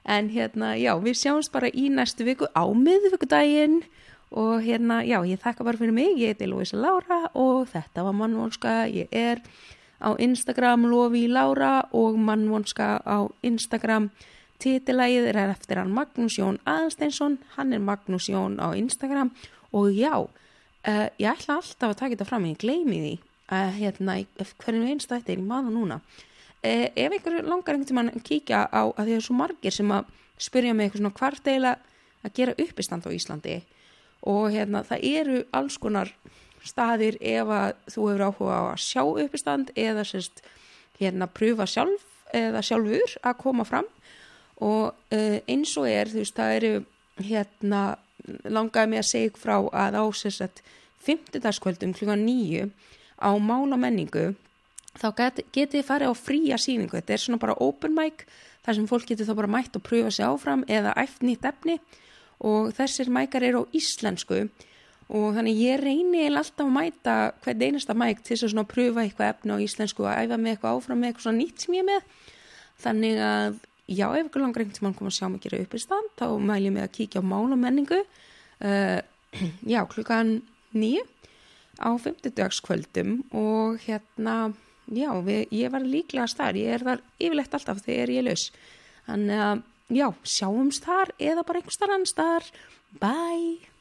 En 0.04 0.28
hérna 0.32 0.74
já 0.76 0.92
við 1.00 1.20
sjáumst 1.20 1.52
bara 1.52 1.70
í 1.72 1.88
næstu 1.92 2.26
viku 2.26 2.48
á 2.52 2.64
miðvíkudaginn 2.68 3.82
og 4.34 4.64
hérna, 4.64 4.98
já, 5.06 5.20
ég 5.22 5.38
þakka 5.38 5.64
bara 5.66 5.78
fyrir 5.78 5.94
mig, 5.94 6.16
ég 6.18 6.34
heiti 6.34 6.48
Lóisa 6.50 6.78
Laura 6.78 7.28
og 7.38 7.68
þetta 7.70 8.02
var 8.02 8.16
mannvonska, 8.18 8.72
ég 8.90 9.12
er 9.14 9.42
á 10.02 10.10
Instagram 10.18 10.88
Lofi 10.90 11.28
Laura 11.30 11.84
og 11.94 12.18
mannvonska 12.18 12.98
á 13.06 13.30
Instagram. 13.46 14.10
Titilægið 14.58 15.28
er 15.30 15.38
eftir 15.44 15.78
hann 15.78 15.94
Magnús 15.94 16.38
Jón 16.38 16.58
Aðsteinsson, 16.66 17.38
hann 17.54 17.72
er 17.72 17.82
Magnús 17.82 18.26
Jón 18.28 18.58
á 18.58 18.74
Instagram. 18.74 19.30
Og 19.72 19.94
já, 19.94 20.18
uh, 20.18 21.08
ég 21.18 21.30
ætla 21.30 21.60
alltaf 21.60 21.94
að 21.94 21.98
taka 21.98 22.14
þetta 22.16 22.28
fram, 22.28 22.50
ég 22.50 22.58
gleymi 22.58 23.00
því, 23.04 23.14
uh, 23.52 23.70
hérna, 23.78 24.18
hvernig 24.64 24.94
einst 24.96 25.14
þetta 25.14 25.32
er 25.32 25.42
í 25.42 25.46
maður 25.46 25.78
núna, 25.78 26.00
e, 26.64 26.90
ef 26.96 27.12
einhver 27.12 27.42
langar 27.44 27.74
einhvern 27.76 27.88
tímann 27.88 28.10
að 28.10 28.24
kíkja 28.26 28.64
á 28.72 28.82
að 28.88 29.06
því 29.06 29.16
að 29.18 29.24
svo 29.26 29.36
margir 29.38 29.74
sem 29.74 29.90
að 29.94 30.10
spyrja 30.40 30.74
mig 30.74 30.88
eitthvað 30.88 31.02
svona 31.02 31.18
hvart 31.18 31.50
eiginlega 31.50 31.78
að 32.24 32.34
gera 32.38 32.56
uppistand 32.64 33.06
á 33.06 33.10
Íslandi 33.14 33.56
og 34.24 34.52
hérna 34.54 34.84
það 34.86 35.06
eru 35.10 35.40
alls 35.52 35.76
konar 35.80 36.12
staðir 36.64 37.18
ef 37.20 37.50
að 37.52 37.74
þú 37.92 38.06
hefur 38.08 38.24
áhuga 38.28 38.56
á 38.56 38.64
að 38.72 38.84
sjá 38.84 39.02
uppistand 39.04 39.72
eða 39.76 40.04
sérst 40.08 40.40
hérna 41.00 41.28
pröfa 41.28 41.66
sjálf 41.68 42.06
eða 42.34 42.62
sjálfur 42.64 43.18
að 43.22 43.40
koma 43.42 43.66
fram. 43.68 43.88
Og 44.64 44.94
uh, 44.94 45.38
eins 45.50 45.74
og 45.76 45.88
er 45.90 46.08
þú 46.10 46.22
veist 46.22 46.38
það 46.38 46.54
eru 46.58 46.72
hérna 47.20 47.82
langaði 48.48 48.90
mig 48.90 49.02
að 49.02 49.10
segja 49.10 49.36
frá 49.36 49.56
að 49.60 50.00
á 50.00 50.04
sérst 50.16 50.64
fymtudagskvöldum 51.04 51.92
klukkan 51.96 52.24
nýju 52.24 52.70
á 53.20 53.30
mála 53.36 53.76
menningu 53.76 54.32
þá 54.96 55.08
get, 55.18 55.42
getið 55.52 55.84
farið 55.84 56.12
á 56.12 56.14
fría 56.16 56.58
síningu 56.60 56.96
þetta 56.96 57.12
er 57.12 57.22
svona 57.22 57.42
bara 57.42 57.58
open 57.60 57.92
mic 57.96 58.24
þar 58.64 58.78
sem 58.78 58.88
fólk 58.88 59.10
getur 59.10 59.28
þá 59.28 59.34
bara 59.42 59.52
mætt 59.58 59.76
og 59.76 59.84
pröfa 59.84 60.14
sig 60.14 60.24
áfram 60.24 60.64
eða 60.70 60.94
æft 60.96 61.20
nýtt 61.26 61.44
efni. 61.44 61.76
og 61.76 62.00
þessir 62.76 63.10
mækar 63.12 63.46
eru 63.46 63.64
á 63.64 63.72
íslensku. 63.76 64.46
Og 65.14 65.36
þannig 65.36 65.60
ég 65.60 65.82
reyni 65.82 66.24
alltaf 66.30 66.64
að 66.64 66.72
mæta 66.72 67.16
hvern 67.44 67.62
einasta 67.66 67.94
mæk 67.94 68.24
til 68.24 68.38
þess 68.40 68.56
að 68.56 68.70
pröfa 68.70 69.04
eitthvað 69.04 69.34
efni 69.34 69.58
á 69.58 69.64
íslensku 69.64 70.06
og 70.06 70.14
æfa 70.16 70.38
með 70.40 70.54
eitthvað 70.54 70.78
áfram 70.78 71.00
með 71.02 71.10
eitthvað 71.10 71.26
svona 71.26 71.40
nýtt 71.42 71.64
sem 71.64 71.76
ég 71.76 71.84
er 71.84 71.88
með. 71.90 72.06
Þannig 72.84 73.20
að 73.22 73.58
já, 73.86 74.06
ef 74.08 74.28
ykkur 74.28 74.44
langar 74.44 74.64
einhvern 74.64 74.78
tíma 74.78 74.92
að 74.92 74.98
koma 74.98 75.12
að 75.12 75.18
sjá 75.18 75.26
mig 75.28 75.42
gera 75.44 75.60
upp 75.60 75.74
í 75.76 75.80
stand 75.82 76.12
þá 76.18 76.26
mæl 76.40 76.60
ég 76.64 76.72
mig 76.74 76.86
að 76.86 76.94
kíkja 76.96 77.20
á 77.20 77.30
mála 77.30 77.58
menningu 77.60 78.00
uh, 78.00 79.00
já, 79.74 79.80
klukkan 79.90 80.38
nýju 80.72 81.04
á 81.84 81.90
50 81.92 82.34
dagskvöldum 82.38 83.18
og 83.34 83.82
hérna 83.84 84.54
já, 84.88 85.10
við, 85.26 85.46
ég 85.52 85.72
var 85.74 85.84
líklega 85.84 86.30
starf 86.30 86.58
ég 86.58 86.78
er 86.78 86.86
þar 86.86 87.04
yfirlegt 87.18 87.56
alltaf 87.58 87.84
þegar 87.84 88.14
ég 88.14 88.22
er 88.22 88.28
laus. 88.30 88.48
Þannig 89.04 89.44
að 89.44 89.64
já, 89.92 90.08
sjáumst 90.24 90.84
þar 90.84 91.12
eða 91.18 91.44
bara 91.44 91.60
einhver 91.60 91.74
starf 91.76 91.94
annar 91.94 92.10
starf 92.10 92.52
bye 93.00 93.73